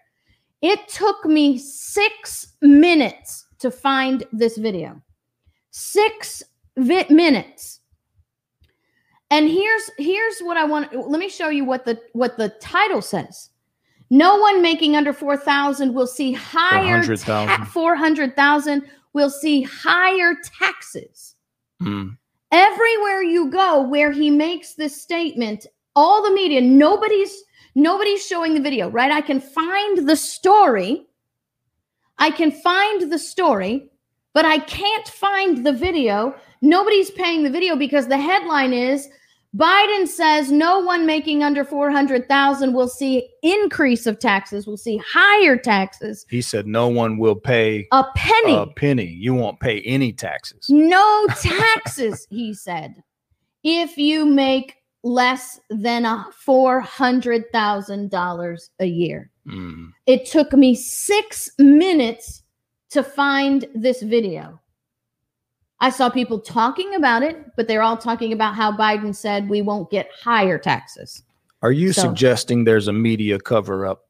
It 0.61 0.87
took 0.89 1.25
me 1.25 1.57
six 1.57 2.55
minutes 2.61 3.45
to 3.59 3.71
find 3.71 4.23
this 4.33 4.57
video. 4.57 5.01
Six 5.71 6.43
vi- 6.77 7.07
minutes. 7.09 7.78
And 9.31 9.47
here's 9.47 9.89
here's 9.97 10.39
what 10.39 10.57
I 10.57 10.63
want. 10.65 10.93
Let 10.93 11.19
me 11.19 11.29
show 11.29 11.49
you 11.49 11.65
what 11.65 11.85
the 11.85 11.99
what 12.13 12.37
the 12.37 12.49
title 12.61 13.01
says. 13.01 13.49
No 14.09 14.37
one 14.37 14.61
making 14.61 14.95
under 14.95 15.13
four 15.13 15.37
thousand 15.37 15.93
will 15.93 16.07
see 16.07 16.33
higher 16.33 17.03
400,000. 17.03 17.47
ta- 17.47 17.65
four 17.65 17.95
hundred 17.95 18.35
thousand 18.35 18.83
will 19.13 19.29
see 19.29 19.61
higher 19.61 20.35
taxes. 20.59 21.35
Mm. 21.81 22.17
Everywhere 22.51 23.21
you 23.21 23.51
go, 23.51 23.81
where 23.83 24.11
he 24.11 24.31
makes 24.31 24.73
this 24.73 24.99
statement, 24.99 25.67
all 25.95 26.23
the 26.23 26.31
media, 26.31 26.61
nobody's 26.61 27.43
Nobody's 27.75 28.25
showing 28.25 28.53
the 28.53 28.61
video, 28.61 28.89
right? 28.89 29.11
I 29.11 29.21
can 29.21 29.39
find 29.39 30.07
the 30.07 30.15
story. 30.15 31.07
I 32.17 32.31
can 32.31 32.51
find 32.51 33.11
the 33.11 33.19
story, 33.19 33.89
but 34.33 34.43
I 34.43 34.59
can't 34.59 35.07
find 35.07 35.65
the 35.65 35.71
video. 35.71 36.35
Nobody's 36.61 37.11
paying 37.11 37.43
the 37.43 37.49
video 37.49 37.75
because 37.75 38.07
the 38.07 38.17
headline 38.17 38.73
is 38.73 39.07
Biden 39.57 40.07
says 40.07 40.51
no 40.51 40.77
one 40.79 41.07
making 41.07 41.41
under 41.43 41.65
400,000 41.65 42.71
will 42.73 42.87
see 42.87 43.27
increase 43.41 44.05
of 44.05 44.19
taxes, 44.19 44.67
will 44.67 44.77
see 44.77 45.01
higher 45.03 45.57
taxes. 45.57 46.23
He 46.29 46.39
said 46.41 46.67
no 46.67 46.87
one 46.87 47.17
will 47.17 47.35
pay 47.35 47.87
A 47.91 48.05
penny. 48.15 48.55
a 48.55 48.67
penny. 48.67 49.07
You 49.07 49.33
won't 49.33 49.59
pay 49.59 49.81
any 49.81 50.13
taxes. 50.13 50.67
no 50.69 51.25
taxes, 51.41 52.27
he 52.29 52.53
said, 52.53 53.01
if 53.63 53.97
you 53.97 54.25
make 54.25 54.75
less 55.03 55.59
than 55.69 56.05
a 56.05 56.25
$400,000 56.45 58.69
a 58.79 58.85
year. 58.85 59.31
Mm. 59.47 59.91
It 60.05 60.25
took 60.25 60.51
me 60.53 60.75
six 60.75 61.49
minutes 61.57 62.43
to 62.91 63.03
find 63.03 63.65
this 63.73 64.01
video. 64.01 64.59
I 65.81 65.89
saw 65.89 66.09
people 66.09 66.39
talking 66.39 66.95
about 66.95 67.23
it, 67.23 67.37
but 67.55 67.67
they're 67.67 67.81
all 67.81 67.97
talking 67.97 68.33
about 68.33 68.55
how 68.55 68.71
Biden 68.71 69.15
said 69.15 69.47
we 69.49 69.61
won't 69.61 69.89
get 69.89 70.09
higher 70.21 70.57
taxes. 70.57 71.23
Are 71.61 71.71
you 71.71 71.93
So- 71.93 72.01
suggesting 72.03 72.63
there's 72.63 72.87
a 72.87 72.93
media 72.93 73.39
cover 73.39 73.85
up? 73.85 74.05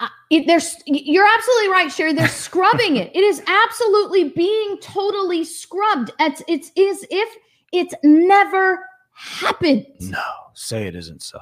Uh, 0.00 0.08
it, 0.30 0.46
there's, 0.46 0.76
you're 0.86 1.26
absolutely 1.26 1.68
right, 1.68 1.92
Sherry. 1.92 2.12
They're 2.14 2.28
scrubbing 2.46 2.96
it. 2.96 3.14
It 3.14 3.22
is 3.22 3.42
absolutely 3.46 4.30
being 4.30 4.78
totally 4.80 5.44
scrubbed. 5.44 6.10
It's, 6.18 6.42
it's 6.48 6.68
as 6.70 7.06
if 7.10 7.28
it's 7.72 7.94
never 8.02 8.84
happened. 9.14 9.86
No, 10.00 10.22
say 10.54 10.86
it 10.86 10.96
isn't 10.96 11.22
so. 11.22 11.38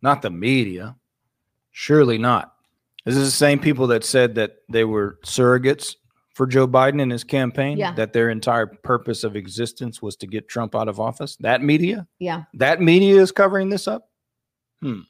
Not 0.00 0.22
the 0.22 0.30
media. 0.30 0.96
Surely 1.72 2.18
not. 2.18 2.54
This 3.04 3.16
is 3.16 3.24
the 3.26 3.30
same 3.36 3.58
people 3.58 3.88
that 3.88 4.04
said 4.04 4.36
that 4.36 4.58
they 4.68 4.84
were 4.84 5.18
surrogates 5.24 5.96
for 6.34 6.46
Joe 6.46 6.66
Biden 6.66 7.00
and 7.02 7.12
his 7.12 7.24
campaign, 7.24 7.76
Yeah. 7.76 7.92
that 7.94 8.12
their 8.12 8.30
entire 8.30 8.66
purpose 8.66 9.22
of 9.24 9.36
existence 9.36 10.00
was 10.00 10.16
to 10.16 10.26
get 10.26 10.48
Trump 10.48 10.74
out 10.74 10.88
of 10.88 10.98
office. 10.98 11.36
That 11.40 11.62
media? 11.62 12.06
Yeah. 12.18 12.44
That 12.54 12.80
media 12.80 13.20
is 13.20 13.32
covering 13.32 13.68
this 13.68 13.86
up? 13.86 14.08
Hmm. 14.80 15.00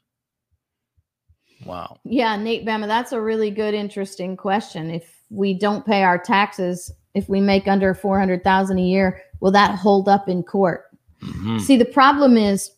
Wow. 1.65 1.97
Yeah, 2.03 2.35
Nate 2.35 2.65
Bama, 2.65 2.87
that's 2.87 3.13
a 3.13 3.21
really 3.21 3.49
good, 3.49 3.73
interesting 3.73 4.35
question. 4.35 4.89
If 4.89 5.21
we 5.29 5.53
don't 5.53 5.85
pay 5.85 6.03
our 6.03 6.17
taxes, 6.17 6.91
if 7.13 7.29
we 7.29 7.39
make 7.39 7.67
under 7.67 7.93
400,000 7.93 8.77
a 8.77 8.81
year, 8.81 9.21
will 9.39 9.51
that 9.51 9.75
hold 9.75 10.09
up 10.09 10.27
in 10.27 10.43
court? 10.43 10.85
Mhm. 11.21 11.61
See, 11.61 11.77
the 11.77 11.85
problem 11.85 12.35
is 12.35 12.71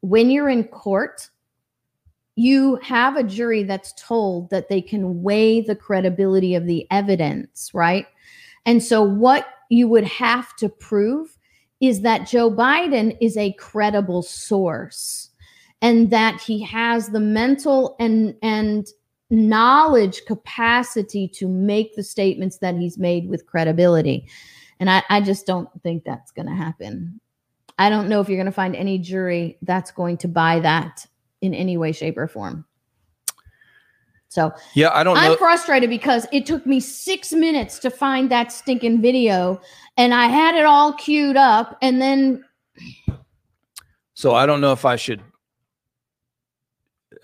when 0.00 0.30
you're 0.30 0.48
in 0.48 0.64
court, 0.64 1.30
you 2.36 2.78
have 2.82 3.16
a 3.16 3.22
jury 3.22 3.62
that's 3.62 3.92
told 3.92 4.50
that 4.50 4.68
they 4.68 4.80
can 4.80 5.22
weigh 5.22 5.60
the 5.60 5.76
credibility 5.76 6.54
of 6.54 6.66
the 6.66 6.86
evidence, 6.90 7.70
right? 7.72 8.06
And 8.66 8.82
so, 8.82 9.02
what 9.02 9.46
you 9.70 9.88
would 9.88 10.04
have 10.04 10.54
to 10.56 10.68
prove 10.68 11.36
is 11.80 12.00
that 12.00 12.26
Joe 12.26 12.50
Biden 12.50 13.16
is 13.20 13.36
a 13.36 13.52
credible 13.54 14.22
source 14.22 15.30
and 15.82 16.10
that 16.10 16.40
he 16.40 16.62
has 16.62 17.08
the 17.08 17.20
mental 17.20 17.94
and, 18.00 18.34
and 18.42 18.86
knowledge 19.30 20.24
capacity 20.26 21.28
to 21.28 21.48
make 21.48 21.94
the 21.94 22.02
statements 22.02 22.58
that 22.58 22.76
he's 22.76 22.98
made 22.98 23.28
with 23.28 23.46
credibility. 23.46 24.26
And 24.80 24.90
I, 24.90 25.02
I 25.08 25.20
just 25.20 25.46
don't 25.46 25.68
think 25.82 26.04
that's 26.04 26.30
going 26.30 26.46
to 26.46 26.54
happen. 26.54 27.20
I 27.78 27.90
don't 27.90 28.08
know 28.08 28.20
if 28.20 28.28
you're 28.28 28.38
going 28.38 28.46
to 28.46 28.52
find 28.52 28.76
any 28.76 28.98
jury 28.98 29.58
that's 29.62 29.90
going 29.90 30.16
to 30.18 30.28
buy 30.28 30.60
that 30.60 31.06
in 31.44 31.54
any 31.54 31.76
way, 31.76 31.92
shape, 31.92 32.18
or 32.18 32.26
form. 32.26 32.64
So 34.28 34.52
Yeah, 34.74 34.90
I 34.92 35.04
don't 35.04 35.16
I'm 35.16 35.30
know. 35.32 35.36
frustrated 35.36 35.88
because 35.88 36.26
it 36.32 36.44
took 36.44 36.66
me 36.66 36.80
six 36.80 37.32
minutes 37.32 37.78
to 37.80 37.90
find 37.90 38.28
that 38.32 38.50
stinking 38.50 39.00
video 39.00 39.60
and 39.96 40.12
I 40.12 40.26
had 40.26 40.56
it 40.56 40.64
all 40.64 40.92
queued 40.94 41.36
up. 41.36 41.78
And 41.80 42.02
then, 42.02 42.44
So 44.14 44.34
I 44.34 44.46
don't 44.46 44.60
know 44.60 44.72
if 44.72 44.84
I 44.84 44.96
should. 44.96 45.22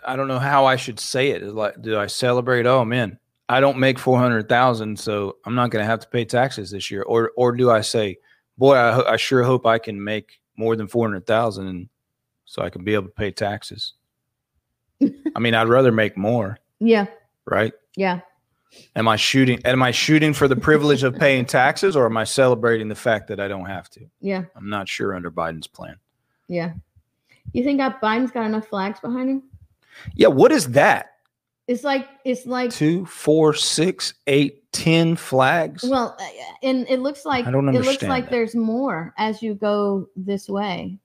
I 0.07 0.15
don't 0.15 0.29
know 0.29 0.39
how 0.39 0.67
I 0.67 0.77
should 0.77 1.01
say 1.01 1.31
it. 1.31 1.43
Like, 1.43 1.83
do 1.83 1.99
I 1.99 2.07
celebrate? 2.07 2.67
Oh 2.67 2.85
man, 2.85 3.19
I 3.49 3.61
don't 3.61 3.79
make 3.79 3.99
four 3.99 4.19
hundred 4.19 4.49
thousand, 4.49 4.99
so 4.99 5.37
I'm 5.45 5.55
not 5.57 5.71
going 5.71 5.83
to 5.83 5.87
have 5.91 6.01
to 6.01 6.09
pay 6.09 6.25
taxes 6.25 6.71
this 6.71 6.91
year. 6.91 7.03
Or, 7.03 7.33
or 7.37 7.53
do 7.53 7.71
I 7.71 7.81
say, 7.81 8.19
boy, 8.57 8.77
I, 8.77 8.93
ho- 8.93 9.05
I 9.07 9.17
sure 9.17 9.43
hope 9.43 9.67
I 9.67 9.79
can 9.79 10.03
make 10.03 10.41
more 10.57 10.77
than 10.77 10.87
four 10.87 11.07
hundred 11.07 11.27
thousand, 11.27 11.67
and 11.67 11.89
so 12.45 12.63
I 12.63 12.71
can 12.71 12.85
be 12.85 12.95
able 12.95 13.09
to 13.09 13.15
pay 13.15 13.31
taxes. 13.33 13.95
I 15.35 15.39
mean, 15.39 15.55
I'd 15.55 15.69
rather 15.69 15.93
make 15.93 16.17
more, 16.17 16.59
yeah, 16.79 17.07
right? 17.47 17.73
yeah. 17.97 18.21
Am 18.95 19.09
I 19.09 19.17
shooting? 19.17 19.61
Am 19.65 19.83
I 19.83 19.91
shooting 19.91 20.33
for 20.33 20.47
the 20.47 20.55
privilege 20.57 21.03
of 21.03 21.19
paying 21.19 21.45
taxes, 21.45 21.97
or 21.97 22.07
am 22.07 22.17
I 22.17 22.25
celebrating 22.25 22.89
the 22.89 22.95
fact 22.95 23.27
that 23.29 23.41
I 23.41 23.49
don't 23.49 23.67
have 23.67 23.91
to? 23.91 24.01
Yeah, 24.21 24.45
I'm 24.55 24.69
not 24.69 24.89
sure 24.89 25.15
under 25.15 25.31
Biden's 25.31 25.67
plan. 25.67 25.97
yeah. 26.49 26.73
You 27.53 27.65
think 27.65 27.79
that 27.79 28.01
Biden's 28.01 28.31
got 28.31 28.47
enough 28.47 28.69
flags 28.69 29.01
behind 29.01 29.29
him? 29.29 29.43
Yeah, 30.15 30.29
what 30.29 30.53
is 30.53 30.69
that? 30.69 31.15
It's 31.67 31.83
like 31.83 32.09
it's 32.25 32.47
like 32.47 32.71
two, 32.71 33.07
four, 33.07 33.55
six, 33.55 34.15
eight, 34.29 34.71
ten 34.73 35.17
flags. 35.17 35.83
well, 35.83 36.17
uh, 36.21 36.25
and 36.63 36.87
it 36.89 37.01
looks 37.01 37.25
like 37.25 37.47
I 37.47 37.51
don't 37.51 37.67
understand 37.67 37.87
it 37.87 37.91
looks 37.91 38.03
like 38.05 38.25
that. 38.25 38.31
there's 38.31 38.55
more 38.55 39.13
as 39.19 39.43
you 39.43 39.55
go 39.55 40.07
this 40.15 40.49
way. 40.49 40.97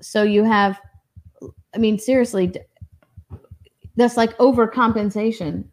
So 0.00 0.22
you 0.22 0.44
have, 0.44 0.80
I 1.74 1.78
mean, 1.78 1.98
seriously, 1.98 2.52
that's 3.96 4.16
like 4.16 4.36
overcompensation 4.38 5.64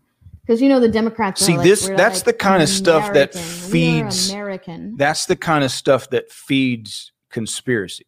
because 0.42 0.62
you 0.62 0.70
know 0.70 0.80
the 0.80 0.90
Democrats. 0.90 1.46
See, 1.46 1.56
like, 1.56 1.64
this- 1.64 1.88
that's 1.90 2.24
the 2.24 2.34
kind 2.34 2.62
of 2.62 2.70
stuff 2.70 3.14
that 3.14 3.34
American. 3.36 3.72
Feeds- 3.72 4.30
American. 4.30 4.96
That's 4.98 5.26
the 5.26 5.36
kind 5.36 5.64
of 5.64 5.72
stuff 5.72 6.10
that 6.10 6.32
feeds 6.32 7.12
conspiracy, 7.30 8.06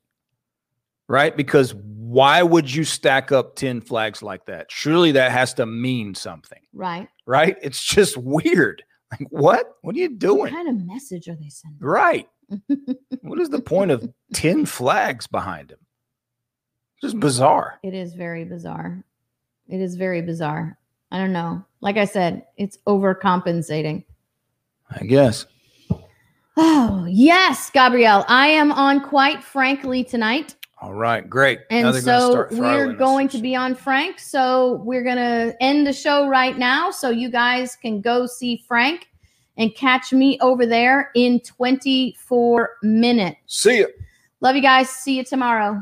right? 1.07 1.35
Because 1.35 1.73
why 1.75 2.43
would 2.43 2.73
you 2.73 2.83
stack 2.83 3.31
up 3.31 3.55
10 3.55 3.81
flags 3.81 4.21
like 4.21 4.45
that? 4.45 4.71
Surely 4.71 5.13
that 5.13 5.31
has 5.31 5.53
to 5.55 5.65
mean 5.65 6.13
something, 6.15 6.61
right? 6.73 7.07
right? 7.25 7.57
It's 7.61 7.83
just 7.83 8.17
weird. 8.17 8.83
Like, 9.11 9.27
what? 9.29 9.75
What 9.81 9.95
are 9.95 9.99
you 9.99 10.09
doing? 10.09 10.39
What 10.39 10.51
kind 10.51 10.69
of 10.69 10.85
message 10.85 11.27
are 11.27 11.35
they 11.35 11.49
sending? 11.49 11.79
Right. 11.79 12.27
what 13.21 13.39
is 13.39 13.49
the 13.49 13.61
point 13.61 13.91
of 13.91 14.07
10 14.33 14.65
flags 14.65 15.25
behind 15.27 15.71
him? 15.71 15.79
Just 17.01 17.19
bizarre. 17.19 17.79
It 17.83 17.93
is 17.93 18.13
very 18.13 18.45
bizarre. 18.45 19.03
It 19.67 19.81
is 19.81 19.95
very 19.95 20.21
bizarre. 20.21 20.77
I 21.11 21.17
don't 21.17 21.33
know. 21.33 21.63
Like 21.81 21.97
I 21.97 22.05
said, 22.05 22.45
it's 22.57 22.77
overcompensating. 22.87 24.03
I 24.89 25.05
guess. 25.05 25.45
Oh, 26.57 27.05
yes, 27.09 27.69
Gabrielle. 27.69 28.25
I 28.27 28.47
am 28.47 28.71
on 28.71 29.01
quite 29.01 29.43
frankly 29.43 30.03
tonight. 30.03 30.55
All 30.81 30.93
right, 30.93 31.27
great. 31.29 31.61
And 31.69 31.93
so 31.95 32.31
start 32.31 32.51
we're 32.51 32.57
throttling 32.57 32.91
us. 32.91 32.99
going 32.99 33.27
to 33.29 33.37
be 33.39 33.55
on 33.55 33.75
Frank. 33.75 34.19
So 34.19 34.81
we're 34.83 35.03
going 35.03 35.17
to 35.17 35.55
end 35.61 35.87
the 35.87 35.93
show 35.93 36.27
right 36.27 36.57
now. 36.57 36.91
So 36.91 37.09
you 37.09 37.29
guys 37.29 37.75
can 37.75 38.01
go 38.01 38.25
see 38.25 38.63
Frank 38.67 39.07
and 39.57 39.73
catch 39.75 40.13
me 40.13 40.37
over 40.41 40.65
there 40.65 41.11
in 41.15 41.39
24 41.41 42.77
minutes. 42.83 43.37
See 43.47 43.77
you. 43.77 43.89
Love 44.41 44.55
you 44.55 44.61
guys. 44.61 44.89
See 44.89 45.17
you 45.17 45.23
tomorrow. 45.23 45.81